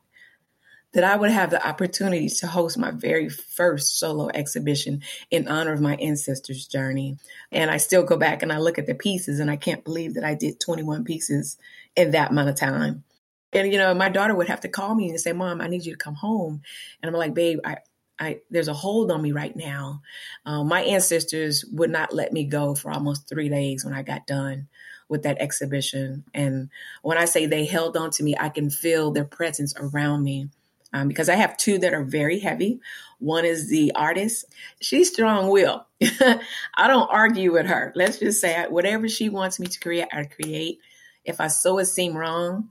that 0.94 1.04
I 1.04 1.16
would 1.16 1.30
have 1.30 1.50
the 1.50 1.66
opportunity 1.66 2.28
to 2.28 2.46
host 2.46 2.78
my 2.78 2.92
very 2.92 3.28
first 3.28 3.98
solo 3.98 4.30
exhibition 4.32 5.02
in 5.30 5.48
honor 5.48 5.72
of 5.72 5.80
my 5.80 5.96
ancestors' 5.96 6.66
journey. 6.66 7.18
And 7.52 7.70
I 7.70 7.76
still 7.76 8.04
go 8.04 8.16
back 8.16 8.42
and 8.42 8.52
I 8.52 8.58
look 8.58 8.78
at 8.78 8.86
the 8.86 8.94
pieces 8.94 9.40
and 9.40 9.50
I 9.50 9.56
can't 9.56 9.84
believe 9.84 10.14
that 10.14 10.24
I 10.24 10.34
did 10.34 10.60
21 10.60 11.04
pieces 11.04 11.58
in 11.96 12.12
that 12.12 12.30
amount 12.30 12.48
of 12.48 12.56
time. 12.56 13.04
And 13.52 13.72
you 13.72 13.78
know, 13.78 13.92
my 13.94 14.08
daughter 14.08 14.34
would 14.34 14.48
have 14.48 14.60
to 14.62 14.68
call 14.68 14.94
me 14.94 15.10
and 15.10 15.20
say, 15.20 15.32
"Mom, 15.32 15.60
I 15.60 15.68
need 15.68 15.84
you 15.84 15.92
to 15.92 15.98
come 15.98 16.16
home." 16.16 16.62
And 17.00 17.08
I'm 17.08 17.16
like, 17.16 17.34
"Babe, 17.34 17.60
I 17.64 17.78
I, 18.18 18.40
there's 18.50 18.68
a 18.68 18.74
hold 18.74 19.10
on 19.10 19.22
me 19.22 19.32
right 19.32 19.54
now. 19.54 20.02
Um, 20.44 20.68
my 20.68 20.82
ancestors 20.82 21.64
would 21.72 21.90
not 21.90 22.14
let 22.14 22.32
me 22.32 22.44
go 22.44 22.74
for 22.74 22.90
almost 22.90 23.28
three 23.28 23.48
days 23.48 23.84
when 23.84 23.94
I 23.94 24.02
got 24.02 24.26
done 24.26 24.68
with 25.08 25.24
that 25.24 25.40
exhibition. 25.40 26.24
And 26.32 26.70
when 27.02 27.18
I 27.18 27.24
say 27.24 27.46
they 27.46 27.64
held 27.64 27.96
on 27.96 28.10
to 28.12 28.22
me, 28.22 28.34
I 28.38 28.48
can 28.48 28.70
feel 28.70 29.10
their 29.10 29.24
presence 29.24 29.74
around 29.76 30.22
me 30.22 30.48
um, 30.94 31.08
because 31.08 31.28
I 31.28 31.34
have 31.34 31.56
two 31.56 31.78
that 31.78 31.92
are 31.92 32.04
very 32.04 32.38
heavy. 32.38 32.80
One 33.18 33.44
is 33.44 33.68
the 33.68 33.92
artist. 33.96 34.44
She's 34.80 35.12
strong 35.12 35.50
will. 35.50 35.84
I 36.00 36.86
don't 36.86 37.10
argue 37.10 37.52
with 37.52 37.66
her. 37.66 37.92
Let's 37.96 38.20
just 38.20 38.40
say 38.40 38.64
whatever 38.68 39.08
she 39.08 39.28
wants 39.28 39.58
me 39.58 39.66
to 39.66 39.80
create, 39.80 40.06
I 40.12 40.22
create. 40.24 40.78
If 41.24 41.40
I 41.40 41.48
saw 41.48 41.78
it 41.78 41.86
seem 41.86 42.16
wrong, 42.16 42.70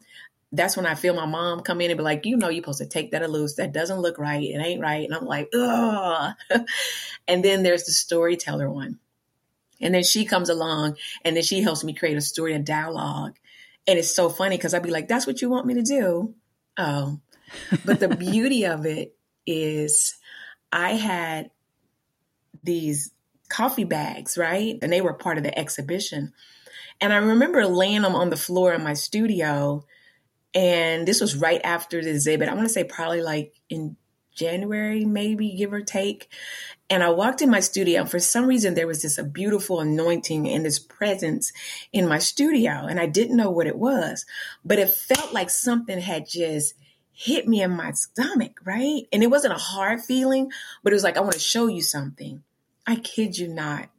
that's 0.54 0.78
when 0.78 0.86
I 0.86 0.96
feel 0.96 1.14
my 1.16 1.26
mom 1.26 1.62
come 1.62 1.82
in 1.82 1.92
and 1.92 1.98
be 1.98 2.04
like, 2.04 2.26
you 2.26 2.38
know, 2.38 2.48
you're 2.48 2.64
supposed 2.64 2.80
to 2.80 2.86
take 2.86 3.12
that 3.12 3.30
loose. 3.30 3.56
That 3.56 3.74
doesn't 3.74 4.00
look 4.00 4.18
right. 4.18 4.42
It 4.42 4.58
ain't 4.58 4.82
right. 4.82 5.04
And 5.04 5.14
I'm 5.14 5.26
like, 5.26 5.50
ugh. 5.54 6.34
and 7.28 7.44
then 7.44 7.64
there's 7.64 7.84
the 7.84 7.92
storyteller 7.92 8.70
one. 8.70 9.00
And 9.82 9.94
then 9.94 10.04
she 10.04 10.24
comes 10.24 10.48
along 10.48 10.96
and 11.26 11.36
then 11.36 11.44
she 11.44 11.62
helps 11.62 11.84
me 11.84 11.94
create 11.94 12.16
a 12.16 12.22
story 12.22 12.54
and 12.54 12.66
dialogue. 12.66 13.36
And 13.86 14.00
it's 14.00 14.16
so 14.16 14.30
funny 14.30 14.56
because 14.56 14.74
I'd 14.74 14.82
be 14.82 14.92
like, 14.92 15.10
that's 15.10 15.28
what 15.28 15.42
you 15.42 15.50
want 15.50 15.66
me 15.66 15.74
to 15.74 15.82
do? 15.82 16.36
Oh. 16.78 17.20
But 17.86 18.00
the 18.00 18.10
beauty 18.10 18.66
of 18.66 18.86
it 18.86 19.16
is 19.46 20.16
I 20.72 20.92
had 20.92 21.52
these 22.64 23.12
coffee 23.50 23.84
bags, 23.84 24.38
right? 24.38 24.78
And 24.82 24.92
they 24.92 25.02
were 25.02 25.14
part 25.14 25.38
of 25.38 25.44
the 25.44 25.58
exhibition. 25.58 26.34
And 27.02 27.12
I 27.12 27.18
remember 27.18 27.66
laying 27.66 28.04
them 28.04 28.16
on 28.16 28.30
the 28.30 28.38
floor 28.38 28.74
in 28.74 28.84
my 28.84 28.94
studio 28.94 29.86
and 30.54 31.08
this 31.08 31.22
was 31.22 31.36
right 31.36 31.62
after 31.64 32.02
the 32.02 32.12
exhibit. 32.12 32.50
I 32.50 32.54
want 32.54 32.68
to 32.68 32.74
say 32.74 32.84
probably 32.84 33.22
like 33.22 33.60
in 33.70 33.96
January, 34.36 35.06
maybe 35.06 35.56
give 35.56 35.74
or 35.74 35.82
take. 35.82 36.30
And 36.90 37.04
I 37.04 37.10
walked 37.10 37.42
in 37.42 37.50
my 37.50 37.60
studio, 37.60 38.02
and 38.02 38.10
for 38.10 38.20
some 38.20 38.46
reason, 38.46 38.74
there 38.74 38.88
was 38.88 39.02
this 39.02 39.18
a 39.18 39.24
beautiful 39.24 39.80
anointing 39.80 40.48
and 40.48 40.66
this 40.66 40.80
presence 40.80 41.52
in 41.92 42.08
my 42.08 42.20
studio, 42.20 42.72
and 42.72 43.00
I 43.00 43.06
didn't 43.06 43.38
know 43.38 43.50
what 43.50 43.68
it 43.68 43.78
was, 43.78 44.26
but 44.64 44.80
it 44.80 44.90
felt 44.90 45.34
like 45.34 45.50
something 45.50 46.00
had 46.00 46.28
just 46.28 46.74
hit 47.14 47.48
me 47.48 47.62
in 47.62 47.72
my 47.72 47.92
stomach, 47.92 48.60
right? 48.66 49.04
And 49.12 49.24
it 49.24 49.30
wasn't 49.30 49.54
a 49.54 49.58
hard 49.58 50.02
feeling, 50.02 50.52
but 50.84 50.92
it 50.92 50.96
was 50.96 51.04
like, 51.04 51.18
I 51.18 51.22
want 51.22 51.34
to 51.34 51.40
show 51.40 51.68
you 51.68 51.82
something. 51.82 52.44
I 52.86 52.98
kid 52.98 53.38
you 53.38 53.48
not. 53.48 53.90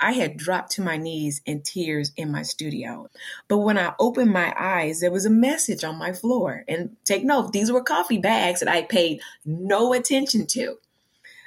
I 0.00 0.12
had 0.12 0.36
dropped 0.36 0.72
to 0.72 0.82
my 0.82 0.96
knees 0.96 1.40
in 1.46 1.62
tears 1.62 2.12
in 2.16 2.32
my 2.32 2.42
studio. 2.42 3.08
But 3.46 3.58
when 3.58 3.78
I 3.78 3.94
opened 4.00 4.32
my 4.32 4.52
eyes, 4.58 5.00
there 5.00 5.12
was 5.12 5.24
a 5.24 5.30
message 5.30 5.84
on 5.84 5.96
my 5.96 6.12
floor. 6.12 6.64
And 6.66 6.96
take 7.04 7.24
note, 7.24 7.52
these 7.52 7.70
were 7.70 7.82
coffee 7.82 8.18
bags 8.18 8.60
that 8.60 8.68
I 8.68 8.82
paid 8.82 9.20
no 9.44 9.92
attention 9.92 10.46
to. 10.48 10.78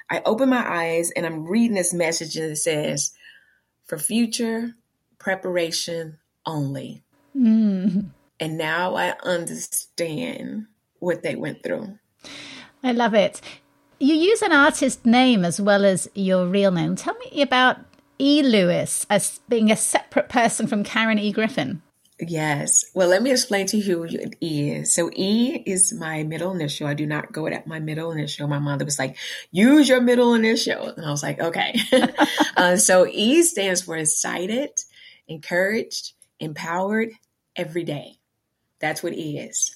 I 0.10 0.22
open 0.26 0.50
my 0.50 0.64
eyes 0.66 1.12
and 1.12 1.26
I'm 1.26 1.46
reading 1.46 1.76
this 1.76 1.94
message 1.94 2.38
and 2.38 2.52
it 2.52 2.58
says, 2.58 3.12
for 3.86 3.98
future 3.98 4.76
preparation 5.18 6.18
only. 6.46 7.04
Mm. 7.36 8.12
And 8.40 8.58
now 8.58 8.96
I 8.96 9.16
understand 9.24 10.68
what 11.06 11.24
they 11.24 11.36
went 11.36 11.64
through. 11.64 11.98
I 12.84 12.92
love 12.92 13.14
it. 13.14 13.40
You 14.00 14.16
use 14.16 14.42
an 14.42 14.52
artist 14.52 15.06
name 15.06 15.46
as 15.46 15.62
well 15.62 15.86
as 15.86 16.10
your 16.16 16.48
real 16.48 16.72
name. 16.72 16.96
Tell 16.96 17.16
me 17.18 17.42
about 17.42 17.78
E. 18.20 18.42
Lewis 18.44 19.06
as 19.10 19.40
being 19.48 19.72
a 19.72 19.76
separate 19.76 20.30
person 20.30 20.68
from 20.68 20.84
Karen 20.84 21.20
E. 21.20 21.32
Griffen. 21.32 21.82
Yes. 22.20 22.86
Well, 22.94 23.10
let 23.10 23.22
me 23.22 23.32
explain 23.32 23.68
to 23.68 23.78
you 23.78 23.84
who 24.04 24.18
E 24.42 24.72
is. 24.72 24.94
So 24.94 25.10
E 25.14 25.62
is 25.66 25.94
my 25.94 26.24
middle 26.24 26.54
initial. 26.54 26.88
I 26.88 26.94
do 26.94 27.06
not 27.06 27.34
go 27.34 27.46
at 27.48 27.68
my 27.68 27.80
middle 27.80 28.12
initial. 28.12 28.48
My 28.48 28.60
mother 28.60 28.86
was 28.86 28.98
like, 28.98 29.18
use 29.52 29.90
your 29.90 30.02
middle 30.02 30.34
initial. 30.34 30.88
And 30.88 31.06
I 31.06 31.12
was 31.12 31.24
like, 31.24 31.40
okay. 31.40 31.78
uh, 32.58 32.78
so 32.78 33.06
E 33.06 33.44
stands 33.44 33.82
for 33.82 33.98
excited, 33.98 34.72
encouraged, 35.28 36.14
empowered 36.40 37.10
every 37.56 37.84
day. 37.84 38.18
That's 38.80 39.04
what 39.04 39.14
E 39.14 39.38
is. 39.40 39.76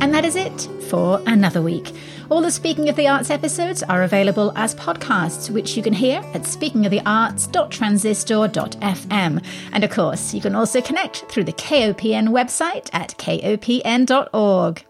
And 0.00 0.12
that 0.14 0.24
is 0.24 0.36
it 0.36 0.68
for 0.90 1.22
another 1.26 1.62
week. 1.62 1.90
All 2.32 2.40
the 2.40 2.50
Speaking 2.50 2.88
of 2.88 2.96
the 2.96 3.08
Arts 3.08 3.28
episodes 3.28 3.82
are 3.82 4.04
available 4.04 4.54
as 4.56 4.74
podcasts, 4.74 5.50
which 5.50 5.76
you 5.76 5.82
can 5.82 5.92
hear 5.92 6.20
at 6.32 6.44
speakingofthearts.transistor.fm. 6.44 9.44
And 9.72 9.84
of 9.84 9.90
course, 9.90 10.32
you 10.32 10.40
can 10.40 10.54
also 10.54 10.80
connect 10.80 11.26
through 11.28 11.44
the 11.44 11.52
KOPN 11.52 12.28
website 12.28 12.88
at 12.94 13.10
kopn.org. 13.18 14.82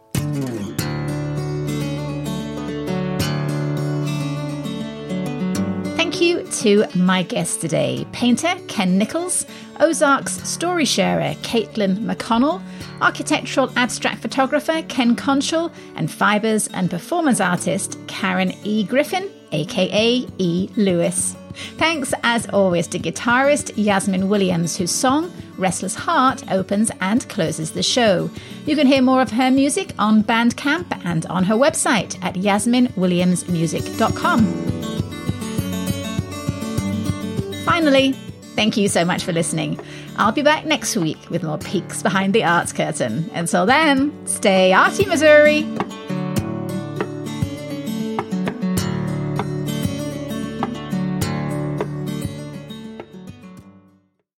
Thank 5.96 6.20
you 6.20 6.44
to 6.44 6.86
my 6.94 7.24
guest 7.24 7.60
today, 7.60 8.06
painter 8.12 8.54
Ken 8.68 8.98
Nichols, 8.98 9.46
Ozarks 9.82 10.40
story 10.48 10.84
sharer 10.84 11.34
Kaitlyn 11.42 11.98
McConnell, 11.98 12.62
architectural 13.00 13.72
abstract 13.76 14.22
photographer 14.22 14.82
Ken 14.88 15.16
Konchel, 15.16 15.72
and 15.96 16.08
fibers 16.08 16.68
and 16.68 16.88
performance 16.88 17.40
artist 17.40 17.98
Karen 18.06 18.52
E. 18.62 18.86
Griffen, 18.86 19.28
aka 19.50 20.24
E. 20.38 20.68
Lewis. 20.76 21.34
Thanks, 21.78 22.14
as 22.22 22.46
always, 22.50 22.86
to 22.88 22.98
guitarist 23.00 23.72
Yasmin 23.74 24.28
Williams, 24.28 24.76
whose 24.76 24.92
song 24.92 25.32
Restless 25.58 25.96
Heart 25.96 26.52
opens 26.52 26.92
and 27.00 27.28
closes 27.28 27.72
the 27.72 27.82
show. 27.82 28.30
You 28.66 28.76
can 28.76 28.86
hear 28.86 29.02
more 29.02 29.20
of 29.20 29.32
her 29.32 29.50
music 29.50 29.94
on 29.98 30.22
Bandcamp 30.22 30.86
and 31.04 31.26
on 31.26 31.42
her 31.44 31.56
website 31.56 32.24
at 32.24 32.36
yasminwilliamsmusic.com. 32.36 34.44
Finally, 37.64 38.14
Thank 38.54 38.76
you 38.76 38.88
so 38.88 39.04
much 39.04 39.24
for 39.24 39.32
listening. 39.32 39.80
I'll 40.16 40.32
be 40.32 40.42
back 40.42 40.66
next 40.66 40.96
week 40.96 41.18
with 41.30 41.42
more 41.42 41.58
peeks 41.58 42.02
behind 42.02 42.34
the 42.34 42.44
arts 42.44 42.72
curtain. 42.72 43.30
Until 43.34 43.66
then, 43.66 44.26
stay 44.26 44.72
arty, 44.72 45.06
Missouri! 45.06 45.66